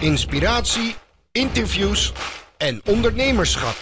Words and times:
inspiratie, 0.00 0.94
interviews 1.32 2.12
en 2.56 2.80
ondernemerschap. 2.84 3.76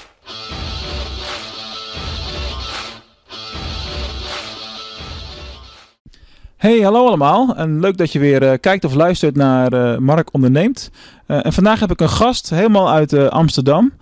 Hey, 6.57 6.81
hallo 6.81 7.07
allemaal. 7.07 7.57
En 7.57 7.81
leuk 7.81 7.97
dat 7.97 8.13
je 8.13 8.19
weer 8.19 8.43
eh, 8.43 8.59
kijkt 8.61 8.85
of 8.85 8.95
luistert 8.95 9.37
naar 9.37 9.73
eh, 9.73 9.99
Mark 9.99 10.35
Onderneemt. 10.35 10.91
Eh, 11.27 11.47
en 11.47 11.53
vandaag 11.53 11.81
heb 11.81 11.91
ik 11.91 12.01
een 12.01 12.09
gast 12.09 12.51
helemaal 12.51 12.91
uit 12.91 13.31
Amsterdam. 13.31 13.93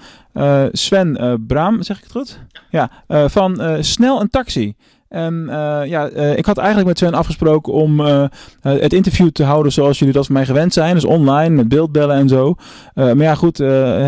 Sven 0.72 1.44
Braam, 1.46 1.82
zeg 1.82 1.96
ik 1.96 2.02
het 2.02 2.12
goed? 2.12 2.40
Ja, 2.70 2.90
van 3.28 3.78
Snel 3.84 4.20
een 4.20 4.30
Taxi. 4.30 4.74
En 5.08 5.44
uh, 5.48 5.80
ja, 5.84 6.10
uh, 6.10 6.36
ik 6.36 6.46
had 6.46 6.58
eigenlijk 6.58 6.88
met 6.88 6.98
Sven 6.98 7.14
afgesproken 7.14 7.72
om 7.72 8.00
uh, 8.00 8.24
het 8.60 8.92
interview 8.92 9.28
te 9.28 9.44
houden 9.44 9.72
zoals 9.72 9.98
jullie 9.98 10.14
dat 10.14 10.26
van 10.26 10.34
mij 10.34 10.46
gewend 10.46 10.72
zijn. 10.72 10.94
Dus 10.94 11.04
online, 11.04 11.54
met 11.54 11.68
beeldbellen 11.68 12.16
en 12.16 12.28
zo. 12.28 12.54
maar 12.94 13.16
ja, 13.16 13.34
goed, 13.34 13.56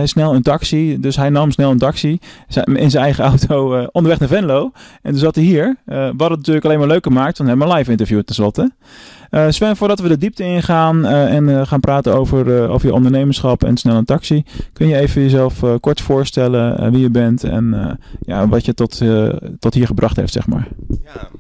snel 0.05 0.35
een 0.35 0.43
taxi. 0.43 1.01
Dus 1.01 1.17
hij 1.17 1.31
nam 1.31 1.51
snel 1.51 1.71
een 1.71 1.79
taxi 1.79 2.19
in 2.65 2.91
zijn 2.91 3.05
eigen 3.05 3.25
auto 3.31 3.87
onderweg 3.93 4.19
naar 4.19 4.29
Venlo. 4.29 4.71
En 5.03 5.11
toen 5.11 5.21
zat 5.21 5.35
hij 5.35 5.45
hier. 5.45 5.77
wat 6.17 6.29
het 6.29 6.39
natuurlijk 6.39 6.65
alleen 6.65 6.79
maar 6.79 6.89
leuker 6.89 7.13
maakt 7.13 7.37
van 7.37 7.47
hem 7.47 7.63
een 7.63 7.73
live 7.73 7.91
interview 7.91 8.23
tenslotte. 8.23 8.71
Sven, 9.49 9.77
voordat 9.77 10.01
we 10.01 10.09
de 10.09 10.19
diepte 10.19 10.43
ingaan 10.43 11.07
en 11.07 11.67
gaan 11.67 11.81
praten 11.81 12.15
over, 12.15 12.69
over 12.69 12.87
je 12.87 12.95
ondernemerschap 12.95 13.65
en 13.65 13.77
snel 13.77 13.97
een 13.97 14.05
taxi, 14.05 14.45
kun 14.73 14.89
je 14.89 14.97
even 14.97 15.23
jezelf 15.23 15.63
kort 15.81 16.01
voorstellen 16.01 16.91
wie 16.91 17.01
je 17.01 17.11
bent 17.11 17.45
en 17.45 17.99
ja, 18.21 18.49
wat 18.49 18.65
je 18.65 18.75
tot, 18.75 19.03
tot 19.59 19.75
hier 19.75 19.87
gebracht 19.87 20.17
heeft, 20.17 20.33
zeg 20.33 20.47
maar. 20.47 20.69
Ja, 21.05 21.31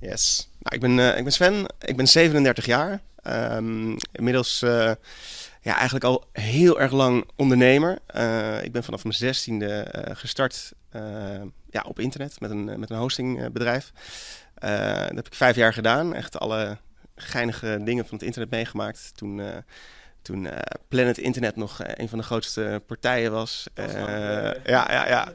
yes. 0.00 0.50
Nou, 0.58 0.74
ik, 0.74 0.80
ben, 0.80 1.16
ik 1.16 1.24
ben 1.24 1.32
Sven, 1.32 1.66
ik 1.80 1.96
ben 1.96 2.08
37 2.08 2.66
jaar. 2.66 3.00
Um, 3.22 3.96
inmiddels 4.12 4.58
ja, 5.60 5.76
eigenlijk 5.76 6.04
al 6.04 6.28
heel 6.32 6.80
erg 6.80 6.92
lang 6.92 7.24
ondernemer. 7.36 7.92
ik 8.62 8.72
ben 8.72 8.84
vanaf 8.84 9.02
mijn 9.02 9.14
zestiende 9.14 9.86
gestart 10.12 10.72
ja, 11.70 11.84
op 11.86 11.98
internet 11.98 12.40
met 12.40 12.50
een, 12.50 12.64
met 12.80 12.90
een 12.90 12.98
hostingbedrijf. 12.98 13.92
dat 14.60 15.14
heb 15.14 15.26
ik 15.26 15.34
vijf 15.34 15.56
jaar 15.56 15.72
gedaan. 15.72 16.14
Echt 16.14 16.38
alle 16.38 16.78
geinige 17.16 17.80
dingen 17.84 18.06
van 18.06 18.16
het 18.16 18.26
internet 18.26 18.50
meegemaakt. 18.50 19.10
Toen, 19.14 19.40
toen 20.28 20.44
uh, 20.44 20.52
Planet 20.88 21.18
Internet 21.18 21.56
nog 21.56 21.82
uh, 21.82 21.88
een 21.94 22.08
van 22.08 22.18
de 22.18 22.24
grootste 22.24 22.82
partijen 22.86 23.32
was. 23.32 23.66
ja, 23.74 24.54
ja, 24.64 25.08
ja. 25.08 25.26
Er 25.28 25.34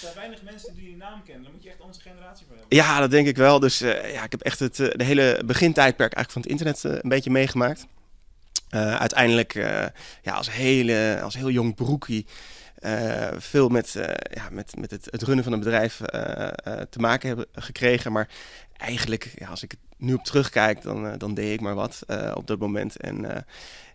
zijn 0.00 0.14
weinig 0.14 0.42
mensen 0.42 0.74
die 0.74 0.84
die 0.84 0.96
naam 0.96 1.22
kennen. 1.22 1.42
Daar 1.42 1.52
moet 1.52 1.62
je 1.62 1.68
echt 1.68 1.80
onze 1.80 2.00
generatie 2.00 2.46
voor 2.46 2.56
hebben. 2.56 2.76
Ja, 2.76 3.00
dat 3.00 3.10
denk 3.10 3.26
ik 3.26 3.36
wel. 3.36 3.60
Dus 3.60 3.78
ja, 3.78 4.24
ik 4.24 4.30
heb 4.30 4.40
echt 4.40 4.58
het 4.58 4.76
de 4.76 5.04
hele 5.04 5.42
begintijdperk 5.46 6.12
eigenlijk 6.12 6.30
van 6.30 6.42
het 6.42 6.50
internet 6.50 7.02
een 7.02 7.08
beetje 7.08 7.30
meegemaakt. 7.30 7.86
uiteindelijk 8.70 9.52
ja, 10.22 10.32
als, 10.32 10.50
hele, 10.50 11.20
als 11.22 11.34
heel 11.36 11.50
jong 11.50 11.74
broekie 11.74 12.26
veel 13.36 13.68
met, 13.68 13.92
ja, 14.30 14.48
met, 14.50 14.76
met 14.78 14.90
het, 14.90 15.08
het 15.10 15.22
runnen 15.22 15.44
van 15.44 15.52
een 15.52 15.58
bedrijf 15.58 15.96
te 16.90 16.98
maken 16.98 17.28
hebben 17.28 17.46
gekregen. 17.52 18.12
Maar 18.12 18.28
eigenlijk, 18.76 19.32
ja, 19.34 19.48
als 19.48 19.62
ik 19.62 19.74
nu 19.96 20.14
op 20.14 20.24
terugkijk, 20.24 20.82
dan, 20.82 21.06
uh, 21.06 21.12
dan 21.18 21.34
deed 21.34 21.52
ik 21.52 21.60
maar 21.60 21.74
wat 21.74 22.02
uh, 22.06 22.32
op 22.34 22.46
dat 22.46 22.58
moment. 22.58 22.96
En 22.96 23.24
uh, 23.24 23.30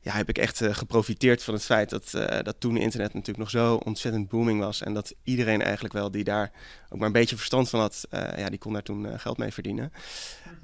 ja, 0.02 0.12
heb 0.12 0.30
ik 0.30 0.38
echt 0.38 0.62
geprofiteerd 0.64 1.44
van 1.44 1.54
het 1.54 1.64
feit 1.64 1.90
dat, 1.90 2.12
dat 2.44 2.56
toen 2.60 2.78
internet 2.78 3.14
natuurlijk 3.14 3.38
nog 3.38 3.50
zo 3.50 3.76
ontzettend 3.76 4.30
booming 4.30 4.60
was. 4.60 4.82
En 4.82 4.94
dat 4.94 5.14
iedereen 5.24 5.62
eigenlijk 5.62 5.94
wel 5.94 6.12
die 6.12 6.24
daar 6.24 6.52
ook 6.90 6.98
maar 6.98 7.08
een 7.08 7.14
beetje 7.14 7.36
verstand 7.36 7.70
van 7.70 7.80
had, 7.80 8.08
ja, 8.12 8.50
die 8.50 8.60
kon 8.60 8.74
daar 8.74 8.84
toen 8.84 9.20
geld 9.20 9.38
mee 9.38 9.54
verdienen. 9.54 9.94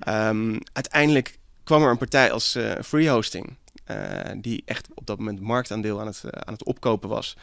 Um, 0.08 0.58
uiteindelijk 0.74 1.38
kwam 1.64 1.84
er 1.84 1.90
een 1.90 1.98
partij 1.98 2.32
als 2.32 2.58
Free 2.84 3.10
Hosting. 3.10 3.56
Die 4.38 4.64
echt 4.66 4.88
op 4.94 5.05
dat 5.05 5.17
moment 5.17 5.39
marktaandeel 5.39 6.00
aan 6.00 6.08
het, 6.08 6.23
aan 6.45 6.53
het 6.53 6.64
opkopen 6.64 7.09
was. 7.09 7.36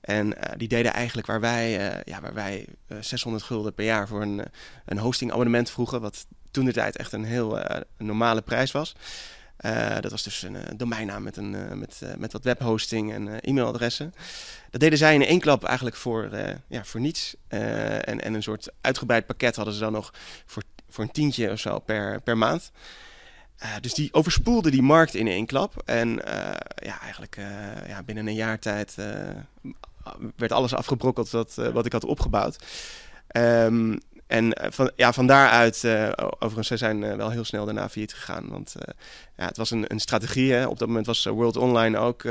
En 0.00 0.26
uh, 0.26 0.34
die 0.56 0.68
deden 0.68 0.92
eigenlijk 0.92 1.26
waar 1.26 1.40
wij, 1.40 1.70
ja, 2.04 2.20
waar 2.20 2.34
wij 2.34 2.66
uh, 2.88 2.98
600 3.00 3.44
gulden 3.44 3.74
per 3.74 3.84
jaar 3.84 4.08
voor 4.08 4.22
een, 4.22 4.42
een 4.84 4.98
hostingabonnement 4.98 5.70
vroegen. 5.70 6.00
Wat 6.00 6.26
toen 6.50 6.64
de 6.64 6.72
tijd 6.72 6.96
echt 6.96 7.12
een 7.12 7.24
heel 7.24 7.60
normale 7.98 8.42
prijs 8.42 8.72
was. 8.72 8.94
dat 10.00 10.10
was 10.10 10.22
dus 10.22 10.42
een 10.42 10.76
domeinnaam 10.76 11.22
met, 11.22 11.36
een, 11.36 11.78
met, 11.78 12.00
met 12.18 12.32
wat 12.32 12.44
webhosting 12.44 13.12
en 13.12 13.40
e-mailadressen. 13.40 14.14
Dat 14.70 14.80
deden 14.80 14.98
zij 14.98 15.14
in 15.14 15.24
één 15.24 15.40
klap 15.40 15.64
eigenlijk 15.64 15.96
voor, 15.96 16.30
ja, 16.68 16.84
voor 16.84 17.00
niets. 17.00 17.36
en, 17.48 18.20
en 18.20 18.34
een 18.34 18.42
soort 18.42 18.68
uitgebreid 18.80 19.26
pakket 19.26 19.56
hadden 19.56 19.74
ze 19.74 19.80
dan 19.80 19.92
nog 19.92 20.12
voor, 20.46 20.62
voor 20.88 21.04
een 21.04 21.12
tientje 21.12 21.50
of 21.50 21.58
zo 21.58 21.78
per, 21.78 22.20
per 22.20 22.38
maand. 22.38 22.70
Uh, 23.62 23.68
dus 23.80 23.94
die 23.94 24.12
overspoelde 24.12 24.70
die 24.70 24.82
markt 24.82 25.14
in 25.14 25.26
één 25.26 25.46
klap. 25.46 25.82
En 25.84 26.08
uh, 26.08 26.24
ja, 26.74 27.00
eigenlijk 27.00 27.36
uh, 27.36 27.46
ja, 27.88 28.02
binnen 28.02 28.26
een 28.26 28.34
jaar 28.34 28.58
tijd 28.58 28.94
werd 30.36 30.52
alles 30.52 30.74
afgebrokkeld 30.74 31.30
wat, 31.30 31.54
wat 31.54 31.86
ik 31.86 31.92
had 31.92 32.04
opgebouwd. 32.04 32.56
Um, 33.36 33.98
en 34.26 34.56
van, 34.72 34.90
ja, 34.96 35.12
van 35.12 35.26
daaruit, 35.26 35.82
uh, 35.84 36.10
overigens, 36.16 36.68
ze 36.68 36.76
zijn 36.76 37.16
wel 37.16 37.30
heel 37.30 37.44
snel 37.44 37.64
daarna 37.64 37.88
failliet 37.88 38.14
gegaan. 38.14 38.48
Want 38.48 38.74
uh, 38.76 38.94
ja, 39.36 39.46
het 39.46 39.56
was 39.56 39.70
een, 39.70 39.84
een 39.88 40.00
strategie. 40.00 40.52
Hè. 40.52 40.66
Op 40.66 40.78
dat 40.78 40.88
moment 40.88 41.06
was 41.06 41.24
World 41.24 41.56
Online 41.56 41.98
ook 41.98 42.24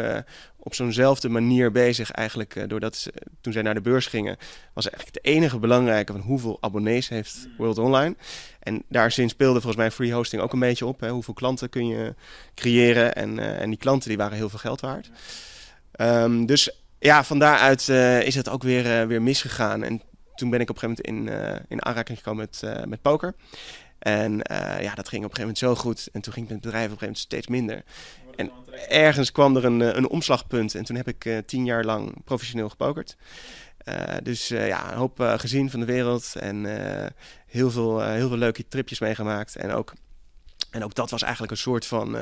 op 0.58 0.76
zo'nzelfde 0.76 1.30
manier 1.30 1.72
bezig. 1.72 2.12
Eigenlijk 2.12 2.70
doordat 2.70 2.96
ze, 2.96 3.14
toen 3.42 3.54
zij 3.54 3.62
naar 3.62 3.74
de 3.74 3.82
beurs 3.82 4.08
gingen, 4.08 4.38
was 4.74 4.90
eigenlijk 4.90 5.16
het 5.16 5.34
enige 5.34 5.60
belangrijke 5.60 6.12
van 6.12 6.22
hoeveel 6.22 6.58
abonnees 6.62 7.10
heeft 7.10 7.48
World 7.58 7.78
Online. 7.78 8.16
En 8.60 8.84
daar 8.90 9.12
sinds 9.12 9.34
speelde 9.34 9.62
volgens 9.62 9.82
mij 9.82 9.92
free 9.92 10.14
hosting 10.14 10.42
ook 10.42 10.54
een 10.54 10.60
beetje 10.60 10.86
op. 10.86 11.00
Hè. 11.00 11.10
Hoeveel 11.10 11.34
klanten 11.34 11.70
kun 11.70 11.88
je 11.88 12.16
creëren? 12.56 13.16
En, 13.16 13.60
en 13.60 13.70
die 13.70 13.80
klanten 13.80 14.10
die 14.10 14.18
waren 14.18 14.38
heel 14.38 14.50
veel 14.50 14.60
geld 14.60 14.82
waard. 14.82 15.10
Um, 16.02 16.46
dus 16.46 16.70
ja, 17.00 17.24
van 17.24 17.40
daaruit 17.40 17.90
is 18.28 18.36
het 18.36 18.50
ook 18.50 18.64
weer, 18.64 19.08
weer 19.08 19.22
misgegaan. 19.22 19.84
En 19.84 20.02
toen 20.36 20.50
ben 20.50 20.60
ik 20.60 20.70
op 20.70 20.84
een 20.84 20.90
gegeven 20.90 21.24
moment 21.24 21.32
in, 21.32 21.56
uh, 21.56 21.60
in 21.68 21.86
aanraking 21.86 22.18
gekomen 22.18 22.48
met, 22.52 22.62
uh, 22.66 22.84
met 22.84 23.02
poker. 23.02 23.36
En 24.00 24.32
uh, 24.32 24.82
ja, 24.82 24.96
dat 24.96 25.10
ging 25.10 25.24
op 25.26 25.30
een 25.30 25.36
gegeven 25.36 25.40
moment 25.40 25.58
zo 25.58 25.76
goed. 25.76 26.10
En 26.12 26.22
toen 26.22 26.34
ging 26.34 26.50
het 26.50 26.62
bedrijf 26.62 26.86
op 26.86 26.92
een 26.92 26.98
gegeven 26.98 27.06
moment 27.06 27.18
steeds 27.18 27.48
minder. 27.48 27.84
En 28.36 28.52
ergens 28.90 29.32
kwam 29.32 29.56
er 29.56 29.66
een, 29.66 29.98
een 29.98 30.10
omslagpunt. 30.10 30.76
En 30.76 30.84
toen 30.84 30.96
heb 30.96 31.08
ik 31.08 31.44
tien 31.46 31.66
jaar 31.66 31.84
lang 31.84 32.24
professioneel 32.24 32.70
gepokerd. 32.70 33.18
dus 34.24 34.48
ja, 34.48 34.92
een 34.92 34.98
hoop 34.98 35.20
gezien 35.20 35.70
van 35.70 35.80
de 35.80 35.86
wereld. 35.86 36.36
En 36.36 36.66
heel, 37.46 37.72
veel, 37.72 38.02
heel 38.02 38.28
veel 38.28 38.38
leuke 38.38 38.68
tripjes 38.68 39.00
meegemaakt. 39.00 39.56
En 39.56 39.72
ook, 39.72 39.94
en 40.72 40.84
ook 40.84 40.96
dat 40.96 41.10
was 41.10 41.22
eigenlijk 41.22 41.52
een 41.52 41.58
soort 41.58 41.86
van 41.86 42.18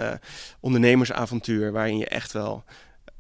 ondernemersavontuur. 0.59 1.71
Waarin 1.71 1.97
je 1.97 2.07
echt 2.07 2.31
wel 2.31 2.63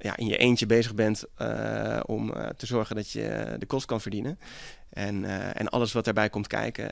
ja, 0.03 0.17
in 0.17 0.27
je 0.27 0.37
eentje 0.37 0.65
bezig 0.65 0.95
bent 0.95 1.23
uh, 1.41 1.99
om 2.05 2.29
uh, 2.29 2.45
te 2.57 2.65
zorgen 2.65 2.95
dat 2.95 3.11
je 3.11 3.55
de 3.59 3.65
kost 3.65 3.85
kan 3.85 4.01
verdienen. 4.01 4.39
En, 4.89 5.23
uh, 5.23 5.59
en 5.59 5.69
alles 5.69 5.93
wat 5.93 6.05
daarbij 6.05 6.29
komt 6.29 6.47
kijken, 6.47 6.89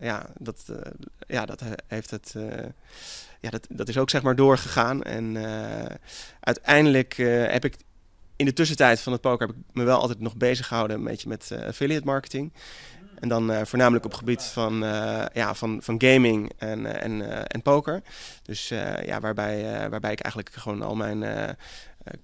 ja, 0.00 0.26
dat, 0.38 0.64
ja, 1.26 1.46
dat 1.46 1.62
heeft 1.86 2.10
het. 2.10 2.34
ja, 3.40 3.50
dat, 3.50 3.66
dat 3.70 3.88
is 3.88 3.98
ook 3.98 4.10
zeg 4.10 4.22
maar 4.22 4.36
doorgegaan. 4.36 5.02
En 5.02 5.36
uiteindelijk 6.40 7.16
heb 7.46 7.64
ik 7.64 7.76
in 8.36 8.46
de 8.46 8.52
tussentijd 8.52 9.00
van 9.00 9.12
het 9.12 9.20
poker 9.20 9.46
heb 9.46 9.56
ik 9.56 9.62
me 9.72 9.84
wel 9.84 10.00
altijd 10.00 10.20
nog 10.20 10.36
bezig 10.36 10.66
gehouden 10.66 10.96
een 10.96 11.04
beetje 11.04 11.28
met 11.28 11.50
affiliate 11.66 12.04
marketing. 12.04 12.52
En 13.20 13.28
dan 13.28 13.66
voornamelijk 13.66 14.04
op 14.04 14.14
gebied 14.14 14.42
van, 14.42 14.78
ja, 15.32 15.54
van, 15.54 15.82
van 15.82 16.02
gaming 16.02 16.52
en, 16.58 17.00
en, 17.00 17.46
en 17.48 17.62
poker. 17.62 18.02
Dus 18.42 18.68
ja, 19.04 19.20
waarbij, 19.20 19.88
waarbij 19.90 20.12
ik 20.12 20.20
eigenlijk 20.20 20.54
gewoon 20.54 20.82
al 20.82 20.94
mijn 20.94 21.56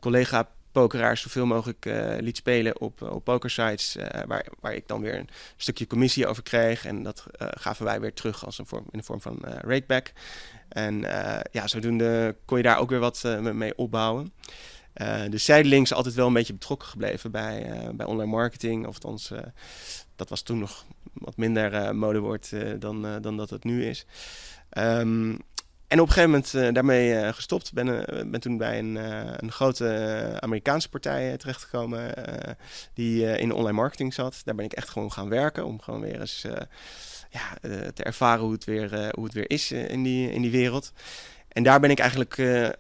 collega 0.01 0.49
pokeraars 0.73 1.21
zoveel 1.21 1.47
mogelijk 1.47 1.87
uh, 1.87 2.17
liet 2.19 2.37
spelen 2.37 2.81
op, 2.81 3.03
op 3.03 3.25
pokersites. 3.25 3.97
Uh, 3.97 4.07
waar, 4.27 4.47
waar 4.61 4.75
ik 4.75 4.89
dan 4.89 5.01
weer 5.01 5.19
een 5.19 5.29
stukje 5.57 5.87
commissie 5.87 6.27
over 6.27 6.43
kreeg. 6.43 6.85
En 6.85 7.03
dat 7.03 7.27
uh, 7.43 7.49
gaven 7.51 7.85
wij 7.85 8.01
weer 8.01 8.15
terug 8.15 8.45
als 8.45 8.59
een 8.59 8.67
vorm, 8.67 8.85
in 8.91 8.99
de 8.99 9.05
vorm 9.05 9.21
van 9.21 9.39
rateback. 9.43 10.13
En 10.69 11.01
ja, 11.51 11.67
zodoende 11.67 12.37
kon 12.45 12.57
je 12.57 12.63
daar 12.63 12.79
ook 12.79 12.91
weer 12.91 12.99
wat 12.99 13.39
mee 13.53 13.77
opbouwen. 13.77 14.33
dus 15.31 15.45
zijdelings 15.45 15.93
altijd 15.93 16.15
wel 16.15 16.27
een 16.27 16.33
beetje 16.33 16.53
betrokken 16.53 16.89
gebleven 16.89 17.31
bij, 17.31 17.91
bij 17.95 18.07
online 18.07 18.31
marketing. 18.31 18.87
Of 18.87 18.95
althans, 18.95 19.33
dat 20.17 20.29
was 20.29 20.43
toen 20.43 20.59
nog 20.59 20.85
wat 21.13 21.37
minder 21.37 21.97
modewoord 21.97 22.53
dan, 22.79 23.21
dan 23.21 23.37
dat 23.37 23.51
het 23.51 23.65
nu 23.65 23.85
is. 23.85 24.07
Um, 24.79 25.39
en 25.91 26.01
op 26.01 26.07
een 26.07 26.13
gegeven 26.13 26.31
moment 26.31 26.53
uh, 26.55 26.73
daarmee 26.73 27.13
uh, 27.13 27.29
gestopt. 27.29 27.73
Ben, 27.73 27.87
uh, 27.87 28.31
ben 28.31 28.41
toen 28.41 28.57
bij 28.57 28.79
een, 28.79 28.95
een 29.43 29.53
grote 29.53 30.37
Amerikaanse 30.41 30.89
partij 30.89 31.37
terechtgekomen 31.37 32.15
die 32.95 33.39
in 33.39 33.53
online 33.53 33.77
marketing 33.77 34.15
zat. 34.15 34.41
Daar 34.45 34.55
ben 34.55 34.65
ik 34.65 34.73
echt 34.73 34.89
gewoon 34.89 35.13
gaan 35.13 35.29
werken 35.29 35.67
om 35.67 35.81
gewoon 35.81 36.01
weer 36.01 36.21
eens 36.21 36.47
ja, 37.31 37.71
te 37.95 38.03
ervaren 38.03 38.45
hoe 38.45 38.53
het 38.53 38.65
weer, 38.65 39.11
hoe 39.15 39.25
het 39.25 39.33
weer 39.33 39.51
is 39.51 39.73
in, 39.73 40.03
die, 40.03 40.33
in 40.33 40.43
die 40.43 40.51
wereld. 40.51 40.93
En 41.49 41.63
daar 41.63 41.81
ben 41.81 41.91
ik 41.91 41.99
eigenlijk 41.99 42.37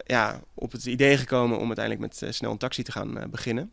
ja, 0.06 0.40
op 0.54 0.72
het 0.72 0.86
idee 0.86 1.16
gekomen 1.16 1.58
om 1.58 1.66
uiteindelijk 1.66 2.20
met 2.20 2.34
snel 2.34 2.50
een 2.50 2.58
taxi 2.58 2.82
te 2.82 2.92
gaan 2.92 3.30
beginnen. 3.30 3.72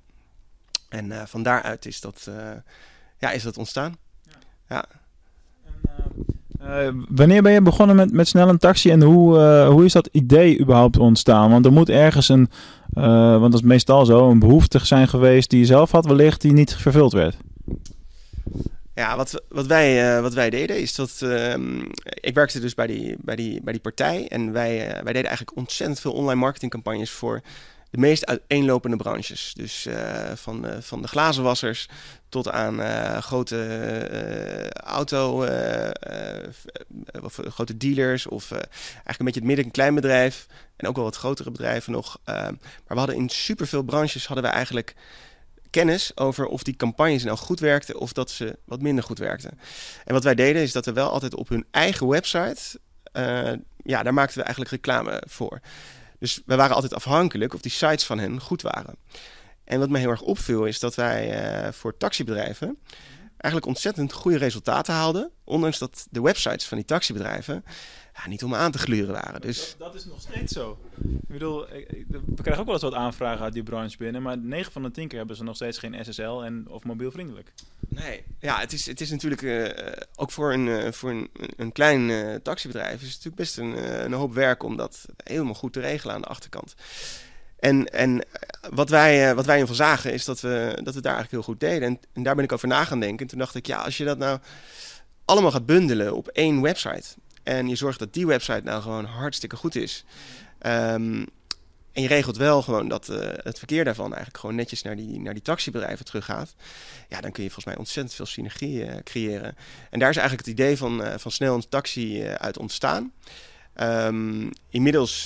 En 0.90 1.28
van 1.28 1.44
daaruit 1.44 1.86
is 1.86 2.02
dat, 2.02 2.30
ja, 3.18 3.32
is 3.32 3.44
dat 3.44 3.58
ontstaan. 3.58 3.98
ja. 4.70 4.86
Uh, 6.68 6.88
wanneer 7.10 7.42
ben 7.42 7.52
je 7.52 7.62
begonnen 7.62 7.96
met, 7.96 8.12
met 8.12 8.28
snel 8.28 8.50
een 8.50 8.58
taxi 8.58 8.90
en 8.90 9.02
hoe, 9.02 9.38
uh, 9.38 9.70
hoe 9.70 9.86
is 9.86 9.94
dat 9.94 10.10
idee 10.12 10.60
überhaupt 10.60 10.98
ontstaan? 10.98 11.50
Want 11.52 11.66
er 11.66 11.72
moet 11.72 11.90
ergens 11.90 12.30
een, 12.30 12.50
uh, 12.94 13.40
want 13.40 13.52
dat 13.52 13.62
is 13.62 13.68
meestal 13.68 14.06
zo, 14.06 14.30
een 14.30 14.40
behoefte 14.40 14.86
zijn 14.86 15.08
geweest 15.08 15.50
die 15.50 15.60
je 15.60 15.66
zelf 15.66 15.92
had 15.92 16.06
wellicht 16.06 16.42
die 16.42 16.54
niet 16.54 16.76
vervuld 16.76 17.14
werd. 17.14 17.38
Ja, 18.94 19.16
wat, 19.16 19.44
wat, 19.50 19.66
wij, 19.66 20.22
wat 20.22 20.34
wij 20.34 20.50
deden 20.50 20.82
is 20.82 20.96
dat. 20.96 21.20
Ehm, 21.22 21.80
ik 22.04 22.34
werkte 22.34 22.60
dus 22.60 22.74
bij 22.74 22.88
die, 22.88 23.16
bij 23.20 23.36
die, 23.36 23.62
bij 23.64 23.74
die 23.74 23.82
partij. 23.82 24.28
En 24.28 24.52
wij, 24.52 24.78
wij 25.04 25.14
deden 25.14 25.28
eigenlijk 25.28 25.58
ontzettend 25.58 26.00
veel 26.00 26.14
online 26.14 26.40
marketingcampagnes 26.40 27.12
voor 27.12 27.42
de 27.90 27.98
meest 27.98 28.26
uiteenlopende 28.26 28.98
branches. 28.98 29.54
Dus 29.56 29.86
uh, 29.86 30.32
van, 30.36 30.66
uh, 30.66 30.72
van 30.80 31.02
de 31.02 31.08
glazenwassers 31.08 31.88
tot 32.30 32.50
aan 32.50 32.80
uh, 32.80 33.18
grote 33.18 34.72
auto, 34.74 35.48
of 37.22 37.40
grote 37.48 37.78
dealers 37.78 38.28
of 38.28 38.52
eigenlijk 38.52 39.20
een 39.20 39.26
beetje 39.26 39.40
het 39.40 39.48
midden- 39.48 39.66
en 39.66 39.72
kleinbedrijf 39.72 40.48
en 40.76 40.88
ook 40.88 40.96
wel 40.96 41.04
wat 41.04 41.16
grotere 41.16 41.52
bedrijven 41.52 41.92
nog. 41.92 42.20
maar 42.26 42.52
we 42.88 42.98
hadden 42.98 43.16
in 43.16 43.30
superveel 43.30 43.84
branches 43.84 44.28
hadden 44.28 44.46
we 44.46 44.52
eigenlijk 44.52 44.96
kennis 45.70 46.18
over 46.18 46.46
of 46.46 46.64
die 46.64 46.76
campagnes 46.76 47.24
nou 47.24 47.38
goed 47.38 47.60
werkten 47.60 48.00
of 48.00 48.14
dat 48.14 48.32
ze 48.32 48.58
wat 48.66 48.82
minder 48.82 49.04
goed 49.04 49.20
werkten. 49.20 49.60
En 50.06 50.14
wat 50.14 50.24
wij 50.24 50.36
deden 50.36 50.62
is 50.62 50.72
dat 50.72 50.86
we 50.86 50.94
wel 50.94 51.10
altijd 51.10 51.36
op 51.36 51.50
hun 51.50 51.66
eigen 51.72 52.08
website, 52.08 52.80
ja, 53.84 54.04
daar 54.04 54.14
maakten 54.14 54.38
we 54.38 54.44
eigenlijk 54.44 54.72
reclame 54.72 55.24
voor. 55.28 55.62
Dus 56.20 56.42
we 56.46 56.56
waren 56.56 56.76
altijd 56.76 56.94
afhankelijk 56.94 57.54
of 57.54 57.62
die 57.62 57.72
sites 57.72 58.04
van 58.04 58.20
hen 58.20 58.42
goed 58.42 58.62
waren. 58.62 58.96
En 59.64 59.80
wat 59.80 59.90
mij 59.90 60.02
heel 60.02 60.10
erg 60.10 60.22
opviel 60.22 60.66
is 60.66 60.80
dat 60.80 60.96
wij 60.96 61.54
uh, 61.66 61.72
voor 61.72 61.98
taxibedrijven 61.98 62.78
eigenlijk 63.48 63.66
ontzettend 63.66 64.14
goede 64.14 64.38
resultaten 64.38 64.94
haalden. 64.94 65.32
Ondanks 65.44 65.78
dat 65.78 66.08
de 66.10 66.22
websites 66.22 66.66
van 66.66 66.78
die 66.78 66.86
taxibedrijven 66.86 67.64
ja, 68.18 68.28
niet 68.28 68.44
om 68.44 68.56
aan 68.56 68.72
te 68.72 68.78
gluren 68.78 69.14
waren. 69.14 69.42
Dus... 69.42 69.76
Dat, 69.78 69.94
dat, 69.94 69.96
is 69.96 70.06
nog 70.06 70.22
steeds 70.22 70.54
zo. 70.54 70.78
Ik 71.04 71.28
bedoel, 71.28 71.66
we 71.66 72.42
krijgen 72.42 72.60
ook 72.60 72.66
wel 72.66 72.74
eens 72.74 72.84
wat 72.84 72.94
aanvragen 72.94 73.44
uit 73.44 73.54
die 73.54 73.64
branche 73.64 73.98
binnen. 73.98 74.22
Maar 74.22 74.38
9 74.38 74.72
van 74.72 74.84
de 74.84 74.92
10 74.92 75.08
keer 75.08 75.18
hebben 75.18 75.36
ze 75.36 75.44
nog 75.44 75.56
steeds 75.56 75.78
geen 75.78 76.06
SSL 76.06 76.44
en, 76.44 76.66
of 76.70 76.84
mobielvriendelijk. 76.84 77.54
Nee, 77.80 78.24
ja, 78.40 78.60
het 78.60 78.74
is, 78.74 78.86
het 78.86 79.02
is 79.02 79.10
natuurlijk 79.10 79.42
uh, 79.42 79.70
ook 80.16 80.32
voor 80.32 80.54
een, 80.54 80.68
uh, 80.68 80.92
voor 80.92 81.10
een, 81.10 81.30
een 81.58 81.72
klein 81.72 82.10
uh, 82.10 82.36
taxibedrijf 82.36 83.02
is 83.02 83.14
het 83.14 83.24
natuurlijk 83.24 83.36
best 83.36 83.58
een, 83.58 84.04
een 84.06 84.14
hoop 84.14 84.34
werk 84.34 84.64
om 84.64 84.78
dat 84.78 85.06
helemaal 85.24 85.54
goed 85.54 85.74
te 85.74 85.80
regelen 85.80 86.16
aan 86.16 86.22
de 86.22 86.28
achterkant. 86.28 86.76
En, 87.60 87.86
en 87.86 88.26
wat, 88.70 88.90
wij, 88.90 89.36
wat 89.36 89.46
wij 89.46 89.60
in 89.60 89.68
van 89.68 89.76
zagen 89.76 90.14
is 90.14 90.26
dat 90.26 90.40
we, 90.40 90.80
dat 90.84 90.94
we 90.94 91.02
daar 91.02 91.16
eigenlijk 91.16 91.32
heel 91.32 91.54
goed 91.54 91.60
deden. 91.60 92.00
En, 92.14 92.24
daar 92.24 92.36
ben 92.36 92.44
ik 92.44 92.52
over 92.52 92.68
na 92.68 92.86
gaan 92.86 93.00
denken. 93.00 93.20
En 93.20 93.28
toen 93.28 93.40
dacht 93.40 93.56
ik, 93.56 93.68
ja, 93.68 93.78
als 93.78 93.98
je 93.98 94.06
dat 94.06 94.18
nou 94.18 94.40
allemaal 95.26 95.52
gaat 95.52 95.66
bundelen 95.66 96.16
op 96.16 96.28
één 96.28 96.62
website. 96.62 97.16
En 97.44 97.68
je 97.68 97.76
zorgt 97.76 98.00
dat 98.00 98.14
die 98.14 98.28
website 98.28 98.62
nou 98.64 98.82
gewoon 98.82 99.06
hartstikke 99.06 99.56
goed 99.56 99.76
is. 99.76 100.06
Um, 100.62 101.26
en 101.92 102.04
je 102.04 102.08
regelt 102.08 102.38
wel 102.38 102.62
gewoon 102.62 102.88
dat 102.88 103.10
uh, 103.10 103.18
het 103.22 103.58
verkeer 103.58 103.84
daarvan 103.84 104.08
eigenlijk 104.08 104.38
gewoon 104.38 104.56
netjes 104.56 104.82
naar 104.82 104.96
die, 104.96 105.20
naar 105.20 105.34
die 105.34 105.44
taxibedrijven 105.44 106.06
teruggaat. 106.06 106.56
Ja, 107.10 107.22
dan 107.22 107.32
kun 107.32 107.44
je 107.44 107.50
volgens 107.50 107.66
mij 107.66 107.78
ontzettend 107.78 108.16
veel 108.16 108.26
synergie 108.26 108.86
uh, 108.86 108.96
creëren. 109.04 109.56
En 109.90 110.00
daar 110.00 110.10
is 110.10 110.18
eigenlijk 110.18 110.48
het 110.48 110.60
idee 110.60 110.78
van, 110.78 111.20
van 111.20 111.32
snel 111.32 111.56
een 111.56 111.70
taxi 111.70 112.24
uit 112.24 112.58
ontstaan. 112.58 113.14
Um, 113.82 114.50
inmiddels 114.70 115.24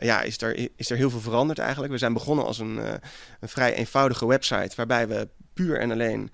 ja, 0.00 0.22
is, 0.22 0.40
er, 0.40 0.68
is 0.76 0.90
er 0.90 0.96
heel 0.96 1.10
veel 1.10 1.20
veranderd 1.20 1.58
eigenlijk. 1.58 1.92
We 1.92 1.98
zijn 1.98 2.12
begonnen 2.12 2.44
als 2.44 2.58
een, 2.58 2.76
een 3.40 3.48
vrij 3.48 3.74
eenvoudige 3.74 4.26
website 4.26 4.76
waarbij 4.76 5.08
we 5.08 5.28
puur 5.54 5.80
en 5.80 5.90
alleen 5.90 6.30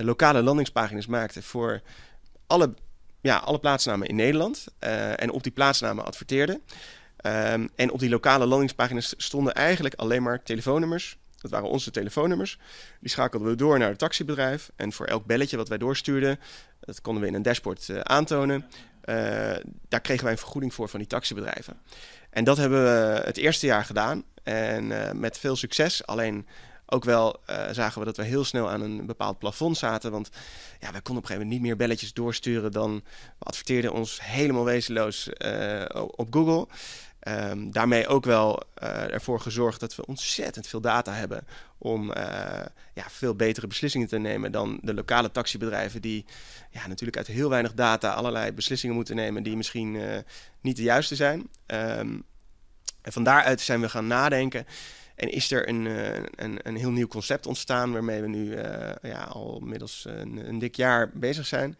lokale 0.00 0.42
landingspagina's 0.42 1.06
maakten 1.06 1.42
voor 1.42 1.80
alle, 2.46 2.74
ja, 3.20 3.36
alle 3.36 3.58
plaatsnamen 3.58 4.08
in 4.08 4.16
Nederland. 4.16 4.66
en 5.16 5.30
op 5.30 5.42
die 5.42 5.52
plaatsnamen 5.52 6.04
adverteerden. 6.04 6.60
Um, 7.26 7.68
en 7.74 7.90
op 7.90 7.98
die 7.98 8.08
lokale 8.08 8.46
landingspagina's 8.46 9.14
stonden 9.16 9.54
eigenlijk 9.54 9.94
alleen 9.94 10.22
maar 10.22 10.42
telefoonnummers. 10.42 11.18
Dat 11.40 11.50
waren 11.50 11.68
onze 11.68 11.90
telefoonnummers. 11.90 12.58
Die 13.00 13.10
schakelden 13.10 13.48
we 13.48 13.54
door 13.54 13.78
naar 13.78 13.88
het 13.88 13.98
taxibedrijf. 13.98 14.70
En 14.76 14.92
voor 14.92 15.06
elk 15.06 15.26
belletje 15.26 15.56
wat 15.56 15.68
wij 15.68 15.78
doorstuurden, 15.78 16.38
dat 16.80 17.00
konden 17.00 17.22
we 17.22 17.28
in 17.28 17.34
een 17.34 17.42
dashboard 17.42 18.04
aantonen. 18.04 18.66
Uh, 19.08 19.14
daar 19.88 20.00
kregen 20.00 20.22
wij 20.22 20.32
een 20.32 20.38
vergoeding 20.38 20.74
voor 20.74 20.88
van 20.88 20.98
die 20.98 21.08
taxibedrijven. 21.08 21.80
En 22.30 22.44
dat 22.44 22.56
hebben 22.56 22.82
we 22.82 23.20
het 23.24 23.36
eerste 23.36 23.66
jaar 23.66 23.84
gedaan. 23.84 24.24
En 24.42 24.84
uh, 24.84 25.10
met 25.10 25.38
veel 25.38 25.56
succes. 25.56 26.06
Alleen 26.06 26.46
ook 26.86 27.04
wel 27.04 27.40
zagen 27.70 27.98
we 27.98 28.04
dat 28.04 28.16
we 28.16 28.22
heel 28.22 28.44
snel 28.44 28.70
aan 28.70 28.80
een 28.80 29.06
bepaald 29.06 29.38
plafond 29.38 29.76
zaten. 29.76 30.10
Want 30.10 30.28
ja, 30.80 30.92
we 30.92 31.00
konden 31.00 31.02
op 31.02 31.08
een 31.08 31.14
gegeven 31.14 31.34
moment 31.34 31.50
niet 31.50 31.60
meer 31.60 31.76
belletjes 31.76 32.12
doorsturen 32.12 32.72
dan... 32.72 33.02
We 33.38 33.44
adverteerden 33.44 33.92
ons 33.92 34.18
helemaal 34.22 34.64
wezenloos 34.64 35.28
op 35.94 36.26
Google. 36.30 36.66
Um, 37.22 37.72
daarmee 37.72 38.06
ook 38.06 38.24
wel 38.24 38.62
uh, 38.82 39.12
ervoor 39.12 39.40
gezorgd 39.40 39.80
dat 39.80 39.94
we 39.94 40.06
ontzettend 40.06 40.66
veel 40.66 40.80
data 40.80 41.12
hebben 41.12 41.46
om 41.78 42.10
uh, 42.10 42.16
ja, 42.94 43.04
veel 43.08 43.34
betere 43.34 43.66
beslissingen 43.66 44.08
te 44.08 44.18
nemen 44.18 44.52
dan 44.52 44.78
de 44.82 44.94
lokale 44.94 45.30
taxibedrijven 45.30 46.02
die 46.02 46.24
ja, 46.70 46.86
natuurlijk 46.86 47.16
uit 47.16 47.26
heel 47.26 47.48
weinig 47.48 47.74
data 47.74 48.12
allerlei 48.12 48.52
beslissingen 48.52 48.96
moeten 48.96 49.16
nemen 49.16 49.42
die 49.42 49.56
misschien 49.56 49.94
uh, 49.94 50.16
niet 50.60 50.76
de 50.76 50.82
juiste 50.82 51.14
zijn. 51.14 51.38
Um, 51.66 52.24
en 53.02 53.12
van 53.12 53.24
daaruit 53.24 53.60
zijn 53.60 53.80
we 53.80 53.88
gaan 53.88 54.06
nadenken 54.06 54.66
en 55.18 55.28
is 55.32 55.50
er 55.50 55.68
een, 55.68 55.84
een, 56.34 56.58
een 56.62 56.76
heel 56.76 56.90
nieuw 56.90 57.06
concept 57.06 57.46
ontstaan 57.46 57.92
waarmee 57.92 58.20
we 58.20 58.28
nu 58.28 58.56
ja, 59.02 59.22
al 59.22 59.60
middels 59.64 60.04
een, 60.08 60.48
een 60.48 60.58
dik 60.58 60.76
jaar 60.76 61.10
bezig 61.14 61.46
zijn. 61.46 61.76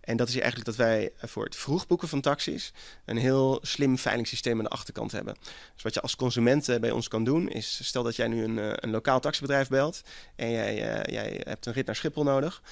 En 0.00 0.16
dat 0.16 0.28
is 0.28 0.34
eigenlijk 0.34 0.64
dat 0.64 0.76
wij 0.76 1.12
voor 1.18 1.44
het 1.44 1.56
vroegboeken 1.56 2.08
van 2.08 2.20
taxis 2.20 2.72
een 3.04 3.16
heel 3.16 3.58
slim 3.62 3.98
veilingssysteem 3.98 4.58
aan 4.58 4.64
de 4.64 4.70
achterkant 4.70 5.12
hebben. 5.12 5.36
Dus 5.74 5.82
wat 5.82 5.94
je 5.94 6.00
als 6.00 6.16
consument 6.16 6.68
eh, 6.68 6.80
bij 6.80 6.90
ons 6.90 7.08
kan 7.08 7.24
doen 7.24 7.48
is, 7.48 7.80
stel 7.82 8.02
dat 8.02 8.16
jij 8.16 8.28
nu 8.28 8.44
een, 8.44 8.58
eh, 8.58 8.72
een 8.74 8.90
lokaal 8.90 9.20
taxibedrijf 9.20 9.68
belt 9.68 10.02
en 10.36 10.50
jij, 10.50 10.74
jij 11.10 11.40
hebt 11.44 11.66
een 11.66 11.72
rit 11.72 11.86
naar 11.86 11.96
Schiphol 11.96 12.22
nodig, 12.22 12.62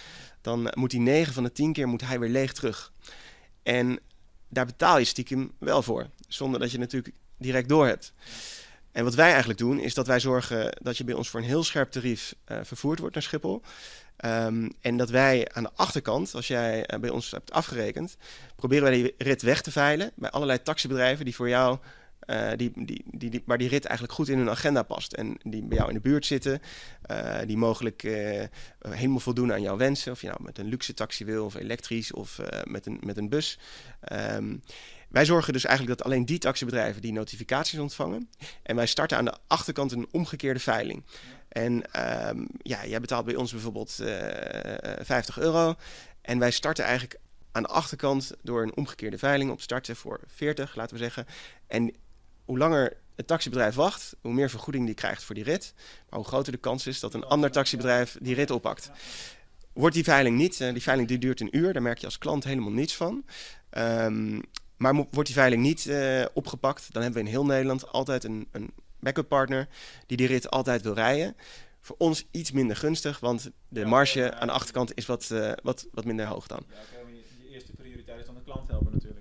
dan 0.40 0.72
moet 0.74 0.90
die 0.90 1.00
9 1.00 1.34
van 1.34 1.42
de 1.42 1.52
10 1.52 1.72
keer 1.72 1.88
moet 1.88 2.06
hij 2.06 2.18
weer 2.18 2.30
leeg 2.30 2.52
terug. 2.52 2.92
En 3.62 3.98
daar 4.48 4.66
betaal 4.66 4.98
je 4.98 5.04
stiekem 5.04 5.52
wel 5.58 5.82
voor, 5.82 6.06
zonder 6.28 6.60
dat 6.60 6.70
je 6.70 6.78
natuurlijk 6.78 7.14
direct 7.36 7.68
door 7.68 7.86
hebt. 7.86 8.12
En 8.98 9.04
wat 9.04 9.14
wij 9.14 9.28
eigenlijk 9.28 9.58
doen, 9.58 9.80
is 9.80 9.94
dat 9.94 10.06
wij 10.06 10.20
zorgen 10.20 10.76
dat 10.82 10.96
je 10.96 11.04
bij 11.04 11.14
ons 11.14 11.28
voor 11.28 11.40
een 11.40 11.46
heel 11.46 11.64
scherp 11.64 11.90
tarief 11.90 12.34
uh, 12.48 12.58
vervoerd 12.62 12.98
wordt 12.98 13.14
naar 13.14 13.22
Schiphol. 13.22 13.62
Um, 14.24 14.72
en 14.80 14.96
dat 14.96 15.10
wij 15.10 15.48
aan 15.52 15.62
de 15.62 15.70
achterkant, 15.74 16.34
als 16.34 16.46
jij 16.46 16.92
uh, 16.92 17.00
bij 17.00 17.10
ons 17.10 17.30
hebt 17.30 17.52
afgerekend, 17.52 18.16
proberen 18.56 18.84
wij 18.84 18.92
die 18.92 19.14
rit 19.18 19.42
weg 19.42 19.62
te 19.62 19.70
veilen 19.70 20.12
bij 20.14 20.30
allerlei 20.30 20.62
taxibedrijven 20.62 21.24
die 21.24 21.34
voor 21.34 21.48
jou, 21.48 21.78
uh, 22.26 22.50
die, 22.56 22.72
die, 22.74 23.04
die, 23.06 23.30
die, 23.30 23.42
waar 23.46 23.58
die 23.58 23.68
rit 23.68 23.84
eigenlijk 23.84 24.14
goed 24.16 24.28
in 24.28 24.38
hun 24.38 24.50
agenda 24.50 24.82
past. 24.82 25.12
En 25.12 25.36
die 25.42 25.62
bij 25.62 25.76
jou 25.76 25.88
in 25.88 25.94
de 25.94 26.00
buurt 26.00 26.26
zitten, 26.26 26.60
die 27.46 27.56
mogelijk 27.56 28.02
helemaal 28.88 29.20
voldoen 29.20 29.52
aan 29.52 29.62
jouw 29.62 29.76
wensen. 29.76 30.12
Of 30.12 30.20
je 30.20 30.26
nou 30.26 30.42
met 30.42 30.58
een 30.58 30.68
luxe 30.68 30.94
taxi 30.94 31.24
wil, 31.24 31.44
of 31.44 31.54
elektrisch, 31.54 32.12
of 32.12 32.40
met, 32.64 32.86
een, 32.86 33.00
met 33.04 33.16
een 33.16 33.28
bus. 33.28 33.58
Um, 34.12 34.62
wij 35.08 35.24
zorgen 35.24 35.52
dus 35.52 35.64
eigenlijk 35.64 35.98
dat 35.98 36.06
alleen 36.06 36.24
die 36.24 36.38
taxibedrijven 36.38 37.02
die 37.02 37.12
notificaties 37.12 37.78
ontvangen. 37.78 38.30
En 38.62 38.76
wij 38.76 38.86
starten 38.86 39.16
aan 39.16 39.24
de 39.24 39.36
achterkant 39.46 39.92
een 39.92 40.08
omgekeerde 40.10 40.60
veiling. 40.60 41.04
En 41.48 41.72
um, 42.28 42.48
ja, 42.62 42.86
jij 42.86 43.00
betaalt 43.00 43.24
bij 43.24 43.36
ons 43.36 43.52
bijvoorbeeld 43.52 43.98
uh, 44.00 44.98
eh, 44.98 45.04
50 45.04 45.38
euro. 45.38 45.74
En 46.20 46.38
wij 46.38 46.50
starten 46.50 46.84
eigenlijk 46.84 47.20
aan 47.52 47.62
de 47.62 47.68
achterkant 47.68 48.32
door 48.42 48.62
een 48.62 48.76
omgekeerde 48.76 49.18
veiling 49.18 49.50
op 49.50 49.60
starten 49.60 49.96
voor 49.96 50.20
40, 50.26 50.74
laten 50.74 50.96
we 50.96 51.02
zeggen. 51.02 51.26
En 51.66 51.94
hoe 52.44 52.58
langer 52.58 52.96
het 53.16 53.26
taxibedrijf 53.26 53.74
wacht, 53.74 54.16
hoe 54.20 54.32
meer 54.32 54.50
vergoeding 54.50 54.86
die 54.86 54.94
krijgt 54.94 55.24
voor 55.24 55.34
die 55.34 55.44
rit. 55.44 55.74
Maar 56.08 56.18
hoe 56.18 56.28
groter 56.28 56.52
de 56.52 56.58
kans 56.58 56.86
is 56.86 57.00
dat 57.00 57.14
een 57.14 57.24
ander 57.24 57.50
taxibedrijf 57.50 58.16
die 58.20 58.34
rit 58.34 58.50
oppakt. 58.50 58.90
Wordt 59.72 59.94
die 59.94 60.04
veiling 60.04 60.36
niet, 60.36 60.60
uh, 60.60 60.72
die 60.72 60.82
veiling 60.82 61.08
die 61.08 61.18
duurt 61.18 61.40
een 61.40 61.56
uur, 61.56 61.72
daar 61.72 61.82
merk 61.82 61.98
je 61.98 62.06
als 62.06 62.18
klant 62.18 62.44
helemaal 62.44 62.70
niets 62.70 62.96
van. 62.96 63.24
Um, 63.70 64.40
maar 64.78 64.94
wordt 64.94 65.26
die 65.26 65.34
veiling 65.34 65.62
niet 65.62 65.84
uh, 65.84 66.24
opgepakt, 66.32 66.92
dan 66.92 67.02
hebben 67.02 67.20
we 67.20 67.26
in 67.26 67.34
heel 67.34 67.44
Nederland 67.44 67.92
altijd 67.92 68.24
een, 68.24 68.48
een 68.52 68.70
backup 69.00 69.28
partner 69.28 69.68
die 70.06 70.16
die 70.16 70.26
rit 70.26 70.50
altijd 70.50 70.82
wil 70.82 70.94
rijden. 70.94 71.36
Voor 71.80 71.96
ons 71.98 72.26
iets 72.30 72.52
minder 72.52 72.76
gunstig, 72.76 73.20
want 73.20 73.50
de 73.68 73.84
marge 73.84 74.34
aan 74.34 74.46
de 74.46 74.52
achterkant 74.52 74.94
is 74.94 75.06
wat, 75.06 75.28
uh, 75.32 75.52
wat, 75.62 75.86
wat 75.92 76.04
minder 76.04 76.26
hoog 76.26 76.46
dan. 76.46 76.64
Ja, 76.68 76.74
okay, 77.00 77.12
je 77.42 77.48
eerste 77.54 77.72
prioriteit 77.72 78.20
is 78.20 78.26
dan 78.26 78.34
de 78.34 78.42
klant 78.42 78.68
helpen 78.68 78.92
natuurlijk. 78.92 79.17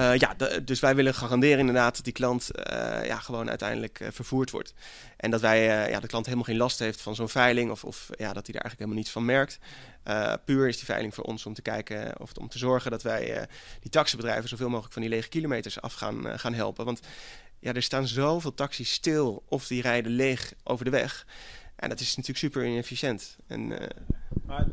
Uh, 0.00 0.16
ja, 0.16 0.34
dus 0.64 0.80
wij 0.80 0.94
willen 0.94 1.14
garanderen 1.14 1.58
inderdaad 1.58 1.94
dat 1.94 2.04
die 2.04 2.12
klant 2.12 2.50
uh, 2.54 3.06
ja, 3.06 3.18
gewoon 3.18 3.48
uiteindelijk 3.48 4.00
uh, 4.00 4.08
vervoerd 4.10 4.50
wordt. 4.50 4.74
En 5.16 5.30
dat 5.30 5.40
wij, 5.40 5.90
ja, 5.90 6.00
de 6.00 6.06
klant 6.06 6.24
helemaal 6.24 6.46
geen 6.46 6.56
last 6.56 6.78
heeft 6.78 7.00
van 7.00 7.14
zo'n 7.14 7.28
veiling 7.28 7.70
of, 7.70 7.84
of 7.84 8.08
ja, 8.10 8.32
dat 8.32 8.46
hij 8.46 8.54
daar 8.54 8.62
eigenlijk 8.62 8.78
helemaal 8.78 8.96
niets 8.96 9.10
van 9.10 9.24
merkt. 9.24 9.58
puur 10.44 10.68
is 10.68 10.76
die 10.76 10.84
veiling 10.84 11.14
voor 11.14 11.24
ons 11.24 11.46
om 11.46 11.54
te 11.54 11.62
kijken 11.62 12.20
of 12.20 12.32
om 12.32 12.48
te 12.48 12.58
zorgen 12.58 12.90
dat 12.90 13.02
wij 13.02 13.46
die 13.80 13.90
taxibedrijven 13.90 14.48
zoveel 14.48 14.68
mogelijk 14.68 14.92
van 14.92 15.02
die 15.02 15.10
lege 15.10 15.28
kilometers 15.28 15.80
af 15.80 15.94
gaan, 15.94 16.38
gaan 16.38 16.54
helpen. 16.54 16.84
Want 16.84 17.00
ja, 17.58 17.72
er 17.72 17.82
staan 17.82 18.06
zoveel 18.06 18.54
taxis 18.54 18.92
stil 18.92 19.42
of 19.48 19.66
die 19.66 19.82
rijden 19.82 20.12
leeg 20.12 20.52
over 20.64 20.84
de 20.84 20.90
weg. 20.90 21.26
En 21.76 21.88
dat 21.88 22.00
is 22.00 22.08
natuurlijk 22.08 22.38
super 22.38 22.64
inefficiënt. 22.64 23.36
En, 23.46 23.72
maar 24.46 24.66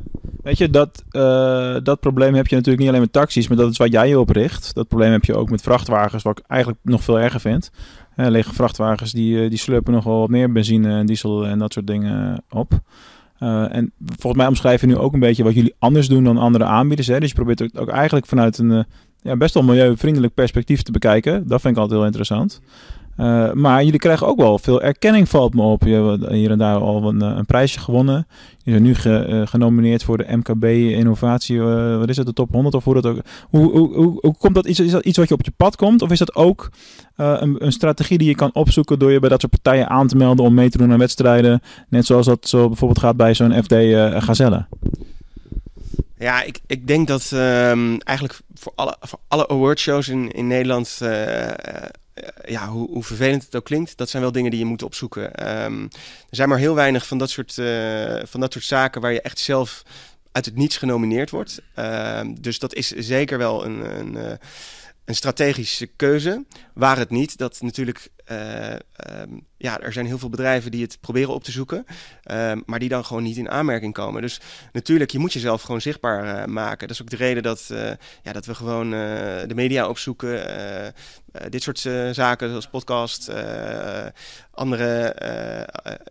Weet 0.48 0.58
je, 0.58 0.70
dat, 0.70 1.04
uh, 1.10 1.76
dat 1.82 2.00
probleem 2.00 2.34
heb 2.34 2.46
je 2.46 2.54
natuurlijk 2.54 2.78
niet 2.78 2.88
alleen 2.88 3.00
met 3.00 3.12
taxis, 3.12 3.48
maar 3.48 3.56
dat 3.56 3.70
is 3.70 3.76
waar 3.76 3.88
jij 3.88 4.08
je 4.08 4.20
op 4.20 4.30
richt. 4.30 4.74
Dat 4.74 4.88
probleem 4.88 5.12
heb 5.12 5.24
je 5.24 5.34
ook 5.34 5.50
met 5.50 5.62
vrachtwagens, 5.62 6.22
wat 6.22 6.38
ik 6.38 6.44
eigenlijk 6.46 6.80
nog 6.82 7.02
veel 7.02 7.20
erger 7.20 7.40
vind. 7.40 7.70
Uh, 8.16 8.26
lege 8.26 8.54
vrachtwagens 8.54 9.12
die, 9.12 9.48
die 9.48 9.58
slurpen 9.58 9.92
nog 9.92 10.04
wel 10.04 10.18
wat 10.18 10.28
meer 10.28 10.52
benzine 10.52 10.98
en 10.98 11.06
diesel 11.06 11.46
en 11.46 11.58
dat 11.58 11.72
soort 11.72 11.86
dingen 11.86 12.44
op. 12.50 12.72
Uh, 13.40 13.74
en 13.74 13.92
volgens 13.98 14.36
mij 14.36 14.46
omschrijven 14.46 14.88
nu 14.88 14.96
ook 14.96 15.12
een 15.12 15.20
beetje 15.20 15.44
wat 15.44 15.54
jullie 15.54 15.74
anders 15.78 16.08
doen 16.08 16.24
dan 16.24 16.38
andere 16.38 16.64
aanbieders. 16.64 17.08
Hè? 17.08 17.20
Dus 17.20 17.28
je 17.28 17.34
probeert 17.34 17.58
het 17.58 17.78
ook 17.78 17.88
eigenlijk 17.88 18.26
vanuit 18.26 18.58
een 18.58 18.84
ja, 19.22 19.36
best 19.36 19.54
wel 19.54 19.62
milieuvriendelijk 19.62 20.34
perspectief 20.34 20.82
te 20.82 20.92
bekijken. 20.92 21.48
Dat 21.48 21.60
vind 21.60 21.74
ik 21.74 21.80
altijd 21.80 21.98
heel 21.98 22.06
interessant. 22.06 22.60
Uh, 23.18 23.52
maar 23.52 23.84
jullie 23.84 23.98
krijgen 23.98 24.26
ook 24.26 24.36
wel 24.36 24.58
veel 24.58 24.82
erkenning, 24.82 25.28
valt 25.28 25.54
me 25.54 25.62
op. 25.62 25.82
Je 25.82 25.94
hebt 25.94 26.32
hier 26.32 26.50
en 26.50 26.58
daar 26.58 26.76
al 26.76 27.08
een, 27.08 27.20
een 27.20 27.46
prijsje 27.46 27.80
gewonnen. 27.80 28.26
Je 28.62 28.72
bent 28.72 28.84
nu 28.84 28.94
ge, 28.94 29.26
uh, 29.28 29.46
genomineerd 29.46 30.02
voor 30.02 30.16
de 30.16 30.36
MKB 30.36 30.64
Innovatie. 30.64 31.60
Wat 31.60 32.08
is 32.08 32.16
het, 32.16 32.26
de 32.26 32.32
top 32.32 32.52
100 32.52 32.74
of 32.74 32.84
hoe 32.84 32.94
dat 32.94 33.06
ook? 33.06 33.18
Hoe, 33.50 33.70
hoe, 33.70 33.94
hoe, 33.94 34.18
hoe 34.20 34.36
komt 34.38 34.54
dat? 34.54 34.66
Iets, 34.66 34.80
is 34.80 34.90
dat 34.90 35.04
iets 35.04 35.18
wat 35.18 35.28
je 35.28 35.34
op 35.34 35.44
je 35.44 35.52
pad 35.56 35.76
komt? 35.76 36.02
Of 36.02 36.10
is 36.10 36.18
dat 36.18 36.34
ook 36.34 36.70
een, 37.16 37.64
een, 37.64 37.72
strategie 37.72 38.18
die 38.18 38.28
je 38.28 38.34
kan 38.34 38.54
opzoeken 38.54 38.98
door 38.98 39.12
je 39.12 39.20
bij 39.20 39.28
dat 39.28 39.40
soort 39.40 39.62
partijen 39.62 39.88
aan 39.88 40.06
te 40.06 40.16
melden 40.16 40.44
om 40.44 40.54
mee 40.54 40.70
te 40.70 40.78
doen 40.78 40.92
aan 40.92 40.98
wedstrijden? 40.98 41.62
Net 41.88 42.06
zoals 42.06 42.26
dat 42.26 42.48
zo 42.48 42.66
bijvoorbeeld 42.66 43.00
gaat 43.00 43.16
bij 43.16 43.34
zo'n 43.34 43.62
FD 43.62 43.74
Gazelle. 44.24 44.66
Ja, 46.18 46.42
ik, 46.42 46.60
ik 46.66 46.86
denk 46.86 47.08
dat 47.08 47.30
um, 47.34 48.00
eigenlijk 48.00 48.40
voor 48.54 48.72
alle, 48.74 48.96
voor 49.00 49.18
alle 49.28 49.48
awardshows 49.48 50.08
in, 50.08 50.30
in 50.30 50.46
Nederland, 50.46 51.00
ja, 52.44 52.68
hoe, 52.68 52.88
hoe, 52.88 53.04
vervelend 53.04 53.44
het 53.44 53.56
ook 53.56 53.64
klinkt, 53.64 53.96
dat 53.96 54.08
zijn 54.08 54.22
wel 54.22 54.32
dingen 54.32 54.50
die 54.50 54.60
je 54.60 54.66
moet 54.66 54.82
opzoeken. 54.82 55.48
Um, 55.64 55.82
er 56.30 56.36
zijn 56.36 56.48
maar 56.48 56.58
heel 56.58 56.74
weinig 56.74 57.06
van 57.06 57.18
dat, 57.18 57.30
soort, 57.30 57.56
uh, 57.56 58.22
van 58.24 58.40
dat 58.40 58.52
soort 58.52 58.64
zaken 58.64 59.00
waar 59.00 59.12
je 59.12 59.20
echt 59.20 59.38
zelf 59.38 59.82
uit 60.32 60.44
het 60.44 60.56
niets 60.56 60.76
genomineerd 60.76 61.30
wordt. 61.30 61.62
Ehm, 61.74 62.34
dus 62.40 62.58
dat 62.58 62.74
is 62.74 62.88
zeker 62.88 63.38
wel 63.38 63.64
een, 63.64 63.98
een, 63.98 64.38
een 65.08 65.14
strategische 65.14 65.86
keuze. 65.86 66.44
Waar 66.74 66.98
het 66.98 67.10
niet, 67.10 67.38
dat 67.38 67.60
natuurlijk 67.60 68.10
uh, 68.30 68.72
um, 69.20 69.46
ja, 69.56 69.80
er 69.80 69.92
zijn 69.92 70.06
heel 70.06 70.18
veel 70.18 70.28
bedrijven 70.28 70.70
die 70.70 70.82
het 70.82 70.98
proberen 71.00 71.34
op 71.34 71.44
te 71.44 71.50
zoeken, 71.50 71.84
uh, 72.30 72.52
maar 72.66 72.78
die 72.78 72.88
dan 72.88 73.04
gewoon 73.04 73.22
niet 73.22 73.36
in 73.36 73.50
aanmerking 73.50 73.92
komen. 73.92 74.22
Dus 74.22 74.40
natuurlijk, 74.72 75.10
je 75.10 75.18
moet 75.18 75.32
jezelf 75.32 75.62
gewoon 75.62 75.80
zichtbaar 75.80 76.24
uh, 76.24 76.44
maken. 76.44 76.88
Dat 76.88 76.96
is 76.96 77.02
ook 77.02 77.10
de 77.10 77.16
reden 77.16 77.42
dat, 77.42 77.66
ja, 78.22 78.32
dat 78.32 78.46
we 78.46 78.54
gewoon 78.54 78.90
de 78.90 79.54
media 79.54 79.88
opzoeken. 79.88 80.94
dit 81.48 81.62
soort 81.62 81.78
zaken 82.12 82.48
zoals 82.48 82.68
podcast, 82.68 83.30
andere, 84.50 85.16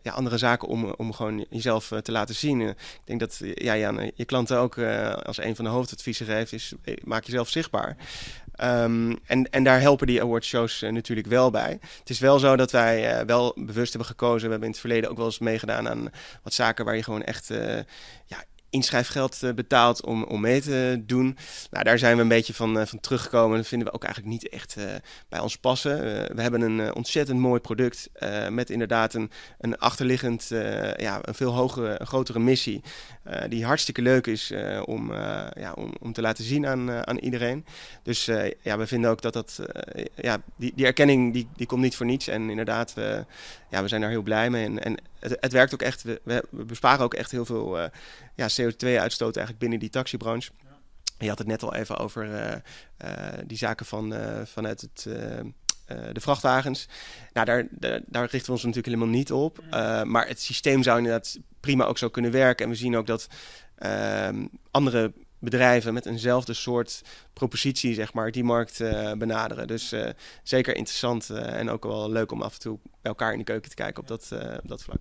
ja, 0.02 0.12
andere 0.12 0.38
zaken 0.38 0.68
om, 0.68 0.92
om 0.92 1.14
gewoon 1.14 1.46
jezelf 1.50 1.92
te 2.02 2.12
laten 2.12 2.36
zien. 2.36 2.62
ik 2.62 2.76
denk 3.06 3.20
dat 3.20 3.42
ja, 3.54 3.78
Jan, 3.78 4.12
je 4.16 4.26
klanten 4.26 4.58
ook 4.58 4.78
als 5.24 5.38
een 5.38 5.56
van 5.56 5.66
de 5.66 5.72
hoofdadviezen 5.72 6.26
geeft, 6.26 6.54
is 6.54 6.74
maak 7.04 7.24
jezelf 7.24 7.50
zichtbaar. 7.50 7.98
Um, 8.64 9.18
en, 9.26 9.50
en 9.50 9.64
daar 9.64 9.82
helpen 9.82 10.08
die 10.08 10.22
awardshows 10.22 10.84
uh, 10.84 10.92
natuurlijk 10.92 11.28
wel 11.28 11.52
bij. 11.52 11.80
Het 12.00 12.10
is 12.10 12.20
wel 12.20 12.40
zo 12.40 12.56
dat 12.56 12.72
wij 12.72 13.20
uh, 13.20 13.26
wel 13.26 13.54
bewust 13.56 13.90
hebben 13.90 14.10
gekozen. 14.10 14.44
We 14.44 14.50
hebben 14.50 14.68
in 14.68 14.72
het 14.72 14.80
verleden 14.80 15.10
ook 15.10 15.18
wel 15.18 15.26
eens 15.26 15.40
meegedaan 15.40 15.90
aan 15.90 16.10
wat 16.44 16.54
zaken 16.54 16.86
waar 16.86 16.96
je 16.96 17.04
gewoon 17.04 17.24
echt 17.24 17.50
uh, 17.50 17.76
ja, 18.26 18.44
inschrijfgeld 18.70 19.40
uh, 19.44 19.54
betaalt 19.54 20.06
om, 20.06 20.24
om 20.24 20.42
mee 20.42 20.62
te 20.62 21.04
doen. 21.06 21.38
Nou, 21.72 21.84
daar 21.84 21.98
zijn 21.98 22.16
we 22.16 22.22
een 22.22 22.28
beetje 22.28 22.54
van, 22.54 22.78
uh, 22.78 22.86
van 22.86 23.00
teruggekomen. 23.00 23.58
Dat 23.58 23.68
vinden 23.68 23.88
we 23.88 23.94
ook 23.94 24.04
eigenlijk 24.04 24.34
niet 24.34 24.50
echt 24.50 24.76
uh, 24.78 24.86
bij 25.30 25.40
ons 25.40 25.58
passen. 25.58 26.00
we 26.36 26.42
hebben 26.42 26.62
een 26.62 26.96
ontzettend 26.96 27.40
mooi 27.40 27.60
product 27.60 28.10
met 28.50 28.70
inderdaad 28.70 29.14
een, 29.14 29.32
een 29.60 29.78
achterliggend, 29.78 30.48
ja, 30.98 31.20
een 31.22 31.34
veel 31.34 31.54
hogere, 31.54 32.00
grotere 32.04 32.40
missie. 32.40 32.82
die 33.50 33.66
hartstikke 33.66 34.02
leuk 34.02 34.28
is 34.28 34.54
om, 34.86 35.14
ja, 35.54 35.74
om, 35.76 35.94
om 36.02 36.14
te 36.14 36.22
laten 36.22 36.44
zien 36.44 36.68
aan, 36.68 37.08
aan 37.08 37.18
iedereen. 37.18 37.66
Dus 38.04 38.26
ja, 38.62 38.78
we 38.78 38.88
vinden 38.88 39.10
ook 39.10 39.22
dat 39.22 39.34
dat, 39.34 39.60
ja, 40.16 40.42
die, 40.56 40.72
die 40.76 40.86
erkenning 40.86 41.34
die, 41.34 41.48
die 41.56 41.68
komt 41.68 41.82
niet 41.82 41.96
voor 41.96 42.06
niets. 42.06 42.28
En 42.28 42.50
inderdaad, 42.50 42.94
ja, 43.70 43.82
we 43.82 43.88
zijn 43.88 44.02
daar 44.02 44.10
heel 44.10 44.22
blij 44.22 44.50
mee. 44.50 44.66
En, 44.66 44.84
en 44.84 44.98
het, 45.20 45.38
het 45.40 45.52
werkt 45.52 45.74
ook 45.74 45.82
echt. 45.82 46.04
We, 46.04 46.22
we, 46.24 46.66
besparen 46.66 47.04
ook 47.04 47.14
echt 47.14 47.32
heel 47.32 47.46
veel 47.46 47.80
uh, 47.80 47.86
ja, 48.36 48.48
CO2-uitstoot 48.50 49.36
eigenlijk 49.36 49.60
binnen 49.60 49.80
die 49.80 49.90
taxibranche. 49.90 50.52
Ja. 50.64 50.78
Je 51.20 51.30
had 51.30 51.38
het 51.38 51.48
net 51.48 51.64
al 51.64 51.76
even 51.76 51.98
over 51.98 52.26
uh, 52.26 52.56
uh, 53.04 53.40
die 53.46 53.58
zaken 53.58 53.86
van, 53.86 54.14
vanuit 54.46 54.82
het, 54.82 55.04
de 56.14 56.22
vrachtwagens. 56.22 56.88
Nou, 57.34 57.46
daar, 57.46 57.68
daar, 57.72 58.02
daar, 58.06 58.22
richten 58.22 58.46
we 58.46 58.52
ons 58.52 58.64
natuurlijk 58.64 58.94
helemaal 58.94 59.16
niet 59.16 59.32
op. 59.32 59.64
maar 60.04 60.28
het 60.28 60.42
systeem 60.42 60.84
zou 60.84 60.98
inderdaad 60.98 61.38
prima 61.60 61.86
ook 61.86 61.98
zo 61.98 62.10
kunnen 62.10 62.32
werken. 62.32 62.66
En 62.66 62.72
we 62.72 62.78
zien 62.78 62.98
ook 62.98 63.08
dat 63.08 63.28
ehm, 63.76 64.46
andere 64.72 65.14
bedrijven 65.40 65.94
met 65.94 66.06
eenzelfde 66.06 66.54
soort 66.54 67.04
propositie, 67.34 67.94
zeg 67.94 68.14
maar, 68.14 68.32
die 68.32 68.44
markt 68.44 68.80
uh, 68.80 69.12
benaderen. 69.14 69.68
Dus 69.68 69.94
uh, 69.94 70.10
zeker 70.44 70.76
interessant 70.76 71.30
uh, 71.32 71.60
en 71.60 71.70
ook 71.70 71.84
wel 71.84 72.12
leuk 72.12 72.32
om 72.32 72.42
af 72.42 72.54
en 72.54 72.60
toe 72.60 72.80
bij 72.84 73.12
elkaar 73.12 73.32
in 73.32 73.38
de 73.38 73.44
keuken 73.44 73.70
te 73.70 73.76
kijken 73.76 74.02
op 74.02 74.08
dat, 74.08 74.32
op 74.62 74.68
dat 74.68 74.84
vlak. 74.84 75.00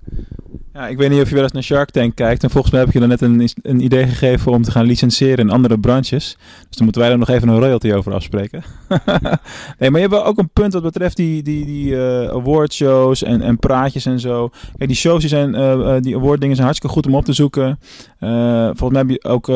Ja, 0.76 0.88
ik 0.88 0.96
weet 0.96 1.10
niet 1.10 1.20
of 1.20 1.28
je 1.28 1.34
wel 1.34 1.42
eens 1.42 1.52
naar 1.52 1.62
Shark 1.62 1.90
Tank 1.90 2.14
kijkt. 2.14 2.42
En 2.42 2.50
volgens 2.50 2.72
mij 2.72 2.82
heb 2.82 2.92
je 2.92 2.98
dan 2.98 3.08
net 3.08 3.20
een, 3.20 3.48
een 3.62 3.80
idee 3.80 4.06
gegeven 4.06 4.52
om 4.52 4.62
te 4.62 4.70
gaan 4.70 4.84
licentiëren 4.84 5.38
in 5.38 5.50
andere 5.50 5.78
branches. 5.78 6.36
Dus 6.68 6.76
dan 6.76 6.84
moeten 6.84 7.02
wij 7.02 7.10
er 7.10 7.18
nog 7.18 7.28
even 7.28 7.48
een 7.48 7.58
royalty 7.58 7.92
over 7.92 8.12
afspreken. 8.12 8.62
nee, 9.78 9.90
maar 9.90 10.00
je 10.00 10.08
hebt 10.08 10.22
ook 10.22 10.38
een 10.38 10.50
punt 10.52 10.72
wat 10.72 10.82
betreft 10.82 11.16
die, 11.16 11.42
die, 11.42 11.64
die 11.64 11.90
uh, 11.90 12.28
awardshows 12.28 13.22
en, 13.22 13.42
en 13.42 13.58
praatjes 13.58 14.06
en 14.06 14.20
zo. 14.20 14.50
Kijk, 14.76 14.88
die 14.88 14.98
shows 14.98 15.20
die 15.20 15.28
zijn, 15.28 15.54
uh, 15.54 15.94
die 16.00 16.16
awarddingen 16.16 16.54
zijn 16.54 16.66
hartstikke 16.66 16.96
goed 16.96 17.06
om 17.06 17.14
op 17.14 17.24
te 17.24 17.32
zoeken. 17.32 17.78
Volgens 18.18 18.90
mij 18.90 19.00
heb 19.00 19.10
je 19.10 19.24
ook 19.24 19.46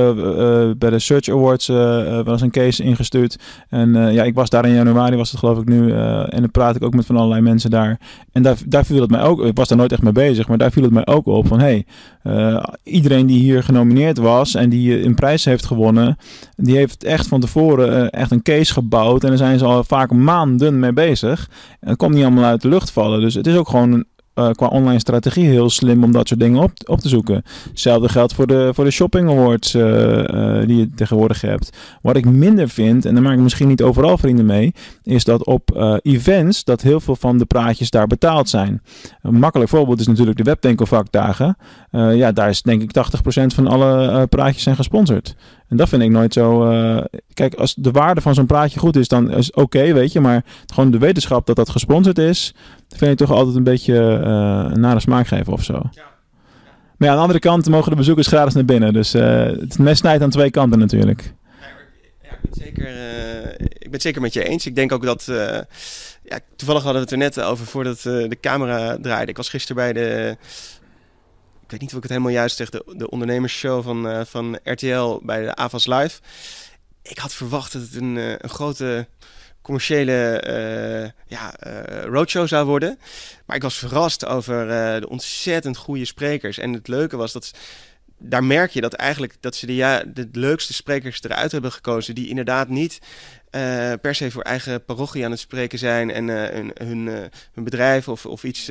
bij 0.78 0.90
de 0.90 0.98
Search 0.98 1.28
Awards 1.28 1.66
wel 1.66 2.26
eens 2.26 2.40
een 2.40 2.50
case 2.50 2.82
ingestuurd. 2.82 3.38
En 3.68 4.12
ja, 4.12 4.22
ik 4.22 4.34
was 4.34 4.50
daar 4.50 4.66
in 4.66 4.74
januari, 4.74 5.16
was 5.16 5.30
het 5.30 5.38
geloof 5.38 5.58
ik 5.58 5.68
nu. 5.68 5.92
en 5.92 6.40
dan 6.40 6.50
praat 6.50 6.76
ik 6.76 6.84
ook 6.84 6.94
met 6.94 7.06
van 7.06 7.16
allerlei 7.16 7.40
mensen 7.40 7.70
daar. 7.70 8.00
En 8.32 8.42
daar, 8.42 8.56
daar 8.66 8.84
viel 8.84 9.00
het 9.00 9.10
mij 9.10 9.22
ook, 9.22 9.44
ik 9.44 9.56
was 9.56 9.68
daar 9.68 9.78
nooit 9.78 9.92
echt 9.92 10.02
mee 10.02 10.12
bezig, 10.12 10.48
maar 10.48 10.58
daar 10.58 10.70
viel 10.70 10.82
het 10.82 10.92
mij 10.92 11.06
ook 11.10 11.26
op 11.26 11.46
van 11.46 11.60
hey, 11.60 11.84
uh, 12.24 12.64
iedereen 12.82 13.26
die 13.26 13.38
hier 13.38 13.62
genomineerd 13.62 14.18
was 14.18 14.54
en 14.54 14.68
die 14.68 15.04
een 15.04 15.14
prijs 15.14 15.44
heeft 15.44 15.66
gewonnen, 15.66 16.16
die 16.56 16.76
heeft 16.76 17.04
echt 17.04 17.26
van 17.26 17.40
tevoren 17.40 18.02
uh, 18.02 18.06
echt 18.10 18.30
een 18.30 18.42
case 18.42 18.72
gebouwd 18.72 19.22
en 19.22 19.28
daar 19.28 19.38
zijn 19.38 19.58
ze 19.58 19.64
al 19.64 19.84
vaak 19.84 20.12
maanden 20.12 20.78
mee 20.78 20.92
bezig. 20.92 21.50
En 21.80 21.88
het 21.88 21.98
komt 21.98 22.14
niet 22.14 22.24
allemaal 22.24 22.44
uit 22.44 22.62
de 22.62 22.68
lucht 22.68 22.90
vallen. 22.90 23.20
Dus 23.20 23.34
het 23.34 23.46
is 23.46 23.56
ook 23.56 23.68
gewoon 23.68 24.04
uh, 24.40 24.50
qua 24.50 24.66
online 24.66 24.98
strategie 24.98 25.48
heel 25.48 25.70
slim 25.70 26.04
om 26.04 26.12
dat 26.12 26.28
soort 26.28 26.40
dingen 26.40 26.62
op, 26.62 26.72
op 26.84 27.00
te 27.00 27.08
zoeken. 27.08 27.42
Hetzelfde 27.68 28.08
geldt 28.08 28.34
voor 28.34 28.46
de, 28.46 28.70
voor 28.74 28.84
de 28.84 28.90
shopping 28.90 29.30
awards 29.30 29.74
uh, 29.74 29.82
uh, 29.82 30.66
die 30.66 30.76
je 30.76 30.90
tegenwoordig 30.94 31.40
hebt. 31.40 31.70
Wat 32.02 32.16
ik 32.16 32.24
minder 32.24 32.68
vind, 32.68 33.04
en 33.04 33.14
daar 33.14 33.22
maak 33.22 33.32
ik 33.32 33.40
misschien 33.40 33.68
niet 33.68 33.82
overal 33.82 34.18
vrienden 34.18 34.46
mee, 34.46 34.74
is 35.02 35.24
dat 35.24 35.44
op 35.44 35.98
events 36.02 36.64
dat 36.64 36.82
heel 36.82 37.00
veel 37.00 37.16
van 37.16 37.38
de 37.38 37.44
praatjes 37.44 37.90
daar 37.90 38.06
betaald 38.06 38.48
zijn. 38.48 38.82
Een 39.22 39.38
makkelijk 39.38 39.70
voorbeeld 39.70 40.00
is 40.00 40.06
natuurlijk 40.06 40.36
de 40.36 40.42
webwinkelvakdagen. 40.42 41.56
ja, 41.90 42.32
daar 42.32 42.48
is 42.48 42.62
denk 42.62 42.82
ik 42.82 42.90
80% 42.92 43.54
van 43.54 43.66
alle 43.66 44.26
praatjes 44.26 44.62
zijn 44.62 44.76
gesponsord. 44.76 45.34
En 45.70 45.76
dat 45.76 45.88
vind 45.88 46.02
ik 46.02 46.10
nooit 46.10 46.32
zo. 46.32 46.72
Uh, 46.72 47.04
kijk, 47.34 47.54
als 47.54 47.74
de 47.74 47.90
waarde 47.90 48.20
van 48.20 48.34
zo'n 48.34 48.46
praatje 48.46 48.78
goed 48.78 48.96
is, 48.96 49.08
dan 49.08 49.30
is 49.30 49.50
oké, 49.50 49.60
okay, 49.60 49.94
weet 49.94 50.12
je. 50.12 50.20
Maar 50.20 50.44
gewoon 50.66 50.90
de 50.90 50.98
wetenschap 50.98 51.46
dat 51.46 51.56
dat 51.56 51.70
gesponsord 51.70 52.18
is, 52.18 52.54
vind 52.88 53.10
ik 53.10 53.16
toch 53.16 53.36
altijd 53.36 53.56
een 53.56 53.62
beetje 53.62 53.94
uh, 53.94 54.72
een 54.74 54.80
nare 54.80 55.00
smaak 55.00 55.26
geven 55.26 55.52
of 55.52 55.64
zo. 55.64 55.72
Ja. 55.72 56.02
Maar 56.96 57.08
ja, 57.08 57.08
aan 57.08 57.14
de 57.14 57.20
andere 57.20 57.38
kant 57.38 57.68
mogen 57.68 57.90
de 57.90 57.96
bezoekers 57.96 58.26
gratis 58.26 58.54
naar 58.54 58.64
binnen. 58.64 58.92
Dus 58.92 59.14
uh, 59.14 59.22
het 59.44 59.78
mes 59.78 59.98
snijdt 59.98 60.22
aan 60.22 60.30
twee 60.30 60.50
kanten 60.50 60.78
natuurlijk. 60.78 61.32
Ja, 62.22 62.30
ik, 62.30 62.40
ben 62.42 62.64
zeker, 62.64 62.88
ik 63.60 63.82
ben 63.82 63.92
het 63.92 64.02
zeker 64.02 64.20
met 64.20 64.32
je 64.32 64.44
eens. 64.44 64.66
Ik 64.66 64.74
denk 64.74 64.92
ook 64.92 65.04
dat. 65.04 65.24
ja, 66.22 66.38
toevallig 66.56 66.82
hadden 66.82 67.02
we 67.02 67.08
het 67.08 67.10
er 67.10 67.18
net 67.18 67.40
over 67.40 67.66
voordat 67.66 68.02
de 68.02 68.36
camera 68.40 68.98
draaide. 69.00 69.30
Ik 69.30 69.36
was 69.36 69.48
gisteren 69.48 69.76
bij 69.76 69.92
de 69.92 70.36
ik 71.70 71.78
weet 71.78 71.88
niet 71.88 71.98
of 71.98 72.04
ik 72.04 72.10
het 72.10 72.18
helemaal 72.18 72.40
juist 72.40 72.56
zeg, 72.56 72.70
de, 72.70 72.94
de 72.96 73.10
ondernemersshow 73.10 73.82
van, 73.82 74.06
uh, 74.06 74.20
van 74.24 74.58
RTL 74.64 75.20
bij 75.22 75.42
de 75.42 75.54
AVAS 75.54 75.86
Live. 75.86 76.20
Ik 77.02 77.18
had 77.18 77.34
verwacht 77.34 77.72
dat 77.72 77.82
het 77.82 77.94
een, 77.94 78.16
uh, 78.16 78.34
een 78.38 78.48
grote 78.48 79.08
commerciële 79.62 80.44
uh, 80.46 81.10
ja, 81.26 81.54
roadshow 82.04 82.48
zou 82.48 82.66
worden. 82.66 82.98
Maar 83.46 83.56
ik 83.56 83.62
was 83.62 83.78
verrast 83.78 84.26
over 84.26 84.66
de 85.00 85.08
ontzettend 85.08 85.76
goede 85.76 86.04
sprekers. 86.04 86.58
En 86.58 86.72
het 86.72 86.88
leuke 86.88 87.16
was 87.16 87.32
dat 87.32 87.50
daar 88.18 88.44
merk 88.44 88.70
je 88.70 88.80
dat 88.80 88.92
eigenlijk 88.92 89.36
dat 89.40 89.56
ze 89.56 89.66
de, 89.66 89.74
ja, 89.74 90.02
de 90.06 90.28
leukste 90.32 90.72
sprekers 90.72 91.22
eruit 91.22 91.52
hebben 91.52 91.72
gekozen. 91.72 92.14
Die 92.14 92.28
inderdaad 92.28 92.68
niet 92.68 92.98
eh, 93.50 93.92
per 94.00 94.14
se 94.14 94.30
voor 94.30 94.42
eigen 94.42 94.84
parochie 94.84 95.24
aan 95.24 95.30
het 95.30 95.40
spreken 95.40 95.78
zijn 95.78 96.10
en 96.10 96.28
uh, 96.28 96.44
hun, 96.74 97.06
uh, 97.06 97.18
hun, 97.52 97.64
bedrijf 97.64 98.08
of, 98.08 98.26
of 98.26 98.44
iets 98.44 98.70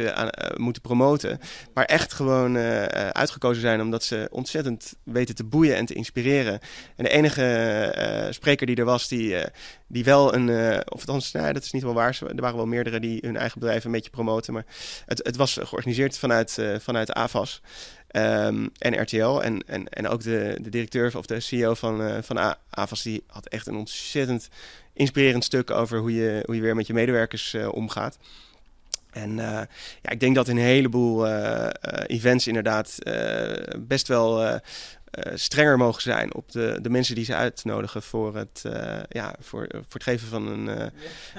moeten 0.55 0.81
promoten. 0.81 1.39
Maar 1.73 1.85
echt 1.85 2.13
gewoon 2.13 2.57
uitgekozen 2.57 3.61
zijn 3.61 3.81
omdat 3.81 4.03
ze 4.03 4.27
ontzettend 4.31 4.93
weten 5.03 5.35
te 5.35 5.43
boeien 5.43 5.75
en 5.75 5.85
te 5.85 5.93
inspireren. 5.93 6.59
En 6.95 7.03
de 7.03 7.09
enige 7.09 8.27
spreker 8.29 8.67
die 8.67 8.75
er 8.75 8.85
was, 8.85 9.07
die, 9.07 9.35
die 9.87 10.03
wel 10.03 10.33
een. 10.33 10.49
of 10.89 10.99
althans, 10.99 11.31
nou, 11.31 11.53
dat 11.53 11.63
is 11.63 11.71
niet 11.71 11.83
wel 11.83 11.93
waar. 11.93 12.19
Er 12.27 12.41
waren 12.41 12.57
wel 12.57 12.65
meerdere 12.65 12.99
die 12.99 13.19
hun 13.21 13.37
eigen 13.37 13.59
bedrijf 13.59 13.83
een 13.83 13.91
beetje 13.91 14.09
promoten. 14.09 14.53
Maar 14.53 14.65
het, 15.05 15.25
het 15.25 15.35
was 15.35 15.53
georganiseerd 15.53 16.17
vanuit, 16.17 16.57
vanuit 16.79 17.13
AVAS. 17.13 17.61
Um, 18.11 18.69
en 18.77 19.01
RTL. 19.01 19.39
En, 19.39 19.63
en, 19.67 19.89
en 19.89 20.07
ook 20.07 20.23
de, 20.23 20.57
de 20.61 20.69
directeur 20.69 21.17
of 21.17 21.25
de 21.25 21.39
CEO 21.39 21.73
van, 21.73 22.01
uh, 22.01 22.17
van 22.21 22.55
AVAS, 22.69 23.01
die 23.01 23.23
had 23.27 23.47
echt 23.47 23.67
een 23.67 23.75
ontzettend 23.75 24.49
inspirerend 24.93 25.43
stuk 25.43 25.71
over 25.71 25.99
hoe 25.99 26.13
je, 26.13 26.43
hoe 26.45 26.55
je 26.55 26.61
weer 26.61 26.75
met 26.75 26.87
je 26.87 26.93
medewerkers 26.93 27.53
uh, 27.53 27.73
omgaat. 27.73 28.17
En 29.09 29.29
uh, 29.29 29.61
ja, 30.01 30.09
ik 30.09 30.19
denk 30.19 30.35
dat 30.35 30.47
een 30.47 30.57
heleboel 30.57 31.27
events 32.07 32.47
inderdaad 32.47 32.97
best 33.79 34.07
wel 34.07 34.59
strenger 35.33 35.77
mogen 35.77 36.01
zijn 36.01 36.33
op 36.33 36.51
de, 36.51 36.79
de 36.81 36.89
mensen 36.89 37.15
die 37.15 37.25
ze 37.25 37.35
uitnodigen 37.35 38.01
voor 38.01 38.35
het, 38.35 38.61
ja, 39.09 39.35
voor, 39.39 39.67
voor 39.71 39.83
het 39.89 40.03
geven 40.03 40.27
van 40.27 40.47
een, 40.47 40.91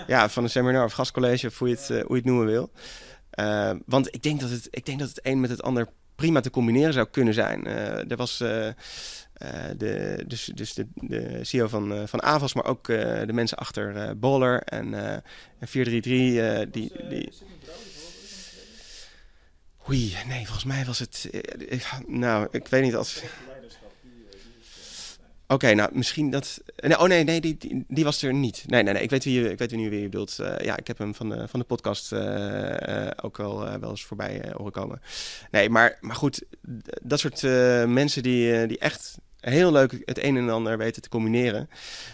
ja. 0.06 0.28
van 0.28 0.42
een 0.42 0.50
seminar 0.50 0.84
of 0.84 0.92
gastcollege, 0.92 1.46
of 1.46 1.58
hoe 1.58 1.68
je 1.68 1.74
het, 1.74 1.88
hoe 1.88 1.96
je 2.08 2.14
het 2.14 2.24
noemen 2.24 2.46
wil. 2.46 2.70
want 3.86 4.14
ik 4.14 4.22
denk, 4.22 4.40
dat 4.40 4.50
het, 4.50 4.68
ik 4.70 4.86
denk 4.86 4.98
dat 4.98 5.08
het 5.08 5.20
een 5.22 5.40
met 5.40 5.50
het 5.50 5.62
ander 5.62 5.88
prima 6.20 6.40
te 6.40 6.50
combineren 6.50 6.92
zou 6.92 7.06
kunnen 7.10 7.34
zijn. 7.34 7.66
Uh, 7.66 8.10
er 8.10 8.16
was 8.16 8.40
uh, 8.40 8.66
uh, 8.66 8.72
de, 9.76 10.24
dus, 10.26 10.50
dus 10.54 10.74
de, 10.74 10.86
de 10.94 11.38
CEO 11.42 11.68
van, 11.68 12.08
van 12.08 12.22
Avas, 12.22 12.54
maar 12.54 12.64
ook 12.64 12.86
de 12.86 13.32
mensen 13.32 13.56
achter 13.58 14.18
Boller 14.18 14.62
en, 14.62 14.94
en 15.58 15.68
433. 15.68 16.70
die, 16.70 16.92
die... 17.08 17.32
Oei, 19.88 20.16
nee, 20.26 20.44
volgens 20.44 20.64
mij 20.64 20.84
was 20.84 20.98
het. 20.98 21.30
nou, 22.06 22.48
ik 22.50 22.68
weet 22.68 22.82
niet 22.82 22.94
als. 22.94 23.22
Oké, 25.52 25.74
nou 25.74 25.90
misschien 25.92 26.30
dat. 26.30 26.62
Nee, 26.76 26.98
oh 26.98 27.06
nee, 27.06 27.24
nee, 27.24 27.40
die, 27.40 27.84
die, 27.88 28.04
was 28.04 28.22
er 28.22 28.34
niet. 28.34 28.64
Nee, 28.66 28.82
nee, 28.82 28.92
nee. 28.92 29.02
Ik 29.02 29.10
weet, 29.10 29.24
wie 29.24 29.42
je, 29.42 29.50
ik 29.50 29.58
weet 29.58 29.70
nu 29.70 29.90
wie 29.90 30.00
je 30.00 30.08
bedoelt. 30.08 30.36
Uh, 30.40 30.58
ja, 30.58 30.76
ik 30.76 30.86
heb 30.86 30.98
hem 30.98 31.14
van 31.14 31.28
de, 31.28 31.48
van 31.48 31.60
de 31.60 31.66
podcast 31.66 32.12
uh, 32.12 33.06
ook 33.22 33.36
wel, 33.36 33.78
wel 33.80 33.90
eens 33.90 34.04
voorbij 34.04 34.52
horen 34.56 34.72
komen. 34.72 35.02
Nee, 35.50 35.70
maar, 35.70 35.98
maar 36.00 36.16
goed, 36.16 36.42
dat 37.02 37.20
soort 37.20 37.42
mensen 37.88 38.22
die, 38.22 38.66
die 38.66 38.78
echt 38.78 39.18
heel 39.40 39.72
leuk 39.72 40.02
het 40.04 40.24
een 40.24 40.36
en 40.36 40.50
ander 40.50 40.78
weten 40.78 41.02
te 41.02 41.08
combineren. 41.08 41.68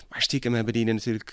Maar 0.08 0.22
stiekem 0.22 0.54
hebben 0.54 0.72
die 0.72 0.86
er 0.86 0.94
natuurlijk, 0.94 1.30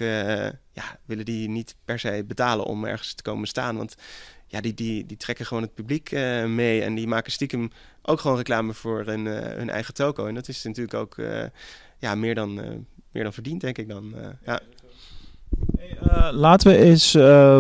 ja, 0.71 0.99
willen 1.05 1.25
die 1.25 1.49
niet 1.49 1.75
per 1.85 1.99
se 1.99 2.23
betalen 2.27 2.65
om 2.65 2.85
ergens 2.85 3.13
te 3.13 3.23
komen 3.23 3.47
staan. 3.47 3.77
Want 3.77 3.95
ja, 4.47 4.61
die, 4.61 4.73
die, 4.73 5.05
die 5.05 5.17
trekken 5.17 5.45
gewoon 5.45 5.63
het 5.63 5.73
publiek 5.73 6.11
mee 6.47 6.81
en 6.81 6.95
die 6.95 7.07
maken 7.07 7.31
stiekem 7.31 7.71
ook 8.01 8.19
gewoon 8.19 8.37
reclame 8.37 8.73
voor 8.73 9.05
hun, 9.05 9.25
hun 9.25 9.69
eigen 9.69 9.93
toko. 9.93 10.27
En 10.27 10.33
dat 10.33 10.47
is 10.47 10.63
natuurlijk 10.63 10.93
ook 10.93 11.15
ja, 12.03 12.15
meer, 12.15 12.35
dan, 12.35 12.59
uh, 12.59 12.63
meer 13.11 13.23
dan 13.23 13.33
verdiend, 13.33 13.61
denk 13.61 13.77
ik 13.77 13.89
dan. 13.89 14.13
Uh, 14.15 14.21
ja. 14.45 14.59
Uh, 16.03 16.29
laten 16.31 16.71
we 16.71 16.77
eens 16.77 17.13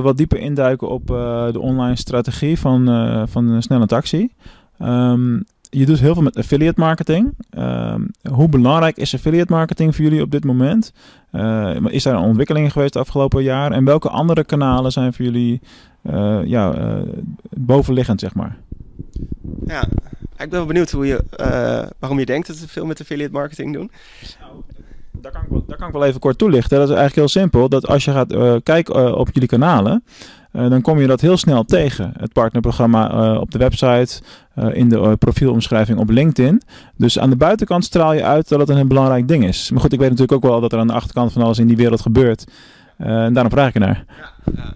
wat 0.03 0.17
dieper 0.17 0.39
induiken 0.39 0.89
op 0.89 1.07
de 1.51 1.59
online 1.59 1.95
strategie 1.95 2.59
van, 2.59 2.85
van 3.29 3.61
Snelle 3.61 3.85
Taxi. 3.85 4.31
Um, 4.81 5.43
je 5.69 5.85
doet 5.85 5.99
heel 5.99 6.13
veel 6.13 6.23
met 6.23 6.37
affiliate 6.37 6.79
marketing. 6.79 7.33
Um, 7.57 8.09
hoe 8.31 8.49
belangrijk 8.49 8.97
is 8.97 9.13
affiliate 9.13 9.51
marketing 9.51 9.95
voor 9.95 10.03
jullie 10.03 10.21
op 10.21 10.31
dit 10.31 10.43
moment? 10.43 10.93
is 11.87 12.03
daar 12.03 12.15
een 12.15 12.23
ontwikkeling 12.23 12.71
geweest 12.71 12.93
de 12.93 12.99
afgelopen 12.99 13.43
jaar? 13.43 13.71
En 13.71 13.85
welke 13.85 14.09
andere 14.09 14.43
kanalen 14.43 14.91
zijn 14.91 15.13
voor 15.13 15.25
jullie 15.25 15.61
ja, 16.45 16.97
bovenliggend, 17.49 18.19
zeg 18.19 18.35
maar? 18.35 18.57
Ja, 19.65 19.87
ik 20.37 20.49
ben 20.49 20.59
wel 20.59 20.65
benieuwd 20.65 20.91
hoe 20.91 21.05
je, 21.05 21.23
uh, 21.39 21.89
waarom 21.99 22.19
je 22.19 22.25
denkt 22.25 22.47
dat 22.47 22.55
ze 22.55 22.67
veel 22.67 22.85
met 22.85 23.01
affiliate 23.01 23.31
marketing 23.31 23.73
doen. 23.73 23.91
Nou, 24.39 24.53
daar, 25.11 25.31
kan 25.31 25.41
ik 25.41 25.49
wel, 25.49 25.63
daar 25.67 25.77
kan 25.77 25.87
ik 25.87 25.93
wel 25.93 26.05
even 26.05 26.19
kort 26.19 26.37
toelichten. 26.37 26.77
Dat 26.77 26.89
is 26.89 26.95
eigenlijk 26.95 27.15
heel 27.15 27.41
simpel. 27.41 27.69
Dat 27.69 27.87
als 27.87 28.05
je 28.05 28.11
gaat 28.11 28.33
uh, 28.33 28.55
kijken 28.63 28.99
uh, 28.99 29.15
op 29.15 29.29
jullie 29.33 29.49
kanalen, 29.49 30.03
dan 30.51 30.81
kom 30.81 30.99
je 30.99 31.07
dat 31.07 31.21
heel 31.21 31.37
snel 31.37 31.63
tegen. 31.63 32.13
Het 32.17 32.33
partnerprogramma 32.33 33.35
op 33.37 33.51
de 33.51 33.57
website, 33.57 34.21
in 34.71 34.89
de 34.89 35.15
profielomschrijving 35.19 35.99
op 35.99 36.09
LinkedIn. 36.09 36.61
Dus 36.95 37.19
aan 37.19 37.29
de 37.29 37.35
buitenkant 37.35 37.83
straal 37.83 38.13
je 38.13 38.23
uit 38.23 38.49
dat 38.49 38.59
het 38.59 38.69
een 38.69 38.87
belangrijk 38.87 39.27
ding 39.27 39.45
is. 39.45 39.71
Maar 39.71 39.81
goed, 39.81 39.93
ik 39.93 39.99
weet 39.99 40.09
natuurlijk 40.09 40.43
ook 40.43 40.51
wel 40.51 40.61
dat 40.61 40.73
er 40.73 40.79
aan 40.79 40.87
de 40.87 40.93
achterkant 40.93 41.31
van 41.31 41.41
alles 41.41 41.59
in 41.59 41.67
die 41.67 41.77
wereld 41.77 42.01
gebeurt. 42.01 42.45
en 42.97 43.33
daarom 43.33 43.51
vraag 43.51 43.67
ik 43.67 43.79
naar. 43.79 44.05
Ja, 44.07 44.51
ja. 44.55 44.73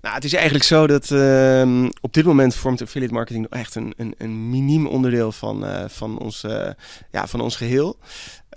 Nou, 0.00 0.14
het 0.14 0.24
is 0.24 0.32
eigenlijk 0.32 0.64
zo 0.64 0.86
dat 0.86 1.10
uh, 1.10 1.88
op 2.00 2.12
dit 2.12 2.24
moment 2.24 2.54
vormt 2.54 2.82
affiliate 2.82 3.14
marketing 3.14 3.46
echt 3.50 3.74
een, 3.74 3.94
een, 3.96 4.14
een 4.18 4.50
miniem 4.50 4.86
onderdeel 4.86 5.32
van, 5.32 5.64
uh, 5.64 5.84
van, 5.88 6.18
ons, 6.18 6.44
uh, 6.44 6.68
ja, 7.10 7.26
van 7.26 7.40
ons 7.40 7.56
geheel. 7.56 7.98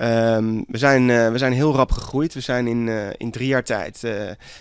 Um, 0.02 0.66
we, 0.68 0.78
zijn, 0.78 1.10
uh, 1.10 1.32
we 1.32 1.38
zijn 1.38 1.54
heel 1.54 1.76
rap 1.76 1.92
gegroeid. 1.92 2.34
We 2.34 2.40
zijn 2.40 2.68
in, 2.68 2.88
in 3.18 3.32
drie 3.32 3.48
jaar 3.48 3.64
tijd. 3.64 4.00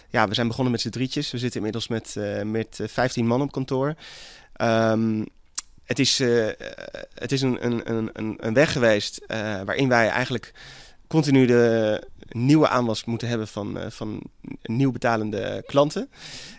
ja, 0.09 0.29
we 0.29 0.35
zijn 0.35 0.47
begonnen 0.47 0.73
met 0.73 0.81
z'n 0.81 0.89
drietjes. 0.89 1.31
We 1.31 1.39
zitten 1.39 1.57
inmiddels 1.57 1.89
met, 1.89 2.17
met 2.45 2.81
15 2.85 3.27
man 3.27 3.43
op 3.43 3.53
kantoor. 3.53 3.95
Um, 4.62 5.27
het 5.85 5.99
is, 5.99 6.19
het 7.15 7.33
is 7.33 7.43
een, 7.43 7.67
een, 7.67 8.11
een, 8.12 8.35
een 8.37 8.55
weg 8.55 8.73
geweest 8.73 9.25
waarin 9.65 9.89
wij 9.89 10.09
eigenlijk 10.09 10.53
continu 11.07 11.47
de 11.47 12.03
nieuwe 12.29 12.69
aanwas 12.69 13.05
moeten 13.05 13.29
hebben 13.29 13.49
van, 13.49 13.79
van 13.89 14.23
nieuw 14.62 14.93
betalende 14.93 15.62
klanten. 15.67 16.11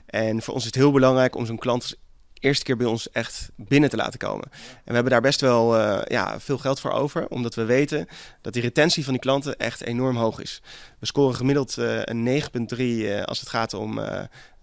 En 0.05 0.41
voor 0.41 0.53
ons 0.53 0.63
is 0.63 0.69
het 0.69 0.79
heel 0.79 0.91
belangrijk 0.91 1.35
om 1.35 1.45
zo'n 1.45 1.57
klant 1.57 1.97
eerste 2.39 2.63
keer 2.63 2.77
bij 2.77 2.87
ons 2.87 3.11
echt 3.11 3.49
binnen 3.55 3.89
te 3.89 3.95
laten 3.95 4.19
komen. 4.19 4.49
En 4.51 4.83
we 4.85 4.93
hebben 4.93 5.11
daar 5.11 5.21
best 5.21 5.41
wel 5.41 5.77
uh, 5.77 6.01
ja, 6.05 6.39
veel 6.39 6.57
geld 6.57 6.79
voor 6.79 6.91
over, 6.91 7.27
omdat 7.27 7.55
we 7.55 7.65
weten 7.65 8.07
dat 8.41 8.53
die 8.53 8.61
retentie 8.61 9.03
van 9.03 9.13
die 9.13 9.21
klanten 9.21 9.57
echt 9.57 9.81
enorm 9.81 10.15
hoog 10.15 10.39
is. 10.39 10.61
We 10.99 11.05
scoren 11.05 11.35
gemiddeld 11.35 11.77
uh, 11.77 11.99
een 12.03 12.41
9,3 12.75 12.77
uh, 12.77 13.23
als 13.23 13.39
het 13.39 13.49
gaat 13.49 13.73
om 13.73 13.99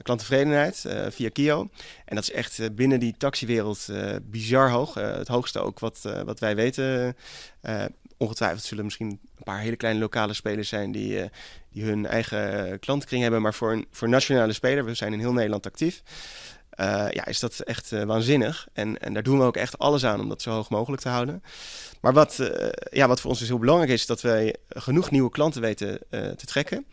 klanttevredenheid 0.02 0.84
via 1.08 1.28
Kio. 1.28 1.68
En 2.04 2.14
dat 2.14 2.24
is 2.24 2.30
echt 2.30 2.74
binnen 2.74 3.00
die 3.00 3.14
taxiwereld 3.16 3.88
bizar 4.22 4.70
hoog. 4.70 4.94
het 4.94 5.28
hoogste 5.28 5.58
ook 5.58 5.78
wat, 5.78 6.00
wat 6.24 6.40
wij 6.40 6.56
weten. 6.56 7.16
Ongetwijfeld 8.16 8.62
zullen 8.62 8.84
misschien 8.84 9.08
een 9.08 9.44
paar 9.44 9.60
hele 9.60 9.76
kleine 9.76 10.00
lokale 10.00 10.32
spelers 10.32 10.68
zijn 10.68 10.92
die, 10.92 11.30
die 11.70 11.84
hun 11.84 12.06
eigen 12.06 12.78
klantenkring 12.78 13.22
hebben. 13.22 13.42
Maar 13.42 13.54
voor 13.54 13.72
een 13.72 13.86
voor 13.90 14.08
nationale 14.08 14.52
speler, 14.52 14.84
we 14.84 14.94
zijn 14.94 15.12
in 15.12 15.18
heel 15.18 15.32
Nederland 15.32 15.66
actief. 15.66 16.02
Uh, 16.80 17.06
ja, 17.10 17.26
is 17.26 17.40
dat 17.40 17.60
echt 17.60 17.92
uh, 17.92 18.02
waanzinnig. 18.02 18.68
En, 18.72 18.98
en 18.98 19.14
daar 19.14 19.22
doen 19.22 19.38
we 19.38 19.44
ook 19.44 19.56
echt 19.56 19.78
alles 19.78 20.04
aan 20.04 20.20
om 20.20 20.28
dat 20.28 20.42
zo 20.42 20.50
hoog 20.50 20.70
mogelijk 20.70 21.02
te 21.02 21.08
houden. 21.08 21.42
Maar 22.00 22.12
wat, 22.12 22.50
ja, 22.90 23.08
wat 23.08 23.20
voor 23.20 23.30
ons 23.30 23.38
dus 23.38 23.48
heel 23.48 23.58
belangrijk 23.58 23.90
is, 23.90 24.06
dat 24.06 24.20
wij 24.20 24.56
genoeg 24.68 25.10
nieuwe 25.10 25.30
klanten 25.30 25.60
weten 25.60 25.98
te 26.10 26.46
trekken. 26.46 26.86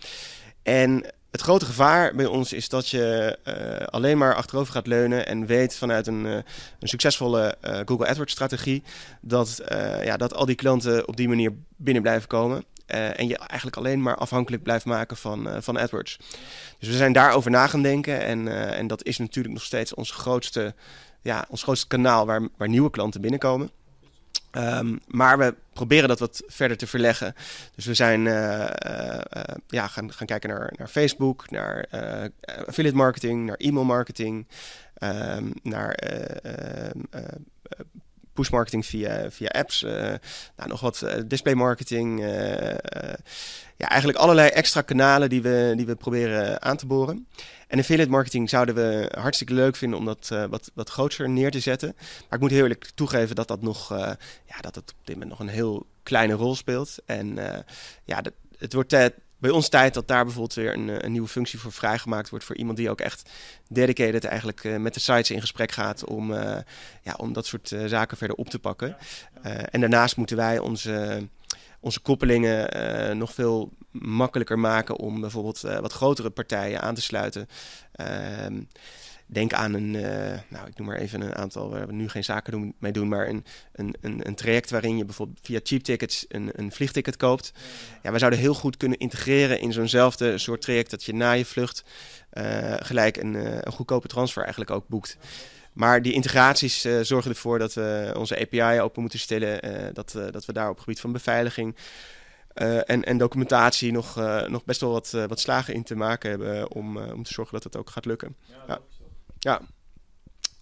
En 0.64 1.06
het 1.32 1.42
grote 1.42 1.66
gevaar 1.66 2.16
bij 2.16 2.26
ons 2.26 2.54
is 2.54 2.70
dat 2.70 2.90
je 2.90 3.38
alleen 3.92 4.18
maar 4.18 4.36
achterover 4.36 4.74
gaat 4.74 4.88
leunen 4.88 5.28
en 5.28 5.46
weet 5.46 5.76
vanuit 5.76 6.08
een, 6.08 6.24
een 6.26 6.44
succesvolle 6.80 7.56
Google 7.86 8.08
AdWords 8.08 8.34
strategie 8.34 8.84
dat, 9.22 9.62
ja, 10.04 10.18
dat 10.18 10.34
al 10.34 10.46
die 10.46 10.56
klanten 10.56 11.08
op 11.08 11.18
die 11.18 11.28
manier 11.28 11.54
binnen 11.76 12.02
blijven 12.02 12.28
komen. 12.28 12.64
En 12.86 13.28
je 13.28 13.38
eigenlijk 13.38 13.78
alleen 13.78 14.02
maar 14.02 14.16
afhankelijk 14.16 14.64
blijft 14.64 14.86
maken 14.86 15.18
van, 15.18 15.50
van 15.60 15.78
AdWords. 15.80 16.18
Dus 16.80 16.90
we 16.90 16.96
zijn 16.96 17.14
daarover 17.14 17.52
na 17.52 17.68
gaan 17.68 17.82
denken. 17.82 18.22
En, 18.22 18.48
en 18.74 18.88
dat 18.88 19.04
is 19.04 19.18
natuurlijk 19.18 19.54
nog 19.54 19.64
steeds 19.64 19.94
ons 19.94 20.12
grootste, 20.12 20.74
ja, 21.22 21.46
ons 21.50 21.64
grootste 21.64 21.88
kanaal 21.88 22.26
waar, 22.26 22.48
waar 22.58 22.70
nieuwe 22.70 22.90
klanten 22.90 23.22
binnenkomen. 23.22 23.72
Um, 24.58 25.00
maar 25.08 25.38
we 25.38 25.56
proberen 25.74 26.08
dat 26.08 26.20
wat 26.20 26.44
verder 26.48 26.78
te 26.78 26.88
verleggen. 26.88 27.36
Dus 27.76 27.86
we 27.86 27.94
zijn 27.94 28.24
ja, 29.68 29.88
gaan, 29.88 30.14
gaan 30.14 30.28
kijken 30.28 30.50
naar, 30.50 30.74
naar 30.78 30.88
Facebook, 30.88 31.50
naar 31.50 31.86
affiliate 32.68 32.98
marketing, 32.98 33.46
naar 33.46 33.56
e-mail 33.56 33.86
marketing, 33.86 34.48
um, 35.00 35.54
naar 35.64 36.00
push 38.34 38.50
marketing 38.50 38.86
via, 38.86 39.32
via 39.32 39.48
apps, 39.48 39.82
nou, 39.82 40.70
nog 40.70 40.80
wat 40.80 41.06
display 41.28 41.56
marketing. 41.56 42.20
Ja, 43.82 43.90
eigenlijk 43.90 44.20
allerlei 44.20 44.50
extra 44.50 44.82
kanalen 44.82 45.30
die 45.30 45.42
we, 45.42 45.74
die 45.76 45.86
we 45.86 45.96
proberen 45.96 46.62
aan 46.62 46.78
te 46.78 46.86
boren. 46.86 47.28
En 47.68 47.80
affiliate 47.80 48.10
marketing 48.10 48.50
zouden 48.50 48.76
we 48.76 49.12
hartstikke 49.18 49.54
leuk 49.54 49.76
vinden 49.76 50.00
om 50.00 50.06
dat 50.06 50.28
wat, 50.50 50.72
wat 50.74 50.90
groter 50.90 51.30
neer 51.30 51.52
te 51.52 51.60
zetten. 51.60 51.94
Maar 51.98 52.34
ik 52.34 52.40
moet 52.40 52.52
heel 52.52 52.62
eerlijk 52.62 52.92
toegeven 52.96 53.36
dat 53.36 53.48
dat 53.48 53.62
nog, 53.62 53.90
ja, 54.46 54.60
dat 54.62 54.76
het 54.76 54.92
op 54.92 54.98
dit 55.04 55.16
moment 55.16 55.30
nog 55.30 55.40
een 55.40 55.54
heel 55.54 55.86
kleine 56.04 56.34
rol 56.34 56.56
speelt. 56.56 56.98
En 57.06 57.38
ja, 58.06 58.22
dat, 58.22 58.34
het 58.58 58.74
wordt 58.74 58.92
bij 59.42 59.50
ons 59.50 59.70
tijd 59.70 59.94
dat 59.94 60.08
daar 60.08 60.24
bijvoorbeeld 60.24 60.54
weer 60.54 60.74
een, 60.74 60.90
eh, 60.90 60.96
een, 61.00 61.12
nieuwe 61.12 61.28
functie 61.28 61.60
voor 61.60 61.72
vrijgemaakt 61.72 62.30
wordt 62.30 62.46
voor 62.46 62.56
iemand 62.56 62.78
die 62.78 62.90
ook 62.90 63.02
echt 63.02 63.30
dedicated 63.70 64.24
eigenlijk 64.24 64.64
uh, 64.64 64.78
met 64.78 64.94
de 64.94 65.00
sites 65.00 65.32
in 65.32 65.42
gesprek 65.42 65.72
gaat 65.72 66.06
om, 66.06 66.32
uh, 66.32 66.58
ja, 67.02 67.14
om 67.18 67.34
dat 67.34 67.46
soort 67.46 67.72
uh, 67.72 67.86
zaken 67.86 68.18
verder 68.18 68.36
op 68.36 68.50
te 68.50 68.60
pakken. 68.60 68.98
en 69.42 69.80
daarnaast 69.80 70.18
moeten 70.18 70.38
wij 70.38 70.60
onze, 70.60 71.28
onze 71.82 72.00
koppelingen 72.00 73.18
nog 73.18 73.34
veel 73.34 73.72
makkelijker 73.92 74.60
maken 74.60 74.96
om 74.96 75.22
bijvoorbeeld 75.22 75.62
wat 75.62 75.94
grotere 75.94 76.30
partijen 76.30 76.82
aan 76.82 76.96
te 76.96 77.02
sluiten. 77.02 77.48
Ehm, 77.92 78.62
Denk 79.32 79.54
aan 79.54 79.74
een, 79.74 79.94
uh, 79.94 80.40
nou 80.48 80.68
ik 80.68 80.78
noem 80.78 80.88
maar 80.88 80.98
even 80.98 81.22
een 81.22 81.36
aantal 81.36 81.70
waar 81.70 81.88
we 81.88 81.94
nu 81.94 82.10
geen 82.10 82.24
zaken 82.24 82.52
doen, 82.52 82.76
mee 82.80 82.92
doen, 82.92 83.08
maar 83.08 83.28
een, 83.28 83.46
een, 83.72 83.96
een, 84.02 84.36
traject 84.36 84.70
waarin 84.70 84.98
je 84.98 85.06
bijvoorbeeld 85.06 85.40
via 85.42 85.60
cheap 85.64 85.82
tickets 85.82 86.26
een, 86.28 86.50
een 86.56 86.72
vliegticket 86.72 87.18
koopt. 87.18 87.54
Ja, 88.04 88.12
we 88.12 88.18
zouden 88.18 88.40
heel 88.40 88.54
goed 88.54 88.78
kunnen 88.78 88.98
integreren 88.98 89.60
in 89.60 89.74
zo'nzelfde 89.74 90.38
soort 90.38 90.62
traject 90.62 90.90
dat 90.90 91.04
je 91.04 91.14
na 91.14 91.32
je 91.32 91.46
vlucht 91.46 91.84
uh, 92.34 92.74
gelijk 92.80 93.18
een, 93.18 93.34
uh, 93.34 93.58
een 93.62 93.72
goedkope 93.72 94.08
transfer 94.08 94.42
eigenlijk 94.42 94.72
ook 94.72 94.88
boekt. 94.88 95.18
Maar 95.74 96.02
die 96.02 96.14
integraties 96.14 96.86
uh, 96.86 97.00
zorgen 97.02 97.32
ervoor 97.32 97.60
dat 97.60 97.74
we 97.74 98.14
onze 98.18 98.40
API 98.40 98.80
open 98.80 99.02
moeten 99.02 99.20
stellen. 99.20 99.66
Uh, 99.66 99.94
dat, 99.94 100.14
uh, 100.18 100.32
dat 100.32 100.46
we 100.46 100.54
daar 100.54 100.70
op 100.70 100.76
het 100.76 100.84
gebied 100.84 101.00
van 101.00 101.12
beveiliging 101.12 101.76
en, 102.54 103.04
en 103.04 103.18
documentatie 103.18 103.92
nog, 103.92 104.16
nog 104.48 104.64
best 104.64 104.82
wel 104.82 104.92
wat, 104.92 105.12
wat 105.12 105.40
slagen 105.40 105.74
in 105.74 105.84
te 105.84 105.96
maken 105.96 106.30
hebben. 106.30 106.72
Om, 106.72 106.98
om 106.98 107.24
te 107.24 107.34
zorgen 107.34 107.54
dat 107.54 107.64
het 107.64 107.78
ook 107.78 107.90
gaat 107.90 108.06
lukken. 108.06 108.36
Ja, 108.68 108.80
ja. 109.40 109.62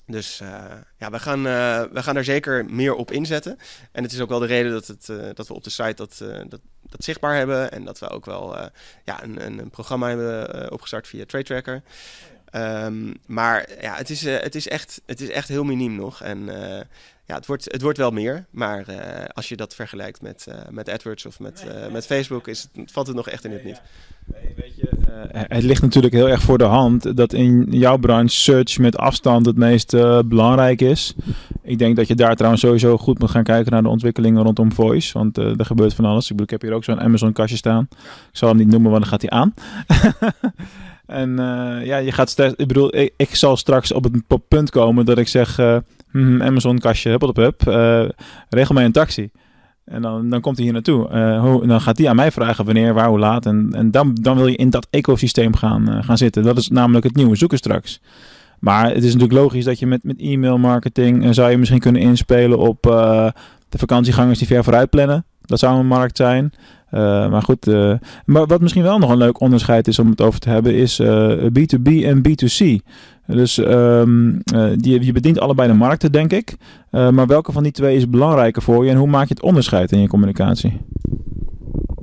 Dus 0.09 0.41
uh, 0.41 0.65
ja, 0.97 1.11
we 1.11 1.19
gaan, 1.19 1.39
uh, 1.39 1.83
we 1.91 2.03
gaan 2.03 2.13
daar 2.13 2.23
zeker 2.23 2.65
meer 2.65 2.93
op 2.93 3.11
inzetten. 3.11 3.57
En 3.91 4.03
het 4.03 4.11
is 4.11 4.19
ook 4.19 4.29
wel 4.29 4.39
de 4.39 4.45
reden 4.45 4.71
dat, 4.71 4.87
het, 4.87 5.07
uh, 5.07 5.29
dat 5.33 5.47
we 5.47 5.53
op 5.53 5.63
de 5.63 5.69
site 5.69 5.93
dat, 5.93 6.17
dat, 6.49 6.59
dat 6.81 7.03
zichtbaar 7.03 7.35
hebben. 7.35 7.71
En 7.71 7.85
dat 7.85 7.99
we 7.99 8.09
ook 8.09 8.25
wel 8.25 8.55
ja, 9.05 9.23
een, 9.23 9.45
een, 9.45 9.59
een, 9.59 9.69
programma 9.69 10.07
hebben 10.07 10.71
opgestart 10.71 11.07
via 11.07 11.25
Trade 11.25 11.45
Tracker. 11.45 11.83
Um, 12.55 13.13
maar 13.25 13.69
ja, 13.81 13.95
het 13.95 14.09
is, 14.09 14.25
het, 14.25 14.55
is 14.55 14.67
echt, 14.67 15.01
het 15.05 15.21
is 15.21 15.29
echt 15.29 15.47
heel 15.47 15.63
miniem 15.63 15.95
nog. 15.95 16.21
En 16.21 16.45
ja, 17.25 17.35
het 17.35 17.45
wordt, 17.45 17.71
het 17.71 17.81
wordt 17.81 17.97
wel 17.97 18.11
meer. 18.11 18.45
Maar 18.49 18.85
als 19.33 19.49
je 19.49 19.55
dat 19.55 19.75
vergelijkt 19.75 20.21
met, 20.21 20.47
met 20.69 20.89
AdWords 20.89 21.25
of 21.25 21.39
met, 21.39 21.65
met 21.91 22.05
Facebook, 22.05 22.47
is 22.47 22.69
het, 22.73 22.91
valt 22.91 23.07
het 23.07 23.15
nog 23.15 23.27
echt 23.27 23.45
in 23.45 23.51
het 23.51 23.63
niet. 23.63 23.81
Het 25.31 25.63
ligt 25.63 25.81
natuurlijk 25.81 26.13
heel 26.13 26.29
erg 26.29 26.41
voor 26.41 26.57
de 26.57 26.63
hand 26.63 27.17
dat 27.17 27.33
in 27.33 27.67
jouw 27.69 27.97
branche 27.97 28.35
search 28.35 28.77
met 28.77 28.97
afstand 28.97 29.45
het 29.45 29.57
meest 29.57 29.91
belangrijk 30.25 30.81
is. 30.81 31.15
Ik 31.69 31.77
denk 31.77 31.95
dat 31.95 32.07
je 32.07 32.15
daar 32.15 32.35
trouwens 32.35 32.61
sowieso 32.61 32.97
goed 32.97 33.19
moet 33.19 33.29
gaan 33.29 33.43
kijken 33.43 33.71
naar 33.71 33.81
de 33.81 33.89
ontwikkelingen 33.89 34.43
rondom 34.43 34.71
voice. 34.71 35.17
Want 35.17 35.37
uh, 35.37 35.59
er 35.59 35.65
gebeurt 35.65 35.93
van 35.93 36.05
alles. 36.05 36.23
Ik, 36.23 36.29
bedoel, 36.29 36.43
ik 36.43 36.49
heb 36.49 36.61
hier 36.61 36.73
ook 36.73 36.83
zo'n 36.83 36.99
Amazon 37.01 37.33
kastje 37.33 37.57
staan. 37.57 37.87
Ik 37.91 37.97
zal 38.31 38.49
hem 38.49 38.57
niet 38.57 38.67
noemen, 38.67 38.91
want 38.91 39.01
dan 39.01 39.11
gaat 39.11 39.21
hij 39.21 39.29
aan. 39.29 39.53
en 41.09 41.35
ja, 41.83 41.97
je 41.97 42.11
gaat. 42.11 42.37
Ik 42.37 42.67
bedoel, 42.67 42.95
ik, 42.95 43.35
zal 43.35 43.57
straks 43.57 43.91
op 43.91 44.03
het 44.03 44.47
punt 44.47 44.69
komen 44.69 45.05
dat 45.05 45.17
ik 45.17 45.27
zeg: 45.27 45.55
hmm, 46.11 46.41
Amazon 46.41 46.77
kastje, 46.77 47.09
hup 47.09 47.23
op 47.23 47.35
hup, 47.35 47.61
regel 48.49 48.73
mij 48.73 48.85
een 48.85 48.91
taxi. 48.91 49.29
En 49.85 50.01
dan, 50.01 50.29
dan 50.29 50.41
komt 50.41 50.55
hij 50.55 50.65
hier 50.65 50.73
naartoe. 50.73 51.17
Hoe, 51.39 51.67
dan 51.67 51.81
gaat 51.81 51.97
hij 51.97 52.09
aan 52.09 52.15
mij 52.15 52.31
vragen 52.31 52.65
wanneer, 52.65 52.93
waar, 52.93 53.07
hoe 53.07 53.19
laat. 53.19 53.45
En, 53.45 53.69
en 53.71 53.91
dan, 53.91 54.17
dan 54.21 54.37
wil 54.37 54.47
je 54.47 54.55
in 54.55 54.69
dat 54.69 54.87
ecosysteem 54.89 55.55
gaan, 55.55 56.03
gaan 56.03 56.17
zitten. 56.17 56.43
Dat 56.43 56.57
is 56.57 56.69
namelijk 56.69 57.05
het 57.05 57.15
nieuwe 57.15 57.35
zoeken 57.35 57.57
straks. 57.57 58.01
Maar 58.59 58.85
het 58.85 59.03
is 59.03 59.13
natuurlijk 59.13 59.39
logisch 59.39 59.65
dat 59.65 59.79
je 59.79 59.87
met, 59.87 60.03
met 60.03 60.19
e-mail 60.19 60.57
marketing... 60.57 61.35
Zou 61.35 61.51
je 61.51 61.57
misschien 61.57 61.79
kunnen 61.79 62.01
inspelen 62.01 62.57
op 62.57 62.81
de 63.69 63.77
vakantiegangers 63.77 64.37
die 64.37 64.47
ver 64.47 64.63
vooruit 64.63 64.89
plannen. 64.89 65.25
Dat 65.41 65.59
zou 65.59 65.79
een 65.79 65.87
markt 65.87 66.17
zijn. 66.17 66.53
Maar 66.91 67.41
goed, 67.41 67.65
maar 68.25 68.45
wat 68.45 68.61
misschien 68.61 68.83
wel 68.83 68.97
nog 68.97 69.09
een 69.09 69.17
leuk 69.17 69.39
onderscheid 69.39 69.87
is 69.87 69.99
om 69.99 70.09
het 70.09 70.21
over 70.21 70.39
te 70.39 70.49
hebben... 70.49 70.75
is 70.75 71.01
B2B 71.59 72.03
en 72.03 72.21
B2C. 72.27 72.85
Dus 73.35 73.57
uh, 73.57 74.03
die, 74.75 75.03
je 75.03 75.11
bedient 75.11 75.39
allebei 75.39 75.67
de 75.67 75.73
markten, 75.73 76.11
denk 76.11 76.31
ik. 76.31 76.55
Maar 76.89 77.27
welke 77.27 77.51
van 77.51 77.63
die 77.63 77.71
twee 77.71 77.95
is 77.95 78.09
belangrijker 78.09 78.61
voor 78.61 78.85
je 78.85 78.91
en 78.91 78.97
hoe 78.97 79.07
maak 79.07 79.27
je 79.27 79.33
het 79.33 79.43
onderscheid 79.43 79.91
in 79.91 80.01
je 80.01 80.07
communicatie? 80.07 80.81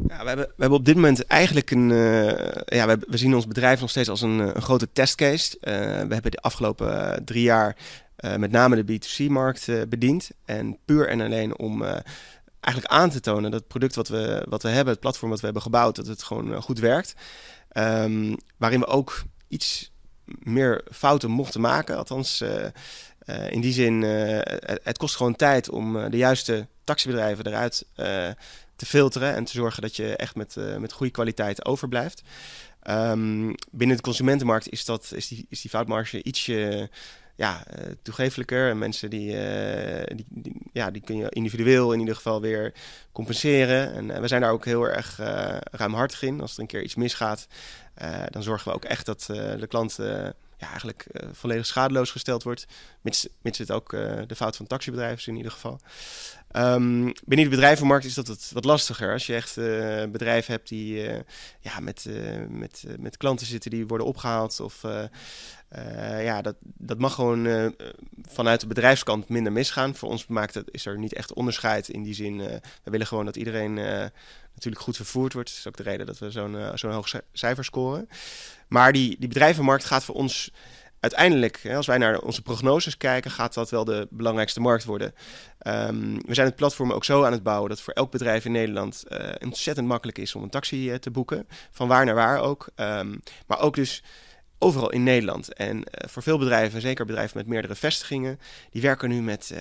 Ja, 0.08 0.22
we, 0.22 0.28
hebben, 0.28 0.46
we 0.46 0.54
hebben 0.56 0.78
op 0.78 0.84
dit 0.84 0.94
moment 0.94 1.26
eigenlijk 1.26 1.70
een. 1.70 1.88
Ja, 2.64 2.86
we, 2.86 2.98
we, 3.08 3.16
zien 3.16 3.34
ons 3.34 3.46
bedrijf 3.46 3.80
nog 3.80 3.90
steeds 3.90 4.08
als 4.08 4.22
een, 4.22 4.38
een 4.38 4.62
grote 4.62 4.88
testcase. 4.92 5.56
we 5.60 6.14
hebben 6.14 6.30
de 6.30 6.40
afgelopen 6.40 7.22
drie 7.24 7.42
jaar 7.42 7.76
met 8.36 8.50
name 8.50 8.84
de 8.84 8.92
B2C-markt 8.92 9.68
bediend. 9.88 10.30
En 10.44 10.78
puur 10.84 11.08
en 11.08 11.20
alleen 11.20 11.58
om 11.58 11.84
eigenlijk 12.66 13.00
aan 13.00 13.10
te 13.10 13.20
tonen 13.20 13.50
dat 13.50 13.60
het 13.60 13.68
product 13.68 13.94
wat 13.94 14.08
we, 14.08 14.46
wat 14.48 14.62
we 14.62 14.68
hebben, 14.68 14.92
het 14.92 15.02
platform 15.02 15.30
wat 15.30 15.38
we 15.38 15.44
hebben 15.44 15.62
gebouwd, 15.62 15.96
dat 15.96 16.06
het 16.06 16.22
gewoon 16.22 16.62
goed 16.62 16.78
werkt. 16.78 17.14
Um, 17.72 18.36
waarin 18.56 18.80
we 18.80 18.86
ook 18.86 19.22
iets 19.48 19.92
meer 20.24 20.84
fouten 20.92 21.30
mochten 21.30 21.60
maken. 21.60 21.96
Althans, 21.96 22.40
uh, 22.40 22.64
uh, 23.26 23.50
in 23.50 23.60
die 23.60 23.72
zin, 23.72 24.02
het, 24.02 24.98
kost 24.98 25.16
gewoon 25.16 25.36
tijd 25.36 25.70
om 25.70 26.10
de 26.10 26.16
juiste 26.16 26.66
taxibedrijven 26.84 27.46
eruit 27.46 27.86
te 28.76 28.86
filteren 28.86 29.34
en 29.34 29.44
te 29.44 29.52
zorgen 29.52 29.82
dat 29.82 29.96
je 29.96 30.16
echt 30.16 30.34
met, 30.34 30.56
met 30.78 30.92
goede 30.92 31.12
kwaliteit 31.12 31.64
overblijft. 31.64 32.22
Um, 32.90 33.54
binnen 33.70 33.96
de 33.96 34.02
consumentenmarkt 34.02 34.68
is, 34.68 34.84
dat, 34.84 35.12
is, 35.14 35.28
die, 35.28 35.46
is 35.48 35.60
die 35.60 35.70
foutmarge 35.70 36.22
ietsje 36.22 36.90
ja, 37.36 37.62
toegefelijker. 38.02 38.70
En 38.70 38.78
mensen 38.78 39.10
die, 39.10 39.36
die, 40.14 40.26
die, 40.28 40.56
ja, 40.72 40.90
die 40.90 41.02
kun 41.02 41.16
je 41.16 41.28
individueel 41.28 41.92
in 41.92 42.00
ieder 42.00 42.14
geval 42.14 42.40
weer 42.40 42.72
compenseren. 43.12 43.92
En 43.92 44.20
we 44.20 44.28
zijn 44.28 44.40
daar 44.40 44.52
ook 44.52 44.64
heel 44.64 44.88
erg 44.88 45.16
ruimhartig 45.70 46.22
in. 46.22 46.40
Als 46.40 46.54
er 46.54 46.60
een 46.60 46.66
keer 46.66 46.82
iets 46.82 46.94
misgaat, 46.94 47.46
dan 48.30 48.42
zorgen 48.42 48.68
we 48.68 48.74
ook 48.74 48.84
echt 48.84 49.06
dat 49.06 49.24
de 49.26 49.66
klant 49.68 49.96
ja, 50.58 50.68
eigenlijk 50.68 51.06
volledig 51.32 51.66
schadeloos 51.66 52.10
gesteld 52.10 52.42
wordt. 52.42 52.66
Mits, 53.00 53.28
mits 53.42 53.58
het 53.58 53.70
ook 53.70 53.90
de 54.26 54.36
fout 54.36 54.56
van 54.56 54.66
taxibedrijven 54.66 55.18
is 55.18 55.26
in 55.26 55.36
ieder 55.36 55.52
geval. 55.52 55.80
Um, 56.52 57.12
binnen 57.24 57.50
de 57.50 57.56
bedrijvenmarkt 57.56 58.04
is 58.04 58.14
dat 58.14 58.28
wat, 58.28 58.50
wat 58.52 58.64
lastiger. 58.64 59.12
Als 59.12 59.26
je 59.26 59.34
echt 59.34 59.56
een 59.56 60.10
bedrijf 60.10 60.46
hebt 60.46 60.68
die 60.68 61.02
ja, 61.60 61.80
met, 61.80 62.06
met, 62.48 62.84
met 62.98 63.16
klanten 63.16 63.46
zitten 63.46 63.70
die 63.70 63.86
worden 63.86 64.06
opgehaald. 64.06 64.60
Of 64.60 64.82
ja, 66.20 66.42
dat, 66.42 66.56
dat 66.60 66.98
mag 66.98 67.14
gewoon 67.14 67.74
vanuit 68.28 68.60
de 68.60 68.66
bedrijfskant 68.66 69.28
minder 69.28 69.52
misgaan. 69.52 69.94
Voor 69.94 70.08
ons 70.08 70.26
maakt 70.26 70.54
het, 70.54 70.68
is 70.70 70.86
er 70.86 70.98
niet 70.98 71.14
echt 71.14 71.32
onderscheid 71.32 71.88
in 71.88 72.02
die 72.02 72.14
zin. 72.14 72.36
we 72.82 72.90
willen 72.90 73.06
gewoon 73.06 73.24
dat 73.24 73.36
iedereen 73.36 73.78
natuurlijk 74.56 74.84
goed 74.84 74.96
vervoerd 74.96 75.32
wordt. 75.32 75.48
Dat 75.48 75.58
is 75.58 75.66
ook 75.66 75.76
de 75.76 75.82
reden 75.82 76.06
dat 76.06 76.18
we 76.18 76.30
zo'n 76.30 76.54
uh, 76.54 76.70
zo'n 76.74 76.90
hoog 76.90 77.20
cijfer 77.32 77.64
scoren. 77.64 78.08
Maar 78.68 78.92
die, 78.92 79.16
die 79.18 79.28
bedrijvenmarkt 79.28 79.84
gaat 79.84 80.04
voor 80.04 80.14
ons 80.14 80.50
uiteindelijk, 81.00 81.68
als 81.74 81.86
wij 81.86 81.98
naar 81.98 82.18
onze 82.18 82.42
prognoses 82.42 82.96
kijken, 82.96 83.30
gaat 83.30 83.54
dat 83.54 83.70
wel 83.70 83.84
de 83.84 84.06
belangrijkste 84.10 84.60
markt 84.60 84.84
worden. 84.84 85.14
Um, 85.66 86.20
we 86.26 86.34
zijn 86.34 86.46
het 86.46 86.56
platform 86.56 86.92
ook 86.92 87.04
zo 87.04 87.24
aan 87.24 87.32
het 87.32 87.42
bouwen 87.42 87.68
dat 87.68 87.80
voor 87.80 87.92
elk 87.92 88.10
bedrijf 88.10 88.44
in 88.44 88.52
Nederland 88.52 89.04
uh, 89.08 89.18
ontzettend 89.44 89.86
makkelijk 89.86 90.18
is 90.18 90.34
om 90.34 90.42
een 90.42 90.50
taxi 90.50 90.90
uh, 90.90 90.94
te 90.94 91.10
boeken. 91.10 91.48
Van 91.70 91.88
waar 91.88 92.04
naar 92.04 92.14
waar 92.14 92.40
ook. 92.40 92.68
Um, 92.76 93.22
maar 93.46 93.60
ook 93.60 93.74
dus 93.74 94.02
overal 94.58 94.90
in 94.90 95.02
Nederland. 95.02 95.54
En 95.54 95.82
voor 96.08 96.22
veel 96.22 96.38
bedrijven, 96.38 96.80
zeker 96.80 97.06
bedrijven 97.06 97.36
met 97.36 97.46
meerdere 97.46 97.74
vestigingen, 97.74 98.40
die 98.70 98.82
werken 98.82 99.08
nu 99.08 99.22
met 99.22 99.52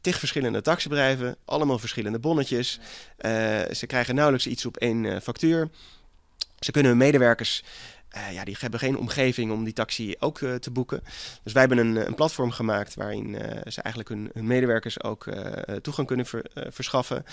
tig 0.00 0.18
verschillende 0.18 0.60
taxibedrijven, 0.60 1.36
allemaal 1.44 1.78
verschillende 1.78 2.18
bonnetjes. 2.18 2.80
Ze 3.72 3.84
krijgen 3.86 4.14
nauwelijks 4.14 4.46
iets 4.46 4.66
op 4.66 4.76
één 4.76 5.22
factuur. 5.22 5.68
Ze 6.58 6.70
kunnen 6.70 6.90
hun 6.90 7.00
medewerkers, 7.00 7.64
uh, 8.16 8.32
ja, 8.32 8.44
die 8.44 8.56
hebben 8.58 8.80
geen 8.80 8.98
omgeving 8.98 9.52
om 9.52 9.64
die 9.64 9.72
taxi 9.72 10.14
ook 10.18 10.38
te 10.38 10.70
boeken. 10.70 11.00
Dus 11.42 11.52
wij 11.52 11.64
hebben 11.66 11.86
een, 11.86 12.06
een 12.06 12.14
platform 12.14 12.50
gemaakt 12.50 12.94
waarin 12.94 13.36
ze 13.66 13.82
eigenlijk 13.82 14.08
hun, 14.08 14.30
hun 14.32 14.46
medewerkers 14.46 15.02
ook 15.02 15.26
toegang 15.82 16.06
kunnen 16.06 16.26
ver, 16.26 16.44
verschaffen. 16.54 17.24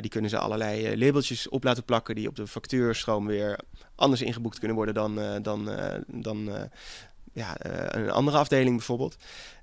die 0.00 0.10
kunnen 0.10 0.30
ze 0.30 0.38
allerlei 0.38 0.98
labeltjes 0.98 1.48
op 1.48 1.64
laten 1.64 1.84
plakken 1.84 2.14
die 2.14 2.28
op 2.28 2.36
de 2.36 2.46
factuurstroom 2.46 3.26
weer 3.26 3.60
anders 3.94 4.22
ingeboekt 4.22 4.58
kunnen 4.58 4.76
worden 4.76 4.94
dan, 4.94 5.42
dan, 5.42 5.70
dan 6.06 6.68
ja, 7.36 7.56
een 7.94 8.10
andere 8.10 8.36
afdeling 8.36 8.76
bijvoorbeeld. 8.76 9.16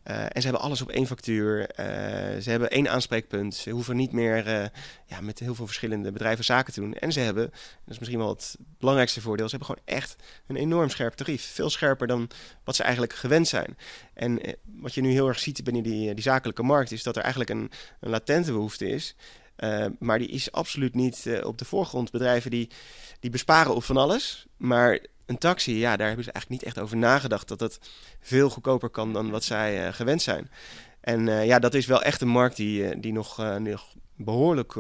Uh, 0.08 0.24
en 0.24 0.42
ze 0.42 0.42
hebben 0.42 0.62
alles 0.62 0.82
op 0.82 0.90
één 0.90 1.08
factuur. 1.08 1.60
Uh, 1.60 1.86
ze 2.42 2.50
hebben 2.50 2.70
één 2.70 2.90
aanspreekpunt. 2.90 3.56
Ze 3.56 3.70
hoeven 3.70 3.96
niet 3.96 4.12
meer 4.12 4.46
ja, 5.06 5.22
met 5.22 5.40
heel 5.40 5.56
veel 5.56 5.66
verschillende 5.66 6.12
bedrijven 6.12 6.46
zaken 6.46 6.74
te 6.74 6.80
doen. 6.80 6.94
En 6.94 7.12
ze 7.12 7.20
hebben, 7.20 7.50
dat 7.50 7.94
is 7.94 8.00
misschien 8.00 8.20
wel 8.20 8.30
het 8.30 8.56
belangrijkste 8.78 9.22
voordeel, 9.22 9.50
ze 9.50 9.56
hebben 9.56 9.76
gewoon 9.76 9.98
echt 9.98 10.16
een 10.48 10.56
enorm 10.56 10.90
scherp 10.90 11.14
tarief. 11.14 11.52
Veel 11.54 11.70
scherper 11.70 12.08
dan 12.08 12.30
wat 12.64 12.76
ze 12.76 12.84
eigenlijk 12.84 13.14
gewend 13.14 13.48
zijn. 13.48 13.78
En 14.14 14.40
wat 14.64 14.94
je 14.94 15.02
nu 15.02 15.12
heel 15.12 15.28
erg 15.28 15.40
ziet 15.40 15.64
binnen 15.64 15.84
die, 15.84 16.14
die 16.14 16.24
zakelijke 16.24 16.64
markt, 16.64 16.92
is 16.92 17.04
dat 17.04 17.16
er 17.16 17.22
eigenlijk 17.22 17.52
een, 17.52 17.72
een 18.00 18.10
latente 18.10 18.52
behoefte 18.52 18.88
is. 18.88 19.16
maar 20.00 20.20
die 20.20 20.30
is 20.30 20.52
absoluut 20.52 20.96
niet 20.96 21.42
op 21.44 21.58
de 21.58 21.66
voorgrond. 21.66 22.12
Bedrijven 22.12 22.52
die, 22.52 22.70
die 23.20 23.32
besparen 23.32 23.76
op 23.76 23.84
van 23.84 23.98
alles. 23.98 24.46
Maar 24.58 25.00
een 25.26 25.38
taxi, 25.38 25.78
ja, 25.78 25.98
daar 25.98 26.08
hebben 26.08 26.26
ze 26.26 26.32
eigenlijk 26.32 26.62
niet 26.62 26.74
echt 26.74 26.84
over 26.84 26.98
nagedacht 26.98 27.48
dat 27.48 27.60
het 27.60 27.80
veel 28.20 28.50
goedkoper 28.50 28.90
kan 28.90 29.14
dan 29.14 29.30
wat 29.30 29.44
zij 29.44 29.88
uh, 29.88 29.94
gewend 29.94 30.22
zijn. 30.22 30.50
En 31.02 31.28
uh, 31.28 31.46
ja, 31.46 31.60
dat 31.60 31.74
is 31.74 31.86
wel 31.86 32.04
echt 32.04 32.22
een 32.22 32.28
markt 32.28 32.56
die, 32.56 32.84
uh, 32.84 33.02
die 33.02 33.14
nog, 33.14 33.58
nog 33.60 33.94
behoorlijk 34.16 34.74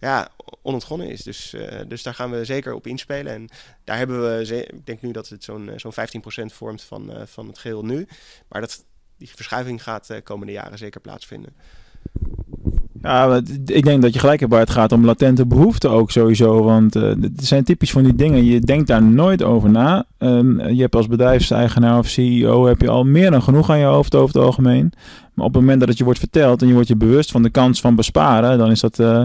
ja, 0.00 0.28
onontgonnen 0.62 1.08
is. 1.08 1.22
Dus, 1.22 1.54
dus 1.88 2.02
daar 2.02 2.14
gaan 2.14 2.30
we 2.30 2.44
zeker 2.44 2.74
op 2.74 2.86
inspelen. 2.86 3.32
En 3.32 3.48
daar 3.84 3.96
hebben 3.96 4.36
we, 4.36 4.66
ik 4.70 4.86
denk 4.86 5.02
nu 5.02 5.12
dat 5.12 5.28
het 5.28 5.44
zo'n 5.44 5.72
zo'n 5.76 5.92
15% 5.92 6.54
vormt 6.54 6.82
van, 6.82 7.12
van 7.26 7.46
het 7.46 7.58
geheel 7.58 7.84
nu. 7.84 8.08
Maar 8.48 8.60
dat, 8.60 8.84
die 9.16 9.28
verschuiving 9.28 9.82
gaat 9.82 10.06
de 10.06 10.22
komende 10.22 10.52
jaren 10.52 10.78
zeker 10.78 11.00
plaatsvinden. 11.00 11.54
Ja, 13.02 13.40
ik 13.66 13.84
denk 13.84 14.02
dat 14.02 14.12
je 14.12 14.18
gelijk 14.18 14.40
hebt 14.40 14.52
waar 14.52 14.60
het 14.60 14.70
gaat 14.70 14.92
om 14.92 15.04
latente 15.04 15.46
behoeften 15.46 15.90
ook 15.90 16.10
sowieso. 16.10 16.62
Want 16.62 16.94
het 16.94 17.30
zijn 17.34 17.64
typisch 17.64 17.90
van 17.90 18.02
die 18.02 18.14
dingen. 18.14 18.44
Je 18.44 18.60
denkt 18.60 18.86
daar 18.86 19.02
nooit 19.02 19.42
over 19.42 19.70
na. 19.70 20.04
Um, 20.18 20.68
je 20.68 20.80
hebt 20.80 20.96
als 20.96 21.06
bedrijfseigenaar 21.06 21.98
of 21.98 22.06
CEO 22.06 22.66
heb 22.66 22.80
je 22.80 22.88
al 22.88 23.04
meer 23.04 23.30
dan 23.30 23.42
genoeg 23.42 23.70
aan 23.70 23.78
je 23.78 23.84
hoofd 23.84 24.14
over 24.14 24.34
het 24.34 24.44
algemeen. 24.44 24.92
Maar 25.34 25.46
op 25.46 25.52
het 25.52 25.62
moment 25.62 25.80
dat 25.80 25.88
het 25.88 25.98
je 25.98 26.04
wordt 26.04 26.18
verteld 26.18 26.62
en 26.62 26.68
je 26.68 26.74
wordt 26.74 26.88
je 26.88 26.96
bewust 26.96 27.30
van 27.30 27.42
de 27.42 27.50
kans 27.50 27.80
van 27.80 27.94
besparen, 27.94 28.58
dan 28.58 28.70
is 28.70 28.80
dat 28.80 28.98
uh, 28.98 29.24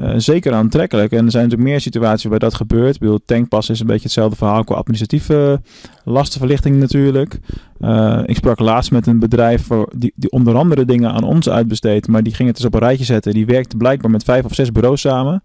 uh, 0.00 0.14
zeker 0.16 0.52
aantrekkelijk. 0.52 1.12
En 1.12 1.24
er 1.24 1.30
zijn 1.30 1.42
natuurlijk 1.42 1.70
meer 1.70 1.80
situaties 1.80 2.30
waar 2.30 2.38
dat 2.38 2.54
gebeurt. 2.54 2.94
Ik 2.94 3.00
bedoel, 3.00 3.20
tankpas 3.24 3.70
is 3.70 3.80
een 3.80 3.86
beetje 3.86 4.02
hetzelfde 4.02 4.36
verhaal 4.36 4.64
qua 4.64 4.74
administratieve 4.74 5.60
lastenverlichting 6.04 6.76
natuurlijk. 6.76 7.38
Uh, 7.80 8.20
ik 8.24 8.36
sprak 8.36 8.58
laatst 8.58 8.90
met 8.90 9.06
een 9.06 9.18
bedrijf 9.18 9.68
die, 9.96 10.12
die 10.16 10.30
onder 10.30 10.54
andere 10.54 10.84
dingen 10.84 11.12
aan 11.12 11.24
ons 11.24 11.48
uitbesteedt, 11.48 12.08
maar 12.08 12.22
die 12.22 12.34
ging 12.34 12.48
het 12.48 12.56
dus 12.56 12.66
op 12.66 12.74
een 12.74 12.80
rijtje 12.80 13.04
zetten. 13.04 13.32
Die 13.32 13.46
werkte 13.46 13.76
blijkbaar 13.76 14.10
met 14.10 14.24
vijf 14.24 14.44
of 14.44 14.54
zes 14.54 14.72
bureaus 14.72 15.00
samen. 15.00 15.42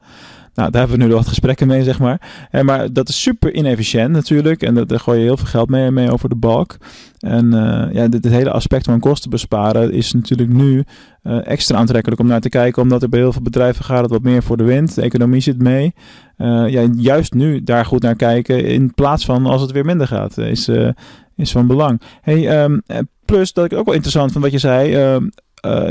Nou, 0.56 0.72
daar 0.72 0.82
hebben 0.82 1.00
we 1.00 1.06
nu 1.06 1.14
wat 1.14 1.28
gesprekken 1.28 1.68
mee, 1.68 1.84
zeg 1.84 2.00
maar. 2.00 2.48
En, 2.52 2.66
maar 2.66 2.94
dat 2.94 3.10
is 3.10 3.22
super 3.22 3.54
inefficiënt 3.54 4.12
natuurlijk. 4.12 4.62
En 4.62 4.74
daar 4.74 5.00
gooi 5.00 5.20
je 5.20 5.26
heel 5.26 5.38
veel 5.38 5.46
geld 5.46 5.70
mee, 5.70 5.92
mee 5.92 6.12
over 6.12 6.30
de 6.30 6.36
balk. 6.36 6.78
En 7.20 7.46
uh, 7.46 7.94
ja, 7.94 8.08
dit, 8.08 8.26
hele 8.26 8.52
aspect 8.52 8.86
van 8.86 9.00
kosten 9.00 9.30
besparen 9.30 9.92
is 9.92 10.14
natuurlijk 10.14 10.50
nu 10.50 10.84
uh, 11.24 11.48
extra 11.48 11.78
aantrekkelijk 11.78 12.22
om 12.22 12.28
naar 12.28 12.42
te 12.42 12.50
kijken. 12.50 12.82
Omdat 12.82 13.04
er 13.04 13.10
bij 13.10 13.20
heel 13.20 13.32
veel 13.32 13.42
bedrijven 13.42 13.86
gaat 13.86 14.02
het 14.02 14.12
wat 14.12 14.22
meer 14.22 14.44
voor 14.44 14.58
de 14.58 14.64
wind. 14.64 14.96
De 14.96 15.02
economie 15.02 15.42
zit 15.42 15.62
mee. 15.62 15.94
Ja, 16.38 16.88
juist 16.96 17.34
nu 17.34 17.64
daar 17.64 17.86
goed 17.86 18.02
naar 18.02 18.16
kijken 18.16 18.66
in 18.66 18.94
plaats 18.94 19.26
van 19.26 19.46
als 19.46 19.62
het 19.62 19.72
weer 19.72 19.86
minder 19.86 20.08
gaat. 20.08 20.38
Is, 20.38 20.70
is 21.36 21.52
van 21.52 21.68
belang. 21.68 22.02
Hey, 22.22 22.64
um, 22.64 22.82
plus 23.26 23.54
dat 23.54 23.66
ik 23.66 23.74
ook 23.74 23.86
wel 23.86 23.94
interessant 23.94 24.32
van 24.32 24.42
wat 24.42 24.52
je 24.52 24.58
zei. 24.58 24.92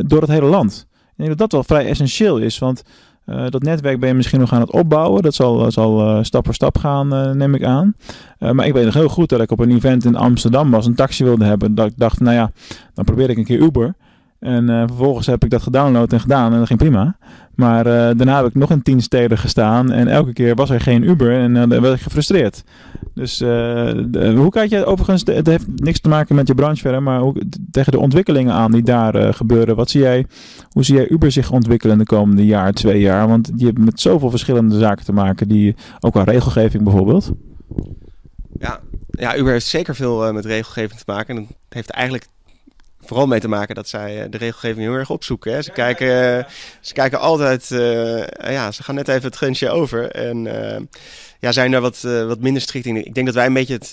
door 0.07 0.21
het 0.21 0.31
hele 0.31 0.47
land. 0.47 0.87
Ik 0.91 1.17
denk 1.17 1.29
dat 1.29 1.39
dat 1.39 1.53
wel 1.53 1.65
vrij 1.65 1.87
essentieel 1.91 2.39
is. 2.39 2.59
Want 2.59 2.83
uh, 3.27 3.45
dat 3.49 3.63
netwerk 3.63 4.01
ben 4.01 4.09
je 4.09 4.15
misschien 4.15 4.41
nog 4.41 4.53
aan 4.53 4.61
het 4.61 4.71
opbouwen. 4.71 5.23
Dat 5.23 5.35
zal, 5.35 5.71
zal 5.71 6.01
uh, 6.01 6.23
stap 6.23 6.45
voor 6.45 6.55
stap 6.55 6.79
gaan, 6.79 7.37
neem 7.39 7.55
ik 7.55 7.65
aan. 7.65 7.95
maar 8.39 8.67
ik 8.67 8.73
weet 8.73 8.85
nog 8.85 8.95
heel 8.95 9.09
goed 9.09 9.29
dat 9.29 9.41
ik 9.41 9.51
op 9.51 9.59
een 9.59 9.71
event 9.71 10.05
in 10.05 10.17
Amsterdam 10.17 10.71
was, 10.71 10.87
een 10.87 10.95
taxi 10.95 11.25
wilde 11.25 11.45
hebben. 11.45 11.75
Dat 11.75 11.87
ik 11.87 11.93
dacht, 11.97 12.21
nou 12.21 12.35
ja, 12.35 12.51
dan 12.95 13.05
probeer 13.05 13.31
ik 13.31 13.37
een 13.37 13.45
keer 13.45 13.61
Uber. 13.61 13.95
En 14.39 14.67
vervolgens 14.67 15.27
heb 15.27 15.45
ik 15.45 15.51
dat 15.51 15.63
gedownload 15.63 16.13
en 16.13 16.21
gedaan 16.21 16.53
en 16.53 16.59
dat 16.59 16.67
ging 16.67 16.79
prima. 16.79 17.17
Maar 17.57 17.85
daarna 17.85 18.37
heb 18.37 18.47
ik 18.47 18.55
nog 18.55 18.71
in 18.71 18.83
tien 18.83 19.03
steden 19.03 19.39
gestaan 19.39 19.93
en 19.93 20.09
elke 20.09 20.33
keer 20.33 20.55
was 20.55 20.71
er 20.71 20.81
geen 20.81 21.03
Uber 21.03 21.33
en 21.33 21.55
dan 21.55 21.69
werd 21.69 21.95
ik 21.95 22.01
gefrustreerd. 22.01 22.65
Dus 23.15 23.37
de, 23.37 24.33
hoe 24.37 24.51
kijk 24.51 24.71
je 24.71 24.85
overigens, 24.85 25.23
het 25.25 25.47
heeft 25.47 25.67
niks 25.77 26.01
te 26.01 26.09
maken 26.09 26.35
met 26.35 26.47
je 26.47 26.55
branche 26.55 26.81
verder, 26.81 27.03
maar 27.03 27.23
tegen 27.71 27.93
de 27.93 27.99
ontwikkelingen 27.99 28.55
aan 28.55 28.71
die 28.71 28.83
daar 28.83 29.35
gebeuren. 29.35 29.77
Wat 29.77 29.91
zie 29.91 30.01
jij, 30.01 30.27
hoe 30.71 30.85
zie 30.85 30.95
jij 30.95 31.09
Uber 31.09 31.33
zich 31.33 31.51
ontwikkelen 31.51 31.99
de 31.99 32.05
komende 32.05 32.47
jaar, 32.47 32.73
twee 32.73 33.01
jaar? 33.01 33.29
Want 33.29 33.51
je 33.57 33.67
hebt 33.67 33.79
met 33.79 34.01
zoveel 34.01 34.31
verschillende 34.31 34.79
zaken 34.79 35.05
te 35.05 35.13
maken, 35.13 35.49
die, 35.49 35.75
ook 36.01 36.17
aan 36.17 36.25
regelgeving 36.25 36.83
bijvoorbeeld. 36.83 37.33
Ja, 38.59 38.81
ja 39.11 39.37
Uber 39.37 39.53
heeft 39.53 39.67
zeker 39.67 39.95
veel 39.95 40.33
met 40.33 40.45
regelgeving 40.45 40.99
te 41.01 41.13
maken. 41.13 41.37
En 41.37 41.43
dat 41.43 41.57
heeft 41.69 41.91
eigenlijk 41.91 42.27
vooral 43.07 43.27
mee 43.27 43.41
te 43.41 43.49
maken 43.49 43.75
dat 43.75 43.89
zij 43.89 44.29
de 44.29 44.39
regelgeving 44.39 44.87
heel 44.87 44.95
erg 44.95 45.11
opzoeken. 45.11 45.53
Hè. 45.53 45.63
Ze, 45.63 45.71
kijken, 45.71 46.47
ze 46.81 46.93
kijken 46.93 47.21
altijd, 47.21 47.71
uh, 47.71 48.27
ja, 48.27 48.73
ze 48.73 48.83
gaan 48.83 48.95
net 48.95 49.09
even 49.09 49.23
het 49.23 49.37
grensje 49.37 49.71
over. 49.71 50.11
En 50.11 50.45
uh, 50.45 50.77
ja, 51.39 51.53
zijn 51.53 51.71
daar 51.71 51.81
wat, 51.81 52.03
uh, 52.07 52.27
wat 52.27 52.41
minder 52.41 52.63
strikt 52.63 52.87
in. 52.87 53.07
Ik 53.07 53.15
denk 53.15 53.27
dat 53.27 53.35
wij 53.35 53.47
een 53.47 53.53
beetje 53.53 53.75
het, 53.75 53.91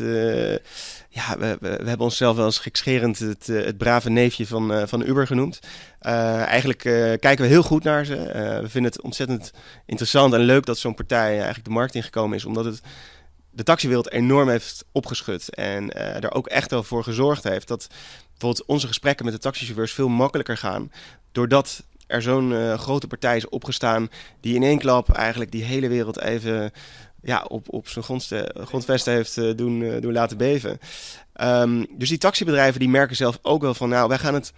ja, 1.09 1.37
we, 1.37 1.57
we, 1.59 1.69
we, 1.69 1.87
hebben 1.87 1.99
onszelf 1.99 2.35
wel 2.35 2.45
eens 2.45 2.59
gekscherend 2.59 3.19
het, 3.19 3.47
het 3.47 3.77
brave 3.77 4.09
neefje 4.09 4.47
van, 4.47 4.87
van 4.87 5.07
Uber 5.07 5.27
genoemd. 5.27 5.59
eigenlijk 5.99 6.79
kijken 7.19 7.41
we 7.41 7.47
heel 7.47 7.63
goed 7.63 7.83
naar 7.83 8.05
ze. 8.05 8.15
we 8.61 8.69
vinden 8.69 8.91
het 8.91 9.01
ontzettend 9.01 9.51
interessant 9.85 10.33
en 10.33 10.39
leuk 10.39 10.65
dat 10.65 10.77
zo'n 10.77 10.93
partij 10.95 11.35
eigenlijk 11.35 11.65
de 11.65 11.71
markt 11.71 11.95
ingekomen 11.95 12.37
is, 12.37 12.45
omdat 12.45 12.65
het 12.65 12.81
de 13.51 13.63
taxiwereld 13.63 14.11
enorm 14.11 14.49
heeft 14.49 14.85
opgeschud. 14.91 15.55
En 15.55 15.83
uh, 15.83 16.23
er 16.23 16.33
ook 16.33 16.47
echt 16.47 16.71
wel 16.71 16.83
voor 16.83 17.03
gezorgd 17.03 17.43
heeft 17.43 17.67
dat 17.67 17.87
bijvoorbeeld 18.41 18.65
onze 18.67 18.87
gesprekken 18.87 19.25
met 19.25 19.33
de 19.33 19.39
taxichauffeurs 19.39 19.93
veel 19.93 20.09
makkelijker 20.09 20.57
gaan. 20.57 20.91
Doordat 21.31 21.83
er 22.07 22.21
zo'n 22.21 22.51
uh, 22.51 22.73
grote 22.73 23.07
partij 23.07 23.37
is 23.37 23.49
opgestaan 23.49 24.09
die 24.39 24.55
in 24.55 24.63
één 24.63 24.79
klap 24.79 25.11
eigenlijk 25.11 25.51
die 25.51 25.63
hele 25.63 25.87
wereld 25.87 26.19
even 26.19 26.71
ja, 27.21 27.45
op, 27.47 27.73
op 27.73 27.87
zijn 27.87 28.05
grondvesten 28.53 29.13
heeft 29.13 29.37
uh, 29.37 29.55
doen, 29.55 29.99
doen 29.99 30.13
laten 30.13 30.37
beven. 30.37 30.79
Um, 31.41 31.85
dus 31.97 32.09
die 32.09 32.17
taxibedrijven 32.17 32.79
die 32.79 32.89
merken 32.89 33.15
zelf 33.15 33.39
ook 33.41 33.61
wel 33.61 33.73
van 33.73 33.89
nou, 33.89 34.07
wij 34.07 34.17
gaan 34.17 34.33
het 34.33 34.53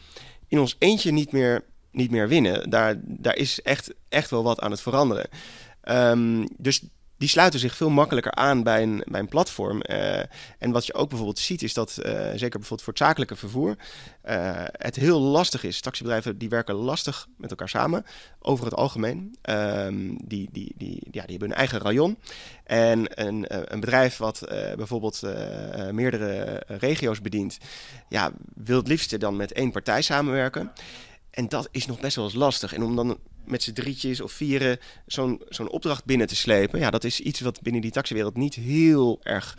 in 0.48 0.60
ons 0.60 0.76
eentje 0.80 1.12
niet 1.12 1.32
meer, 1.32 1.64
niet 1.92 2.12
meer 2.12 2.28
winnen. 2.28 2.70
Daar, 2.70 2.96
daar 3.04 3.36
is 3.36 3.62
echt, 3.62 3.94
echt 4.10 4.30
wel 4.30 4.44
wat 4.44 4.60
aan 4.60 4.72
het 4.72 4.82
veranderen. 4.82 5.28
Um, 5.84 6.48
dus 6.58 6.84
die 7.24 7.32
sluiten 7.32 7.60
zich 7.60 7.76
veel 7.76 7.90
makkelijker 7.90 8.32
aan 8.32 8.64
bij 8.64 8.82
een, 8.82 9.04
bij 9.06 9.20
een 9.20 9.28
platform. 9.28 9.82
Uh, 9.90 10.18
en 10.58 10.72
wat 10.72 10.86
je 10.86 10.94
ook 10.94 11.10
bijvoorbeeld 11.10 11.40
ziet, 11.40 11.62
is 11.62 11.74
dat, 11.74 11.98
uh, 11.98 12.12
zeker 12.14 12.60
bijvoorbeeld 12.60 12.82
voor 12.82 12.94
het 12.94 12.98
zakelijke 12.98 13.36
vervoer, 13.36 13.70
uh, 13.70 14.64
het 14.72 14.96
heel 14.96 15.20
lastig 15.20 15.64
is. 15.64 15.82
Taxibedrijven 15.82 16.38
die 16.38 16.50
werken 16.50 16.76
lastig 16.76 17.28
met 17.38 17.50
elkaar 17.50 17.70
samen, 17.70 18.06
over 18.40 18.66
het 18.66 18.74
algemeen. 18.74 19.36
Um, 19.50 20.18
die, 20.28 20.50
die, 20.52 20.74
die, 20.78 21.08
ja, 21.12 21.22
die 21.22 21.30
hebben 21.30 21.50
hun 21.50 21.58
eigen 21.58 21.80
rayon. 21.80 22.18
En 22.64 23.22
een, 23.26 23.46
een 23.74 23.80
bedrijf 23.80 24.18
wat 24.18 24.42
bijvoorbeeld 24.76 25.22
meerdere 25.92 26.64
regio's 26.68 27.22
bedient, 27.22 27.58
ja, 28.10 28.32
wil 28.56 28.78
het 28.78 28.88
liefst 28.88 29.20
dan 29.20 29.36
met 29.36 29.54
één 29.54 29.72
partij 29.72 30.02
samenwerken. 30.02 30.72
En 31.34 31.50
dat 31.50 31.68
is 31.72 31.86
nog 31.86 32.00
best 32.00 32.16
wel 32.16 32.26
eens 32.26 32.34
lastig. 32.34 32.74
En 32.74 32.84
om 32.84 32.96
dan 32.96 33.18
met 33.46 33.64
z'n 33.64 33.74
drietjes 33.74 34.22
of 34.22 34.32
vieren 34.32 34.80
zo'n 35.06 35.42
zo'n 35.50 35.70
opdracht 35.70 36.06
binnen 36.06 36.28
te 36.28 36.36
slepen. 36.36 36.80
Ja, 36.80 36.90
dat 36.90 37.04
is 37.04 37.20
iets 37.20 37.40
wat 37.40 37.62
binnen 37.62 37.82
die 37.82 37.92
taxiwereld 37.92 38.38
niet 38.38 38.56
heel 38.56 39.20
erg 39.24 39.58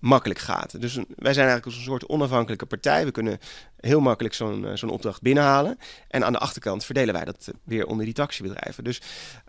makkelijk 0.00 0.40
gaat. 0.40 0.80
Dus 0.80 0.94
wij 0.94 1.32
zijn 1.32 1.48
eigenlijk 1.48 1.66
een 1.66 1.82
soort 1.82 2.08
onafhankelijke 2.08 2.66
partij. 2.66 3.04
We 3.04 3.10
kunnen 3.10 3.38
heel 3.80 4.00
makkelijk 4.00 4.34
zo'n 4.34 4.66
eh, 4.66 4.76
zo'n 4.76 4.90
opdracht 4.90 5.22
binnenhalen. 5.22 5.78
En 6.08 6.24
aan 6.24 6.32
de 6.32 6.38
achterkant 6.38 6.84
verdelen 6.84 7.14
wij 7.14 7.24
dat 7.24 7.48
weer 7.64 7.86
onder 7.86 8.04
die 8.04 8.14
taxibedrijven. 8.14 8.84
Dus 8.84 9.00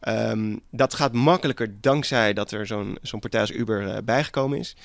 um, 0.08 0.62
dat 0.72 0.94
gaat 0.94 1.14
makkelijker 1.14 1.82
dankzij 1.82 2.34
dat 2.34 2.52
er 2.52 2.68
zo'n 2.68 2.98
zo'n 3.02 3.20
partij 3.20 3.42
als 3.42 3.52
Uber 3.52 3.82
uh, 3.82 3.98
bijgekomen 4.04 4.60
is. 4.60 4.76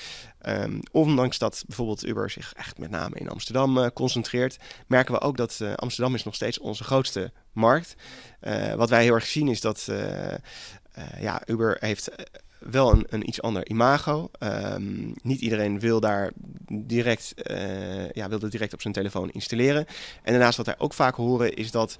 Um, 0.48 0.80
ondanks 0.90 1.38
dat 1.38 1.64
bijvoorbeeld 1.66 2.06
Uber 2.06 2.30
zich 2.30 2.52
echt 2.56 2.78
met 2.78 2.90
name 2.90 3.16
in 3.16 3.28
Amsterdam 3.28 3.78
uh, 3.78 3.86
concentreert, 3.94 4.58
merken 4.86 5.14
we 5.14 5.20
ook 5.20 5.36
dat 5.36 5.60
Amsterdam 5.76 6.14
is 6.14 6.24
nog 6.24 6.34
steeds 6.34 6.58
onze 6.58 6.84
grootste 6.84 7.32
markt. 7.52 7.94
wat 8.76 8.90
wij 8.90 9.02
heel 9.02 9.14
erg 9.14 9.26
zien 9.26 9.48
is 9.48 9.60
dat 9.60 9.88
ja, 11.20 11.42
Uber 11.46 11.76
heeft 11.80 12.10
wel 12.70 12.92
een, 12.92 13.06
een 13.08 13.28
iets 13.28 13.42
ander 13.42 13.68
imago. 13.68 14.30
Um, 14.38 15.14
niet 15.22 15.40
iedereen 15.40 15.80
wil 15.80 16.00
daar 16.00 16.32
direct, 16.68 17.34
uh, 17.50 18.10
ja, 18.10 18.28
wil 18.28 18.38
het 18.40 18.50
direct 18.50 18.72
op 18.72 18.80
zijn 18.80 18.94
telefoon 18.94 19.30
installeren. 19.30 19.86
En 20.22 20.32
daarnaast 20.32 20.56
wat 20.56 20.66
wij 20.66 20.78
ook 20.78 20.94
vaak 20.94 21.14
horen 21.14 21.54
is 21.54 21.70
dat 21.70 21.98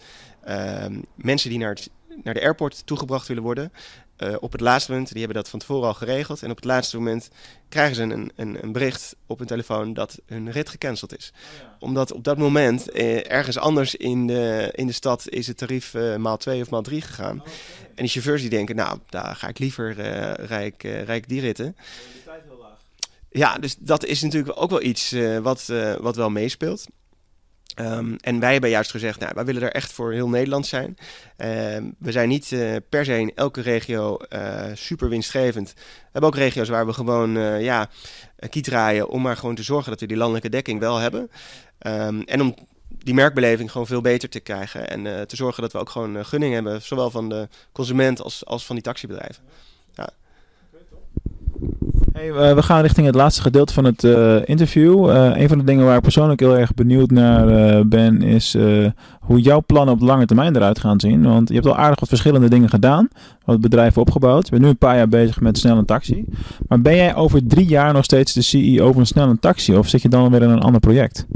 um, 0.48 1.05
mensen 1.14 1.50
die 1.50 1.59
naar, 1.59 1.79
naar 2.22 2.35
de 2.35 2.42
airport 2.42 2.87
toegebracht 2.87 3.29
willen 3.29 3.42
worden, 3.42 3.72
uh, 4.18 4.35
op 4.40 4.53
het 4.53 4.61
laatste 4.61 4.90
moment, 4.90 5.09
die 5.09 5.18
hebben 5.18 5.37
dat 5.37 5.48
van 5.48 5.59
tevoren 5.59 5.88
al 5.88 5.94
geregeld. 5.94 6.42
En 6.42 6.50
op 6.50 6.57
het 6.57 6.64
laatste 6.64 6.96
moment 6.96 7.31
krijgen 7.68 7.94
ze 7.96 8.03
een, 8.03 8.33
een, 8.37 8.59
een 8.62 8.72
bericht 8.72 9.16
op 9.27 9.38
hun 9.38 9.46
telefoon 9.46 9.94
dat 9.94 10.20
hun 10.27 10.50
rit 10.50 10.68
gecanceld 10.68 11.16
is. 11.16 11.33
Oh 11.35 11.61
ja. 11.61 11.77
Omdat 11.81 12.12
op 12.12 12.24
dat 12.24 12.38
moment 12.38 12.90
eh, 12.90 13.31
ergens 13.31 13.59
anders 13.59 13.94
in 13.94 14.27
de, 14.27 14.72
in 14.74 14.87
de 14.87 14.92
stad 14.92 15.29
is 15.29 15.46
het 15.46 15.57
tarief 15.57 15.94
uh, 15.94 16.16
maal 16.16 16.37
2 16.37 16.61
of 16.61 16.70
maal 16.70 16.83
3 16.83 17.00
gegaan. 17.00 17.37
Oh, 17.37 17.46
okay. 17.46 17.53
En 17.94 18.03
die 18.03 18.09
chauffeurs 18.09 18.40
die 18.40 18.50
denken, 18.50 18.77
nou, 18.77 18.98
daar 19.09 19.37
ga 19.37 19.48
ik 19.48 19.59
liever 19.59 19.92
rijk, 20.46 20.83
rijk 20.83 21.29
die 21.29 21.40
ritten. 21.40 21.77
Ja, 23.31 23.59
dus 23.59 23.77
dat 23.79 24.05
is 24.05 24.22
natuurlijk 24.22 24.61
ook 24.61 24.70
wel 24.70 24.83
iets 24.83 25.14
wat, 25.42 25.72
wat 26.00 26.16
wel 26.16 26.31
meespeelt. 26.31 26.87
Um, 27.80 28.16
en 28.20 28.40
wij 28.40 28.52
hebben 28.52 28.70
juist 28.70 28.90
gezegd, 28.90 29.20
nou, 29.20 29.32
wij 29.34 29.44
willen 29.44 29.62
er 29.62 29.72
echt 29.72 29.92
voor 29.92 30.12
heel 30.12 30.28
Nederland 30.28 30.66
zijn. 30.66 30.96
Um, 31.37 31.94
we 31.98 32.12
zijn 32.12 32.28
niet 32.28 32.50
uh, 32.50 32.76
per 32.88 33.04
se 33.04 33.18
in 33.18 33.32
elke 33.34 33.60
regio 33.60 34.18
uh, 34.28 34.64
super 34.74 35.08
winstgevend. 35.08 35.72
We 35.74 36.08
hebben 36.12 36.30
ook 36.30 36.37
regio's 36.37 36.68
waar 36.68 36.87
we 36.87 36.92
gewoon 36.92 37.37
uh, 37.37 37.62
ja, 37.62 37.88
kiet 38.48 38.64
draaien 38.64 39.08
om 39.08 39.22
maar 39.22 39.37
gewoon 39.37 39.54
te 39.54 39.62
zorgen 39.62 39.90
dat 39.90 40.00
we 40.00 40.06
die 40.06 40.16
landelijke 40.16 40.48
dekking 40.48 40.80
wel 40.80 40.96
hebben. 40.96 41.30
Um, 41.87 42.22
en 42.22 42.40
om 42.40 42.54
die 42.88 43.14
merkbeleving 43.14 43.70
gewoon 43.70 43.87
veel 43.87 44.00
beter 44.00 44.28
te 44.28 44.40
krijgen. 44.40 44.88
En 44.88 45.26
te 45.26 45.37
zorgen 45.37 45.62
dat 45.62 45.72
we 45.72 45.78
ook 45.78 45.90
gewoon 45.90 46.24
gunning 46.24 46.54
hebben, 46.54 46.82
zowel 46.82 47.10
van 47.10 47.28
de 47.28 47.48
consument 47.72 48.20
als, 48.20 48.46
als 48.46 48.66
van 48.66 48.74
die 48.74 48.84
taxibedrijven. 48.84 49.44
Ja. 49.94 50.08
Hey, 52.14 52.29
uh, 52.29 52.55
we 52.55 52.62
gaan 52.62 52.83
richting 52.83 53.07
het 53.07 53.14
laatste 53.14 53.42
gedeelte 53.42 53.72
van 53.72 53.85
het 53.85 54.03
uh, 54.03 54.37
interview. 54.44 55.11
Uh, 55.11 55.37
een 55.37 55.48
van 55.48 55.59
de 55.59 55.64
dingen 55.64 55.85
waar 55.85 55.96
ik 55.96 56.03
persoonlijk 56.03 56.40
heel 56.40 56.59
erg 56.59 56.74
benieuwd 56.74 57.11
naar 57.11 57.87
ben, 57.87 58.22
is 58.22 58.57
hoe 59.20 59.40
jouw 59.40 59.62
plannen 59.66 59.94
op 59.94 60.00
lange 60.00 60.27
termijn 60.27 60.57
eruit 60.57 60.79
gaan 60.79 61.00
zien. 61.00 61.22
Want 61.22 61.48
je 61.48 61.55
hebt 61.55 61.66
al 61.66 61.77
aardig 61.77 62.00
wat 62.00 62.09
verschillende 62.09 62.48
dingen 62.48 62.68
gedaan, 62.68 63.09
wat 63.44 63.61
bedrijven 63.61 64.03
opgebouwd. 64.03 64.44
Je 64.44 64.50
bent 64.50 64.62
nu 64.62 64.68
een 64.68 64.77
paar 64.77 64.96
jaar 64.96 65.09
bezig 65.09 65.40
met 65.40 65.59
snel 65.59 65.79
een 65.79 65.85
taxi. 65.85 66.24
Maar 66.68 66.81
ben 66.81 66.96
jij 66.96 67.14
over 67.14 67.46
drie 67.46 67.66
jaar 67.66 67.92
nog 67.92 68.05
steeds 68.05 68.33
de 68.33 68.42
CEO 68.42 68.92
van 68.92 69.07
snel 69.07 69.29
een 69.29 69.40
taxi? 69.40 69.77
Of 69.77 69.88
zit 69.88 70.03
je 70.03 70.09
dan 70.09 70.31
weer 70.31 70.42
in 70.42 70.50
een 70.50 70.62
ander 70.62 70.81
project? 70.81 71.27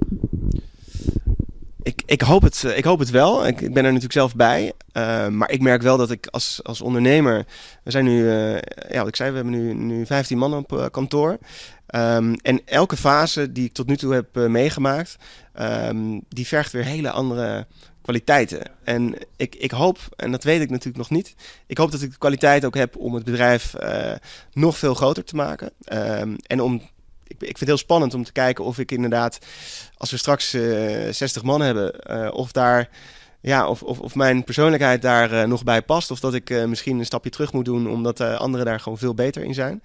Ik, 1.88 2.02
ik, 2.06 2.20
hoop 2.20 2.42
het, 2.42 2.62
ik 2.62 2.84
hoop 2.84 2.98
het 2.98 3.10
wel. 3.10 3.46
Ik, 3.46 3.58
ben 3.58 3.76
er 3.76 3.82
natuurlijk 3.82 4.12
zelf 4.12 4.34
bij. 4.34 4.72
Uh, 4.92 5.28
maar 5.28 5.50
ik 5.50 5.60
merk 5.60 5.82
wel 5.82 5.96
dat 5.96 6.10
ik 6.10 6.26
als, 6.26 6.60
als 6.62 6.80
ondernemer. 6.80 7.46
We 7.84 7.90
zijn 7.90 8.04
nu, 8.04 8.22
uh, 8.22 8.58
ja, 8.88 9.04
ik 9.06 9.16
zei, 9.16 9.30
we 9.30 9.36
hebben 9.36 9.54
nu, 9.54 9.74
nu 9.74 10.06
15 10.06 10.38
man 10.38 10.54
op 10.54 10.88
kantoor. 10.90 11.38
Um, 11.94 12.34
en 12.34 12.60
elke 12.64 12.96
fase 12.96 13.52
die 13.52 13.64
ik 13.64 13.72
tot 13.72 13.86
nu 13.86 13.96
toe 13.96 14.14
heb 14.14 14.34
meegemaakt, 14.34 15.16
um, 15.60 16.24
die 16.28 16.46
vergt 16.46 16.72
weer 16.72 16.84
hele 16.84 17.10
andere 17.10 17.66
kwaliteiten. 18.02 18.62
En 18.84 19.14
ik, 19.36 19.54
ik 19.54 19.70
hoop, 19.70 19.98
en 20.16 20.30
dat 20.30 20.44
weet 20.44 20.60
ik 20.60 20.70
natuurlijk 20.70 20.96
nog 20.96 21.10
niet, 21.10 21.34
ik 21.66 21.78
hoop 21.78 21.90
dat 21.90 22.02
ik 22.02 22.10
de 22.10 22.18
kwaliteit 22.18 22.64
ook 22.64 22.74
heb 22.74 22.96
om 22.96 23.14
het 23.14 23.24
bedrijf 23.24 23.74
nog 24.52 24.78
veel 24.78 24.94
groter 24.94 25.24
te 25.24 25.36
maken. 25.36 25.70
Um, 25.92 26.36
en 26.46 26.60
om 26.60 26.82
ik, 27.28 27.36
ik 27.40 27.46
vind 27.46 27.58
het 27.58 27.68
heel 27.68 27.76
spannend 27.76 28.14
om 28.14 28.24
te 28.24 28.32
kijken 28.32 28.64
of 28.64 28.78
ik 28.78 28.90
inderdaad, 28.90 29.38
als 29.96 30.10
we 30.10 30.16
straks 30.16 30.54
uh, 30.54 31.08
eh, 31.08 31.14
60 31.14 31.42
man 31.42 31.60
hebben, 31.60 31.94
uh, 32.10 32.28
of 32.32 32.52
daar. 32.52 32.88
Ja, 33.40 33.68
of, 33.68 33.82
of, 33.82 33.98
of 33.98 34.14
mijn 34.14 34.44
persoonlijkheid 34.44 35.02
daar 35.02 35.32
uh, 35.32 35.42
nog 35.44 35.64
bij 35.64 35.82
past. 35.82 36.10
Of 36.10 36.20
dat 36.20 36.34
ik 36.34 36.66
misschien 36.66 36.98
een 36.98 37.04
stapje 37.04 37.30
terug 37.30 37.52
moet 37.52 37.64
doen, 37.64 37.90
omdat 37.90 38.20
anderen 38.20 38.66
daar 38.66 38.80
gewoon 38.80 38.98
veel 38.98 39.14
beter 39.14 39.42
in 39.44 39.54
zijn. 39.54 39.82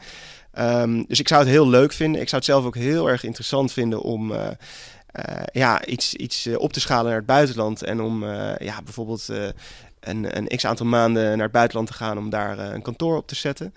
Um, 0.59 1.05
dus 1.07 1.19
ik 1.19 1.27
zou 1.27 1.41
het 1.41 1.49
heel 1.49 1.69
leuk 1.69 1.93
vinden. 1.93 2.21
Ik 2.21 2.29
zou 2.29 2.41
het 2.41 2.51
zelf 2.51 2.65
ook 2.65 2.75
heel 2.75 3.09
erg 3.09 3.23
interessant 3.23 3.71
vinden 3.71 4.01
om 4.01 4.33
ja, 5.51 5.85
iets, 5.85 6.13
iets 6.13 6.47
op 6.57 6.73
te 6.73 6.79
schalen 6.79 7.05
naar 7.05 7.15
het 7.15 7.25
buitenland. 7.25 7.83
En 7.83 8.01
om 8.01 8.25
ja, 8.57 8.81
bijvoorbeeld 8.83 9.29
een, 10.03 10.37
een 10.37 10.47
x 10.47 10.65
aantal 10.65 10.85
maanden 10.85 11.23
naar 11.23 11.43
het 11.43 11.51
buitenland 11.51 11.87
te 11.87 11.93
gaan 11.93 12.17
om 12.17 12.29
daar 12.29 12.57
uh, 12.57 12.73
een 12.73 12.81
kantoor 12.81 13.17
op 13.17 13.27
te 13.27 13.35
zetten. 13.35 13.73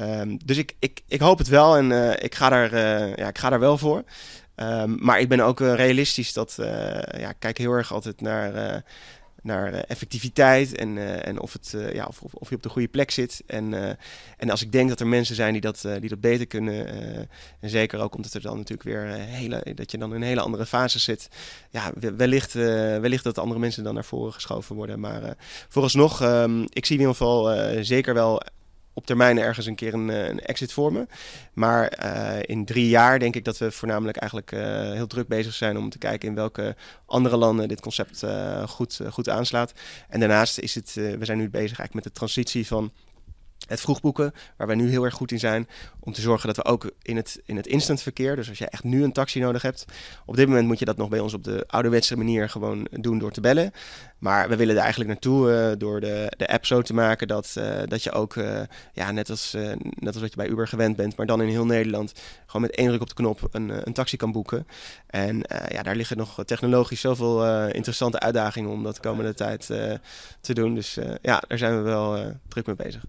Um, 0.00 0.38
dus 0.44 0.56
ik, 0.56 0.74
ik, 0.78 1.00
ik 1.08 1.20
hoop 1.20 1.38
het 1.38 1.48
wel 1.48 1.76
en 1.76 1.90
uh, 1.90 2.10
ik, 2.10 2.34
ga 2.34 2.48
daar, 2.48 2.72
uh, 2.72 3.14
ja, 3.14 3.28
ik 3.28 3.38
ga 3.38 3.50
daar 3.50 3.60
wel 3.60 3.78
voor. 3.78 4.04
Um, 4.56 4.96
maar 5.00 5.20
ik 5.20 5.28
ben 5.28 5.40
ook 5.40 5.60
realistisch 5.60 6.32
dat 6.32 6.54
ja, 7.18 7.28
ik 7.28 7.36
kijk 7.38 7.58
heel 7.58 7.72
erg 7.72 7.92
altijd 7.92 8.20
naar 8.20 8.82
naar 9.44 9.72
uh, 9.72 9.80
effectiviteit 9.86 10.76
en, 10.76 10.96
uh, 10.96 11.26
en 11.26 11.40
of, 11.40 11.52
het, 11.52 11.72
uh, 11.76 11.92
ja, 11.92 12.06
of, 12.06 12.22
of, 12.22 12.48
je 12.48 12.56
op 12.56 12.62
de 12.62 12.68
goede 12.68 12.88
plek 12.88 13.10
zit. 13.10 13.42
En, 13.46 13.96
en 14.36 14.50
als 14.50 14.62
ik 14.62 14.72
denk 14.72 14.88
dat 14.88 15.00
er 15.00 15.06
mensen 15.06 15.34
zijn 15.34 15.52
die 15.52 15.60
dat, 15.60 15.86
die 16.00 16.08
dat 16.08 16.20
beter 16.20 16.46
kunnen, 16.46 16.86
en 17.60 17.70
zeker 17.70 18.00
ook 18.00 18.14
omdat 18.14 18.32
er 18.32 18.40
dan 18.40 18.56
natuurlijk 18.56 18.88
weer 18.88 19.06
hele, 19.12 19.66
dat 19.74 19.90
je 19.90 19.98
dan 19.98 20.10
in 20.10 20.16
een 20.16 20.22
hele 20.22 20.40
andere 20.40 20.66
fase 20.66 20.98
zit, 20.98 21.28
ja, 21.70 21.92
wellicht, 22.16 22.52
wellicht 22.52 23.24
dat 23.24 23.38
andere 23.38 23.60
mensen 23.60 23.84
dan 23.84 23.94
naar 23.94 24.04
voren 24.04 24.32
geschoven 24.32 24.76
worden. 24.76 25.00
Maar 25.00 25.36
vooralsnog, 25.68 26.22
um, 26.22 26.62
ik 26.62 26.86
zie 26.86 26.96
in 26.96 27.00
ieder 27.00 27.16
geval 27.16 27.56
zeker 27.84 28.14
wel 28.14 28.42
op 28.94 29.06
termijn 29.06 29.38
ergens 29.38 29.66
een 29.66 29.74
keer 29.74 29.94
een, 29.94 30.10
eh, 30.10 30.28
een 30.28 30.40
exit 30.40 30.72
vormen. 30.72 31.08
Maar 31.52 31.98
uh, 32.04 32.38
in 32.42 32.64
drie 32.64 32.88
jaar 32.88 33.18
denk 33.18 33.36
ik 33.36 33.44
dat 33.44 33.58
we 33.58 33.70
voornamelijk 33.70 34.16
eigenlijk 34.16 34.52
uh, 34.52 34.60
heel 34.92 35.06
druk 35.06 35.28
bezig 35.28 35.54
zijn 35.54 35.76
om 35.76 35.90
te 35.90 35.98
kijken 35.98 36.28
in 36.28 36.34
welke 36.34 36.76
andere 37.06 37.36
landen 37.36 37.68
dit 37.68 37.80
concept 37.80 38.24
goed, 38.68 39.00
goed 39.10 39.28
aanslaat. 39.28 39.72
En 40.08 40.20
daarnaast 40.20 40.58
is 40.58 40.74
het, 40.74 40.92
we 40.94 41.24
zijn 41.24 41.38
nu 41.38 41.50
bezig 41.50 41.78
eigenlijk 41.78 41.94
met 41.94 42.04
de 42.04 42.12
transitie 42.12 42.66
van 42.66 42.92
het 43.66 43.80
vroegboeken, 43.80 44.34
waar 44.56 44.66
wij 44.66 44.76
nu 44.76 44.90
heel 44.90 45.04
erg 45.04 45.14
goed 45.14 45.32
in 45.32 45.38
zijn, 45.38 45.68
om 46.00 46.12
te 46.12 46.20
zorgen 46.20 46.46
dat 46.46 46.56
we 46.56 46.64
ook 46.64 46.90
in 47.02 47.16
het, 47.16 47.42
in 47.44 47.56
het 47.56 47.66
instant 47.66 48.02
verkeer, 48.02 48.36
dus 48.36 48.48
als 48.48 48.58
je 48.58 48.68
echt 48.68 48.84
nu 48.84 49.04
een 49.04 49.12
taxi 49.12 49.40
nodig 49.40 49.62
hebt, 49.62 49.84
op 50.26 50.36
dit 50.36 50.48
moment 50.48 50.66
moet 50.66 50.78
je 50.78 50.84
dat 50.84 50.96
nog 50.96 51.08
bij 51.08 51.20
ons 51.20 51.34
op 51.34 51.44
de 51.44 51.64
ouderwetse 51.66 52.16
manier 52.16 52.48
gewoon 52.48 52.86
doen 52.90 53.18
door 53.18 53.32
te 53.32 53.40
bellen. 53.40 53.72
Maar 54.18 54.48
we 54.48 54.56
willen 54.56 54.74
er 54.74 54.80
eigenlijk 54.80 55.10
naartoe 55.10 55.50
uh, 55.50 55.78
door 55.78 56.00
de, 56.00 56.32
de 56.36 56.48
app 56.48 56.66
zo 56.66 56.82
te 56.82 56.94
maken 56.94 57.28
dat, 57.28 57.54
uh, 57.58 57.80
dat 57.86 58.02
je 58.02 58.12
ook, 58.12 58.34
uh, 58.34 58.60
ja, 58.92 59.10
net 59.10 59.30
als, 59.30 59.56
net 59.78 60.12
als 60.12 60.20
wat 60.20 60.30
je 60.30 60.36
bij 60.36 60.48
Uber 60.48 60.68
gewend 60.68 60.96
bent, 60.96 61.16
maar 61.16 61.26
dan 61.26 61.42
in 61.42 61.48
heel 61.48 61.66
Nederland, 61.66 62.12
gewoon 62.46 62.62
met 62.62 62.76
één 62.76 62.88
druk 62.88 63.00
op 63.00 63.08
de 63.08 63.14
knop 63.14 63.48
een, 63.50 63.86
een 63.86 63.92
taxi 63.92 64.16
kan 64.16 64.32
boeken. 64.32 64.66
En 65.06 65.42
ja, 65.68 65.82
daar 65.82 65.96
liggen 65.96 66.16
nog 66.16 66.44
technologisch 66.44 67.00
zoveel 67.00 67.66
interessante 67.66 68.20
uitdagingen 68.20 68.70
om 68.70 68.82
dat 68.82 68.94
de 68.94 69.00
komende 69.00 69.34
tijd 69.34 69.66
te 70.40 70.54
doen. 70.54 70.74
Dus 70.74 70.98
ja, 71.22 71.42
daar 71.48 71.58
zijn 71.58 71.76
we 71.76 71.82
wel 71.82 72.18
druk 72.48 72.66
mee 72.66 72.76
bezig. 72.76 73.04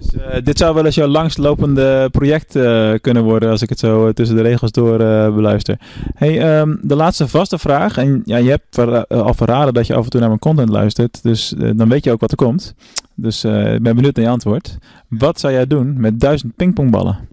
Dus, 0.00 0.14
uh, 0.14 0.44
dit 0.44 0.58
zou 0.58 0.74
wel 0.74 0.84
eens 0.84 0.94
jouw 0.94 1.06
langstlopende 1.06 2.08
project 2.10 2.56
uh, 2.56 2.92
kunnen 3.00 3.22
worden, 3.22 3.50
als 3.50 3.62
ik 3.62 3.68
het 3.68 3.78
zo 3.78 4.06
uh, 4.06 4.12
tussen 4.12 4.36
de 4.36 4.42
regels 4.42 4.70
door 4.70 4.98
beluister. 5.34 5.78
Hey, 6.14 6.60
um, 6.60 6.78
de 6.82 6.94
laatste 6.94 7.28
vaste 7.28 7.58
vraag. 7.58 7.96
En 7.96 8.22
ja, 8.24 8.36
je 8.36 8.50
hebt 8.50 8.78
al 9.08 9.34
verraden 9.34 9.74
dat 9.74 9.86
je 9.86 9.94
af 9.94 10.04
en 10.04 10.10
toe 10.10 10.20
naar 10.20 10.28
mijn 10.28 10.40
content 10.40 10.68
luistert, 10.68 11.22
dus 11.22 11.54
dan 11.56 11.88
weet 11.88 12.04
je 12.04 12.12
ook 12.12 12.20
wat 12.20 12.30
er 12.30 12.36
komt. 12.36 12.74
Dus 13.14 13.44
ik 13.44 13.82
ben 13.82 13.94
benieuwd 13.94 14.16
naar 14.16 14.24
je 14.24 14.30
antwoord. 14.30 14.78
Wat 15.08 15.40
zou 15.40 15.52
jij 15.52 15.66
doen 15.66 16.00
met 16.00 16.20
duizend 16.20 16.56
pingpongballen? 16.56 17.28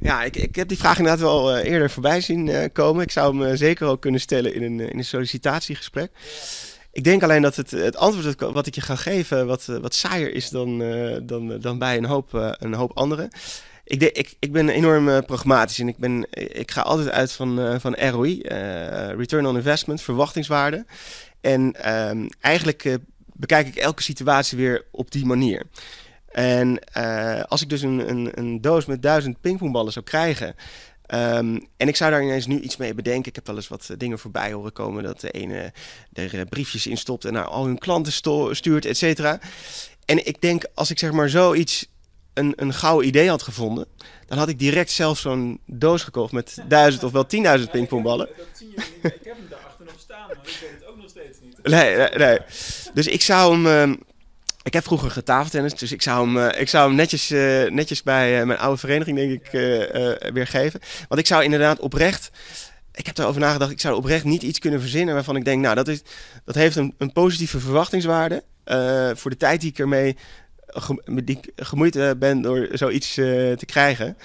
Ja, 0.00 0.22
ik, 0.22 0.36
ik 0.36 0.56
heb 0.56 0.68
die 0.68 0.78
vraag 0.78 0.98
inderdaad 0.98 1.22
wel 1.22 1.56
eerder 1.56 1.90
voorbij 1.90 2.20
zien 2.20 2.50
komen. 2.72 3.02
Ik 3.02 3.10
zou 3.10 3.44
hem 3.44 3.56
zeker 3.56 3.86
ook 3.86 4.00
kunnen 4.00 4.20
stellen 4.20 4.54
in 4.54 4.62
een, 4.62 4.80
in 4.90 4.98
een 4.98 5.04
sollicitatiegesprek. 5.04 6.10
Ik 6.92 7.04
denk 7.04 7.22
alleen 7.22 7.42
dat 7.42 7.56
het, 7.56 7.70
het 7.70 7.96
antwoord 7.96 8.40
wat 8.40 8.66
ik 8.66 8.74
je 8.74 8.80
ga 8.80 8.96
geven 8.96 9.46
wat, 9.46 9.64
wat 9.64 9.94
saaier 9.94 10.34
is 10.34 10.48
dan, 10.48 10.82
uh, 10.82 11.16
dan, 11.22 11.60
dan 11.60 11.78
bij 11.78 11.96
een 11.96 12.04
hoop, 12.04 12.32
een 12.58 12.74
hoop 12.74 12.96
anderen. 12.96 13.30
Ik, 13.84 14.00
de, 14.00 14.12
ik, 14.12 14.34
ik 14.38 14.52
ben 14.52 14.68
enorm 14.68 15.24
pragmatisch 15.24 15.78
en 15.78 15.88
ik, 15.88 15.96
ben, 15.96 16.26
ik 16.58 16.70
ga 16.70 16.80
altijd 16.80 17.10
uit 17.10 17.32
van, 17.32 17.80
van 17.80 17.94
ROI, 17.94 18.40
Return 19.16 19.46
on 19.46 19.56
Investment, 19.56 20.02
verwachtingswaarde. 20.02 20.84
En 21.40 21.72
ehm, 21.72 22.28
eigenlijk 22.40 22.98
bekijk 23.32 23.66
ik 23.66 23.76
elke 23.76 24.02
situatie 24.02 24.58
weer 24.58 24.84
op 24.90 25.10
die 25.10 25.26
manier. 25.26 25.62
En 26.28 26.78
als 27.48 27.62
ik 27.62 27.68
dus 27.68 27.82
een, 27.82 28.10
een, 28.10 28.30
een 28.34 28.60
doos 28.60 28.86
met 28.86 29.02
duizend 29.02 29.40
pingpongballen 29.40 29.92
zou 29.92 30.04
krijgen, 30.04 30.54
Um, 31.14 31.68
en 31.76 31.88
ik 31.88 31.96
zou 31.96 32.10
daar 32.10 32.22
ineens 32.22 32.46
nu 32.46 32.60
iets 32.60 32.76
mee 32.76 32.94
bedenken. 32.94 33.28
Ik 33.28 33.34
heb 33.34 33.46
wel 33.46 33.56
eens 33.56 33.68
wat 33.68 33.88
eh, 33.90 33.96
dingen 33.96 34.18
voorbij 34.18 34.52
horen 34.52 34.72
komen 34.72 35.02
dat 35.02 35.20
de 35.20 35.30
ene 35.30 35.72
er 36.12 36.38
eh, 36.38 36.40
briefjes 36.48 36.86
in 36.86 36.96
stopt 36.96 37.24
en 37.24 37.32
naar 37.32 37.44
al 37.44 37.64
hun 37.64 37.78
klanten 37.78 38.12
stuurt, 38.52 38.84
et 38.84 38.96
cetera. 38.96 39.40
En 40.04 40.26
ik 40.26 40.40
denk, 40.40 40.64
als 40.74 40.90
ik 40.90 40.98
zeg 40.98 41.12
maar 41.12 41.28
zoiets 41.28 41.86
een, 42.34 42.52
een 42.56 42.72
gouden 42.72 43.08
idee 43.08 43.28
had 43.28 43.42
gevonden, 43.42 43.86
dan 44.26 44.38
had 44.38 44.48
ik 44.48 44.58
direct 44.58 44.90
zelf 44.90 45.18
zo'n 45.18 45.60
doos 45.66 46.02
gekocht 46.02 46.32
met 46.32 46.56
duizend 46.68 47.04
of 47.04 47.12
wel 47.12 47.26
tienduizend 47.26 47.70
pingpongballen. 47.70 48.28
Dat 48.36 48.46
zie 48.52 48.70
je 48.70 48.76
niet. 48.76 49.12
Ik 49.12 49.20
heb 49.24 49.36
hem 49.36 49.46
daarachter 49.50 49.84
nog 49.84 49.98
staan, 49.98 50.26
maar 50.26 50.36
ik 50.42 50.58
weet 50.60 50.70
het 50.70 50.86
ook 50.86 50.96
nog 50.96 51.08
steeds 51.08 51.38
niet. 51.42 51.62
Nee, 51.62 51.96
nee, 51.96 52.08
nee. 52.08 52.38
Dus 52.94 53.06
ik 53.06 53.22
zou 53.22 53.52
hem. 53.52 53.90
Uh, 53.90 53.96
ik 54.70 54.76
heb 54.76 54.84
vroeger 54.84 55.10
getafeltennis, 55.10 55.74
dus 55.74 55.92
ik 55.92 56.02
zou 56.02 56.26
hem, 56.26 56.36
uh, 56.36 56.60
ik 56.60 56.68
zou 56.68 56.86
hem 56.86 56.96
netjes, 56.96 57.30
uh, 57.30 57.70
netjes 57.70 58.02
bij 58.02 58.40
uh, 58.40 58.46
mijn 58.46 58.58
oude 58.58 58.78
vereniging, 58.78 59.16
denk 59.16 59.30
ik, 59.32 59.50
weer 60.32 60.46
geven. 60.46 60.80
Want 61.08 61.20
ik 61.20 61.26
zou 61.26 61.44
inderdaad 61.44 61.80
oprecht. 61.80 62.30
Ik 62.92 63.06
heb 63.06 63.18
erover 63.18 63.40
nagedacht, 63.40 63.70
ik 63.70 63.80
zou 63.80 63.96
oprecht 63.96 64.24
niet 64.24 64.42
iets 64.42 64.58
kunnen 64.58 64.80
verzinnen 64.80 65.14
waarvan 65.14 65.36
ik 65.36 65.44
denk, 65.44 65.62
nou, 65.62 65.74
dat, 65.74 65.88
is, 65.88 66.02
dat 66.44 66.54
heeft 66.54 66.76
een, 66.76 66.94
een 66.98 67.12
positieve 67.12 67.60
verwachtingswaarde 67.60 68.44
voor 69.14 69.30
de 69.30 69.36
tijd 69.36 69.60
die 69.60 69.70
ik 69.70 69.78
ermee 69.78 70.16
die 71.22 71.40
gemoeid 71.56 72.18
ben 72.18 72.40
door 72.42 72.68
zoiets 72.72 73.14
te 73.14 73.64
krijgen. 73.66 74.16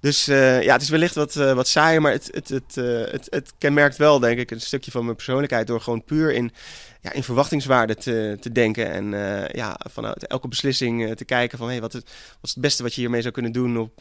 Dus 0.00 0.24
ja, 0.24 0.72
het 0.72 0.82
is 0.82 0.88
wellicht 0.88 1.14
wat, 1.14 1.34
wat 1.34 1.68
saaier, 1.68 2.00
maar 2.00 2.12
het, 2.12 2.28
het, 2.32 2.48
het, 2.48 3.26
het, 3.30 3.52
kenmerkt 3.58 3.96
wel, 3.96 4.18
denk 4.18 4.38
ik, 4.38 4.50
een 4.50 4.60
stukje 4.60 4.90
van 4.90 5.04
mijn 5.04 5.16
persoonlijkheid 5.16 5.66
door 5.66 5.80
gewoon 5.80 6.04
puur 6.04 6.32
in 6.32 6.52
ja, 7.00 7.12
in 7.12 7.22
verwachtingswaarde 7.22 7.94
te, 7.94 8.36
te 8.40 8.52
denken. 8.52 8.90
En 8.90 9.10
ja, 9.52 9.80
vanuit 9.90 10.26
elke 10.26 10.48
beslissing 10.48 11.16
te 11.16 11.24
kijken 11.24 11.58
van 11.58 11.68
hey, 11.68 11.80
wat, 11.80 11.94
is, 11.94 12.02
wat 12.40 12.50
het 12.50 12.60
beste 12.60 12.82
wat 12.82 12.94
je 12.94 13.00
hiermee 13.00 13.22
zou 13.22 13.34
kunnen 13.34 13.52
doen 13.52 13.78
op, 13.78 14.00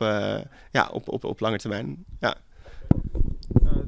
ja, 0.71 0.89
op, 0.91 1.09
op, 1.09 1.23
op 1.23 1.39
lange 1.39 1.57
termijn. 1.57 2.05
Ja. 2.19 2.37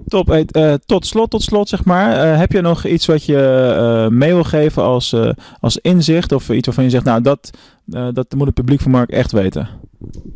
Top. 0.08 0.28
Hey, 0.28 0.46
tot 0.86 1.06
slot, 1.06 1.30
tot 1.30 1.42
slot 1.42 1.70
zeg 1.70 1.86
maar. 1.86 2.38
heb 2.38 2.52
je 2.52 2.62
nog 2.62 2.86
iets 2.86 3.06
wat 3.06 3.26
je 3.26 4.08
mee 4.12 4.34
wil 4.34 4.44
geven 4.44 4.84
als, 4.84 5.16
als 5.60 5.78
inzicht? 5.78 6.32
Of 6.32 6.50
iets 6.50 6.66
waarvan 6.66 6.84
je 6.84 6.90
zegt, 6.90 7.04
nou 7.04 7.22
dat, 7.22 7.50
dat 7.86 8.34
moet 8.36 8.46
het 8.46 8.56
publiek 8.56 8.82
van 8.82 8.92
Mark 8.92 9.10
echt 9.10 9.32
weten? 9.32 9.70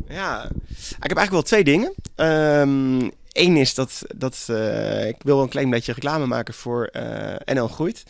Ja, 0.08 0.44
ik 0.78 1.08
heb 1.08 1.16
eigenlijk 1.16 1.30
wel 1.30 1.42
twee 1.42 1.64
dingen. 1.64 1.94
Eén 3.32 3.56
is 3.56 3.74
dat, 3.74 4.02
dat 4.16 4.48
ik 5.06 5.16
wil 5.22 5.42
een 5.42 5.48
klein 5.48 5.70
beetje 5.70 5.92
reclame 5.92 6.26
maken 6.26 6.54
voor 6.54 6.90
NL 7.44 7.68
Groeit. 7.68 8.02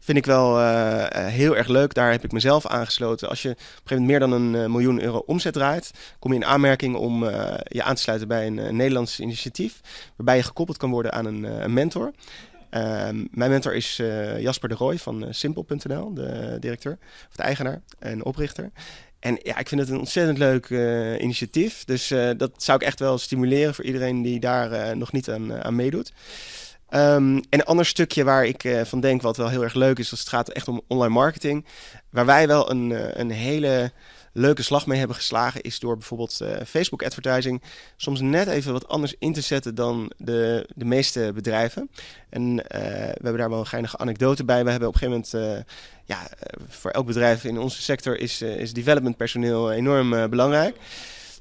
Vind 0.00 0.18
ik 0.18 0.26
wel 0.26 0.60
uh, 0.60 1.06
heel 1.10 1.56
erg 1.56 1.66
leuk. 1.66 1.94
Daar 1.94 2.10
heb 2.10 2.24
ik 2.24 2.32
mezelf 2.32 2.66
aangesloten. 2.66 3.28
Als 3.28 3.42
je 3.42 3.48
op 3.48 3.56
een 3.56 3.64
gegeven 3.64 3.96
moment 3.96 4.08
meer 4.08 4.20
dan 4.20 4.32
een 4.32 4.70
miljoen 4.70 5.02
euro 5.02 5.22
omzet 5.26 5.52
draait, 5.52 5.90
kom 6.18 6.32
je 6.32 6.38
in 6.38 6.44
aanmerking 6.44 6.96
om 6.96 7.24
je 7.64 7.82
aan 7.82 7.94
te 7.94 8.00
sluiten 8.00 8.28
bij 8.28 8.46
een, 8.46 8.76
Nederlands 8.76 9.20
initiatief. 9.20 9.80
Waarbij 10.16 10.36
je 10.36 10.42
gekoppeld 10.42 10.78
kan 10.78 10.90
worden 10.90 11.12
aan 11.12 11.26
een, 11.26 11.42
een 11.42 11.72
mentor. 11.72 12.12
Ehm, 12.70 13.24
mijn 13.30 13.50
mentor 13.50 13.74
is 13.74 13.96
Jasper 14.38 14.68
de 14.68 14.74
Rooij 14.74 14.98
van 14.98 15.26
Simpel.nl, 15.30 16.14
de 16.14 16.56
directeur, 16.60 16.98
of 17.28 17.36
de 17.36 17.42
eigenaar 17.42 17.80
en 17.98 18.24
oprichter. 18.24 18.70
En 19.18 19.38
ja, 19.42 19.58
ik 19.58 19.68
vind 19.68 19.80
het 19.80 19.90
een 19.90 19.98
ontzettend 19.98 20.38
leuk 20.38 20.68
initiatief. 21.20 21.84
Dus 21.84 22.14
dat 22.36 22.50
zou 22.56 22.78
ik 22.78 22.86
echt 22.86 23.00
wel 23.00 23.18
stimuleren 23.18 23.74
voor 23.74 23.84
iedereen 23.84 24.22
die 24.22 24.40
daar 24.40 24.96
nog 24.96 25.12
niet 25.12 25.30
aan 25.30 25.76
meedoet. 25.76 26.12
Um, 26.90 27.36
en 27.36 27.44
een 27.48 27.64
ander 27.64 27.86
stukje 27.86 28.24
waar 28.24 28.46
ik 28.46 28.78
van 28.84 29.00
denk 29.00 29.22
wat 29.22 29.36
wel 29.36 29.48
heel 29.48 29.62
erg 29.62 29.74
leuk 29.74 29.98
is, 29.98 30.10
als 30.10 30.20
het 30.20 30.28
gaat 30.28 30.48
echt 30.48 30.68
om 30.68 30.80
online 30.86 31.14
marketing. 31.14 31.66
Waar 32.10 32.26
wij 32.26 32.46
wel 32.46 32.70
een, 32.70 33.20
een 33.20 33.30
hele 33.30 33.92
leuke 34.32 34.62
slag 34.62 34.86
mee 34.86 34.98
hebben 34.98 35.16
geslagen, 35.16 35.60
is 35.60 35.78
door 35.78 35.96
bijvoorbeeld 35.96 36.40
Facebook 36.66 37.02
advertising 37.02 37.62
soms 37.96 38.20
net 38.20 38.48
even 38.48 38.72
wat 38.72 38.88
anders 38.88 39.14
in 39.18 39.32
te 39.32 39.40
zetten 39.40 39.74
dan 39.74 40.12
de, 40.16 40.68
de 40.74 40.84
meeste 40.84 41.30
bedrijven. 41.34 41.90
En 42.30 42.56
we 42.56 43.18
hebben 43.22 43.38
daar 43.38 43.50
wel 43.50 43.58
een 43.58 43.66
geinige 43.66 43.98
anekdote 43.98 44.44
bij. 44.44 44.64
We 44.64 44.70
hebben 44.70 44.88
op 44.88 44.94
een 44.94 45.00
gegeven 45.00 45.24
moment, 45.32 45.62
ja, 46.04 46.28
voor 46.68 46.90
elk 46.90 47.06
bedrijf 47.06 47.44
in 47.44 47.58
onze 47.58 47.82
sector 47.82 48.18
is, 48.18 48.42
is 48.42 48.72
development 48.72 49.16
personeel 49.16 49.72
enorm 49.72 50.30
belangrijk. 50.30 50.76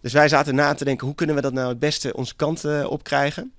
Dus 0.02 0.14
wij 0.14 0.28
zaten 0.28 0.56
na 0.56 0.74
te 0.74 0.86
denken, 0.86 1.06
hoe 1.06 1.16
kunnen 1.16 1.36
we 1.36 1.42
dat 1.42 1.54
nou 1.54 1.70
het 1.70 1.80
beste 1.80 2.14
onze 2.14 2.36
kant 2.36 2.86
op 2.86 3.04
krijgen? 3.04 3.54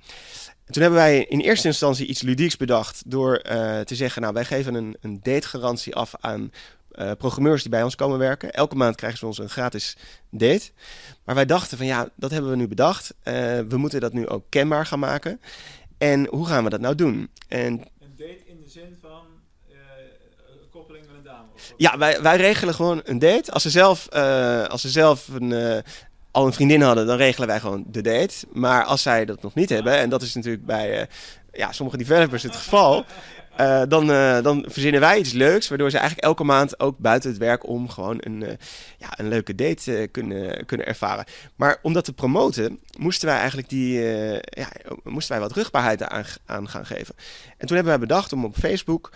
En 0.68 0.74
toen 0.74 0.82
hebben 0.82 1.00
wij 1.00 1.24
in 1.24 1.40
eerste 1.40 1.66
instantie 1.66 2.06
iets 2.06 2.22
ludieks 2.22 2.56
bedacht 2.56 3.02
door 3.06 3.42
uh, 3.50 3.80
te 3.80 3.94
zeggen, 3.94 4.22
nou 4.22 4.34
wij 4.34 4.44
geven 4.44 4.74
een, 4.74 4.96
een 5.00 5.20
dategarantie 5.22 5.94
af 5.94 6.14
aan 6.20 6.52
uh, 6.92 7.10
programmeurs 7.18 7.62
die 7.62 7.70
bij 7.70 7.82
ons 7.82 7.94
komen 7.94 8.18
werken. 8.18 8.52
Elke 8.52 8.74
maand 8.74 8.96
krijgen 8.96 9.18
ze 9.18 9.26
ons 9.26 9.38
een 9.38 9.48
gratis 9.48 9.96
date. 10.30 10.70
Maar 11.24 11.34
wij 11.34 11.46
dachten 11.46 11.76
van 11.76 11.86
ja, 11.86 12.08
dat 12.16 12.30
hebben 12.30 12.50
we 12.50 12.56
nu 12.56 12.68
bedacht. 12.68 13.14
Uh, 13.18 13.34
we 13.68 13.76
moeten 13.76 14.00
dat 14.00 14.12
nu 14.12 14.28
ook 14.28 14.44
kenbaar 14.48 14.86
gaan 14.86 14.98
maken. 14.98 15.40
En 15.98 16.26
hoe 16.26 16.46
gaan 16.46 16.64
we 16.64 16.70
dat 16.70 16.80
nou 16.80 16.94
doen? 16.94 17.30
En, 17.48 17.72
een 18.00 18.14
date 18.16 18.46
in 18.46 18.60
de 18.62 18.68
zin 18.68 18.96
van 19.00 19.22
koppeling 20.70 21.06
met 21.06 21.16
een 21.16 21.22
dame? 21.22 21.46
Ja, 21.76 21.98
wij, 21.98 22.22
wij 22.22 22.36
regelen 22.36 22.74
gewoon 22.74 23.00
een 23.04 23.18
date. 23.18 23.52
Als 23.52 23.62
ze 23.62 23.70
zelf, 23.70 24.08
als 24.68 24.80
ze 24.80 24.88
zelf 24.88 25.28
een, 25.28 25.82
al 26.30 26.46
een 26.46 26.52
vriendin 26.52 26.82
hadden, 26.82 27.06
dan 27.06 27.16
regelen 27.16 27.48
wij 27.48 27.60
gewoon 27.60 27.84
de 27.86 28.00
date. 28.00 28.46
Maar 28.52 28.84
als 28.84 29.02
zij 29.02 29.24
dat 29.24 29.42
nog 29.42 29.54
niet 29.54 29.68
hebben, 29.68 29.96
en 29.96 30.10
dat 30.10 30.22
is 30.22 30.34
natuurlijk 30.34 30.66
bij 30.66 31.00
uh, 31.00 31.06
ja, 31.52 31.72
sommige 31.72 31.98
developers 31.98 32.42
het 32.42 32.56
geval, 32.56 33.04
uh, 33.60 33.82
dan, 33.88 34.10
uh, 34.10 34.42
dan 34.42 34.64
verzinnen 34.68 35.00
wij 35.00 35.18
iets 35.18 35.32
leuks, 35.32 35.68
waardoor 35.68 35.90
ze 35.90 35.98
eigenlijk 35.98 36.26
elke 36.26 36.44
maand 36.44 36.80
ook 36.80 36.98
buiten 36.98 37.30
het 37.30 37.38
werk 37.38 37.66
om 37.66 37.88
gewoon 37.88 38.16
een, 38.20 38.58
ja, 38.98 39.18
een 39.18 39.28
leuke 39.28 39.54
date 39.54 40.08
kunnen, 40.12 40.66
kunnen 40.66 40.86
ervaren. 40.86 41.24
Maar 41.56 41.78
om 41.82 41.92
dat 41.92 42.04
te 42.04 42.12
promoten, 42.12 42.80
moesten 42.98 43.28
wij 43.28 43.36
eigenlijk 43.36 43.68
die, 43.68 44.00
ja, 44.40 44.68
moesten 45.02 45.38
wij 45.38 45.46
wat 45.46 45.56
rugbaarheid 45.56 46.02
aan, 46.02 46.24
aan 46.46 46.68
gaan 46.68 46.86
geven. 46.86 47.14
En 47.56 47.66
toen 47.66 47.76
hebben 47.76 47.98
wij 47.98 48.06
bedacht 48.06 48.32
om 48.32 48.44
op 48.44 48.56
Facebook, 48.56 49.12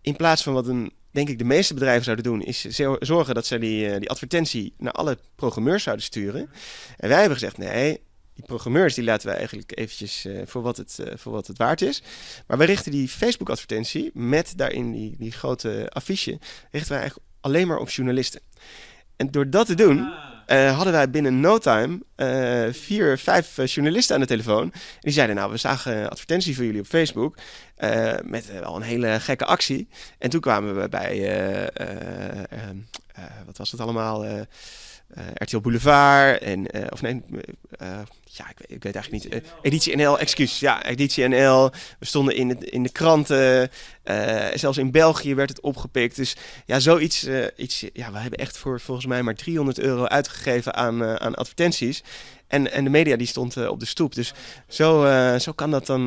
in 0.00 0.16
plaats 0.16 0.42
van 0.42 0.52
wat 0.52 0.66
een 0.66 0.92
denk 1.10 1.28
ik 1.28 1.38
de 1.38 1.44
meeste 1.44 1.74
bedrijven 1.74 2.04
zouden 2.04 2.24
doen, 2.24 2.42
is 2.42 2.60
zorgen 2.98 3.34
dat 3.34 3.46
ze 3.46 3.58
die, 3.58 3.88
eh, 3.88 3.98
die 3.98 4.10
advertentie 4.10 4.74
naar 4.78 4.92
alle 4.92 5.18
programmeurs 5.34 5.82
zouden 5.82 6.04
sturen. 6.04 6.50
En 6.96 7.08
wij 7.08 7.18
hebben 7.18 7.38
gezegd, 7.38 7.58
nee, 7.58 8.00
die 8.34 8.44
programmeurs 8.44 8.94
die 8.94 9.04
laten 9.04 9.28
we 9.28 9.34
eigenlijk 9.34 9.78
eventjes 9.78 10.24
uh, 10.26 10.42
voor, 10.44 10.62
wat 10.62 10.76
het, 10.76 10.98
uh, 11.00 11.06
voor 11.16 11.32
wat 11.32 11.46
het 11.46 11.58
waard 11.58 11.82
is. 11.82 12.02
Maar 12.46 12.58
we 12.58 12.64
richten 12.64 12.92
die 12.92 13.08
Facebook-advertentie 13.08 14.10
met 14.14 14.52
daarin 14.56 14.92
die, 14.92 15.14
die 15.18 15.32
grote 15.32 15.86
affiche, 15.88 16.38
richten 16.70 16.90
wij 16.90 17.00
eigenlijk 17.00 17.28
alleen 17.40 17.66
maar 17.66 17.78
op 17.78 17.90
journalisten. 17.90 18.40
En 19.16 19.30
door 19.30 19.50
dat 19.50 19.66
te 19.66 19.74
doen, 19.74 19.98
ah. 19.98 20.29
Uh, 20.52 20.76
hadden 20.76 20.92
wij 20.92 21.10
binnen 21.10 21.40
no 21.40 21.58
time 21.58 22.00
uh, 22.16 22.72
vier, 22.72 23.18
vijf 23.18 23.58
uh, 23.58 23.66
journalisten 23.66 24.14
aan 24.14 24.20
de 24.20 24.26
telefoon. 24.26 24.72
Die 25.00 25.12
zeiden, 25.12 25.36
nou, 25.36 25.50
we 25.50 25.56
zagen 25.56 25.96
een 25.96 26.08
advertentie 26.08 26.54
voor 26.54 26.64
jullie 26.64 26.80
op 26.80 26.86
Facebook. 26.86 27.36
met 28.22 28.52
wel 28.60 28.76
een 28.76 28.82
hele 28.82 29.20
gekke 29.20 29.44
actie. 29.44 29.88
En 30.18 30.30
toen 30.30 30.40
kwamen 30.40 30.80
we 30.80 30.88
bij, 30.88 31.70
wat 33.46 33.56
was 33.56 33.70
het 33.70 33.80
allemaal? 33.80 34.46
RTL 35.34 35.58
Boulevard 35.58 36.42
en, 36.42 36.92
of 36.92 37.02
nee, 37.02 37.22
ja, 38.32 38.50
ik, 38.50 38.60
ik, 38.66 38.82
weet 38.82 38.94
eigenlijk 38.94 39.24
niet. 39.24 39.42
Editie 39.62 39.96
NL, 39.96 40.18
excuus. 40.18 40.60
Ja, 40.60 40.84
Editie 40.84 41.28
NL. 41.28 41.70
We 41.98 42.06
stonden 42.06 42.36
in, 42.36 42.48
de, 42.48 42.70
in 42.70 42.82
de 42.82 42.92
kranten. 42.92 43.70
Zelfs 44.54 44.78
in 44.78 44.90
België 44.90 45.34
werd 45.34 45.48
het 45.48 45.60
opgepikt. 45.60 46.16
Dus 46.16 46.36
ja, 46.66 46.80
zoiets. 46.80 47.28
Iets, 47.56 47.84
ja, 47.92 48.12
we 48.12 48.18
hebben 48.18 48.38
echt 48.38 48.58
voor 48.58 48.80
volgens 48.80 49.06
mij 49.06 49.22
maar 49.22 49.34
300 49.34 49.78
euro 49.78 50.04
uitgegeven 50.04 50.74
aan, 50.74 51.04
aan 51.20 51.34
advertenties. 51.34 52.02
En, 52.46 52.72
en 52.72 52.84
de 52.84 52.90
media 52.90 53.16
die 53.16 53.26
stond 53.26 53.68
op 53.68 53.80
de 53.80 53.86
stoep. 53.86 54.14
Dus 54.14 54.32
zo, 54.68 55.06
zo 55.38 55.52
kan 55.52 55.70
dat 55.70 55.86
dan 55.86 56.04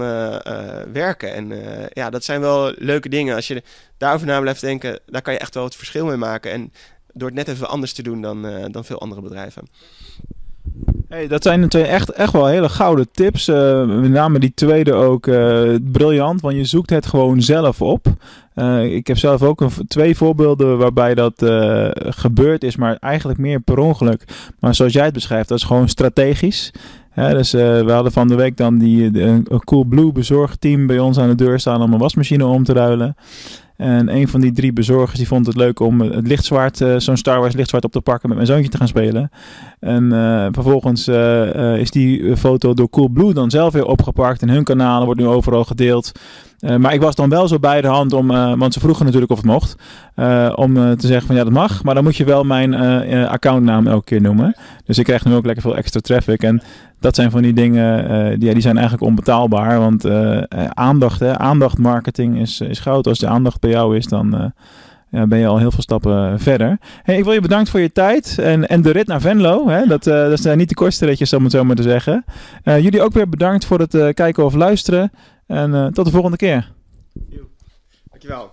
werken. 0.94 1.34
En 1.34 1.52
ja, 1.94 2.10
dat 2.10 2.24
zijn 2.24 2.42
wel 2.42 2.74
leuke 2.78 3.10
dingen. 3.10 3.36
Als 3.36 3.48
je 3.48 3.64
daarover 3.98 4.28
na 4.28 4.40
blijft 4.40 4.62
denken, 4.62 5.00
daar 5.06 5.22
kan 5.22 5.34
je 5.34 5.40
echt 5.40 5.54
wel 5.54 5.64
het 5.64 5.76
verschil 5.76 6.06
mee 6.06 6.18
maken. 6.18 6.52
En 6.52 6.74
door 7.14 7.28
het 7.28 7.38
net 7.38 7.48
even 7.48 7.70
anders 7.70 7.94
te 7.94 8.04
doen 8.04 8.22
dan, 8.22 8.46
dan 8.72 8.86
veel 8.86 9.00
andere 9.00 9.22
bedrijven. 9.22 9.64
Hey, 11.14 11.28
dat 11.28 11.44
zijn 11.44 11.70
twee 11.70 11.84
echt, 11.84 12.10
echt 12.10 12.34
wel 12.34 12.48
hele 12.48 12.70
gouden 12.70 13.08
tips. 13.12 13.48
Uh, 13.48 13.86
met 13.86 14.12
name 14.12 14.40
die 14.40 14.52
tweede 14.56 14.94
ook 14.94 15.28
uh, 15.28 15.76
briljant, 15.92 16.42
want 16.42 16.56
je 16.56 16.66
zoekt 16.66 16.90
het 16.90 17.06
gewoon 17.06 17.42
zelf 17.42 17.82
op. 17.82 18.08
Ik 18.84 19.08
heb 19.08 19.18
zelf 19.18 19.42
ook 19.42 19.62
een, 19.62 19.72
twee 19.88 20.16
voorbeelden 20.16 20.78
waarbij 20.78 21.16
dat 21.16 21.34
gebeurd 21.96 22.64
is, 22.64 22.76
maar 22.76 22.98
eigenlijk 23.00 23.40
meer 23.40 23.60
per 23.60 23.78
ongeluk. 23.78 24.24
Maar 24.60 24.76
zoals 24.76 24.94
jij 24.94 25.06
het 25.06 25.14
beschrijft, 25.14 25.50
dat 25.50 25.58
is 25.58 25.64
gewoon 25.64 25.90
strategisch. 25.90 26.72
dus 27.16 27.52
we 27.52 27.92
hadden 27.92 28.12
van 28.12 28.28
de 28.28 28.36
week 28.36 28.58
dan 28.58 28.78
die, 28.78 29.22
een 29.22 29.48
Cool 29.66 29.84
Blue 29.84 30.12
bezorgteam 30.12 30.88
bij 30.88 31.00
ons 31.00 31.18
aan 31.18 31.30
de 31.30 31.36
deur 31.36 31.60
staan 31.60 31.82
om 31.82 31.94
een 31.94 32.00
wasmachine 32.00 32.46
om 32.46 32.64
te 32.64 32.74
ruilen. 32.74 33.16
En 33.78 34.16
een 34.16 34.28
van 34.28 34.42
die 34.42 34.52
drie 34.52 34.74
bezorgers 34.74 35.18
die 35.18 35.28
vond 35.28 35.46
het 35.46 35.56
leuk 35.56 35.80
om 35.80 36.02
het 36.02 36.28
lichtzwaard, 36.28 36.80
uh, 36.80 36.96
zo'n 36.98 37.18
Star 37.18 37.40
Wars 37.40 37.54
lichtzwaard 37.54 37.84
op 37.84 37.92
te 37.92 38.02
pakken 38.02 38.30
met 38.30 38.38
mijn 38.38 38.50
zoontje 38.50 38.70
te 38.70 38.78
gaan 38.78 38.88
spelen. 38.88 39.32
En 39.80 40.04
uh, 40.04 40.48
vervolgens 40.52 41.08
uh, 41.08 41.78
is 41.78 41.92
die 41.92 42.38
foto 42.38 42.74
door 42.74 42.90
Coolblue 42.90 43.34
dan 43.34 43.50
zelf 43.50 43.74
weer 43.74 43.86
opgepakt. 43.86 44.42
En 44.42 44.50
hun 44.50 44.64
kanalen 44.64 45.06
wordt 45.06 45.20
nu 45.20 45.28
overal 45.28 45.64
gedeeld. 45.64 46.12
Maar 46.78 46.94
ik 46.94 47.02
was 47.02 47.16
dan 47.16 47.30
wel 47.30 47.48
zo 47.48 47.60
bij 47.60 47.82
de 47.82 47.88
hand 47.88 48.14
om, 48.14 48.28
want 48.58 48.74
ze 48.74 48.80
vroegen 48.80 49.06
natuurlijk 49.06 49.32
of 49.32 49.38
het 49.38 49.46
mocht, 49.46 49.76
om 50.56 50.74
te 50.74 51.08
zeggen 51.08 51.28
van 51.28 51.36
ja 51.36 51.44
dat 51.44 51.54
mag, 51.54 51.84
maar 51.84 51.94
dan 51.96 52.04
moet 52.04 52.16
je 52.16 52.24
wel 52.24 52.44
mijn 52.44 52.74
accountnaam 53.28 53.88
elke 53.88 54.04
keer 54.04 54.22
noemen. 54.22 54.56
Dus 54.86 54.98
ik 54.98 55.04
krijg 55.04 55.26
nu 55.26 55.34
ook 55.34 55.46
lekker 55.46 55.64
veel 55.64 55.76
extra 55.76 56.00
traffic 56.00 56.44
en 56.44 56.62
dat 57.04 57.16
zijn 57.16 57.32
van 57.32 57.42
die 57.42 57.54
dingen, 57.54 58.40
die, 58.40 58.54
die 58.54 58.62
zijn 58.62 58.78
eigenlijk 58.78 59.08
onbetaalbaar, 59.08 59.80
want 59.80 60.06
aandacht, 60.74 61.20
hè, 61.20 61.38
aandachtmarketing 61.38 62.40
is, 62.40 62.62
is 62.62 62.80
goud. 62.80 63.08
Als 63.08 63.20
de 63.20 63.28
aandacht 63.28 63.60
bij 63.60 63.70
jou 63.70 63.98
is, 63.98 64.06
dan 64.06 64.54
ja, 65.10 65.28
ben 65.28 65.40
je 65.40 65.48
al 65.48 65.58
heel 65.58 65.72
veel 65.72 65.82
stappen 65.82 66.40
verder. 66.40 66.78
Ik 67.06 67.24
wil 67.24 67.34
je 67.34 67.42
bedanken 67.42 67.72
voor 67.72 67.80
je 67.80 67.92
tijd 67.92 68.38
en, 68.40 68.68
en 68.68 68.82
de 68.82 68.92
rit 68.92 69.08
naar 69.08 69.22
Venlo. 69.22 69.70
Hè? 69.70 69.86
Dat, 69.86 70.04
dat 70.04 70.32
is 70.32 70.56
niet 70.56 70.70
de 70.70 70.76
kortste 70.76 71.06
ritjes, 71.06 71.34
om 71.34 71.44
het 71.44 71.52
zo 71.52 71.64
maar 71.64 71.76
te 71.76 71.82
zeggen. 71.82 72.26
Jullie 72.64 73.02
ook 73.02 73.14
weer 73.14 73.30
bedankt 73.30 73.66
voor 73.66 73.80
het 73.80 74.14
kijken 74.14 74.46
of 74.46 74.54
luisteren. 74.54 75.12
En 75.48 75.92
tot 75.94 76.06
de 76.06 76.12
volgende 76.12 76.38
keer. 76.38 76.72
Dankjewel. 78.10 78.52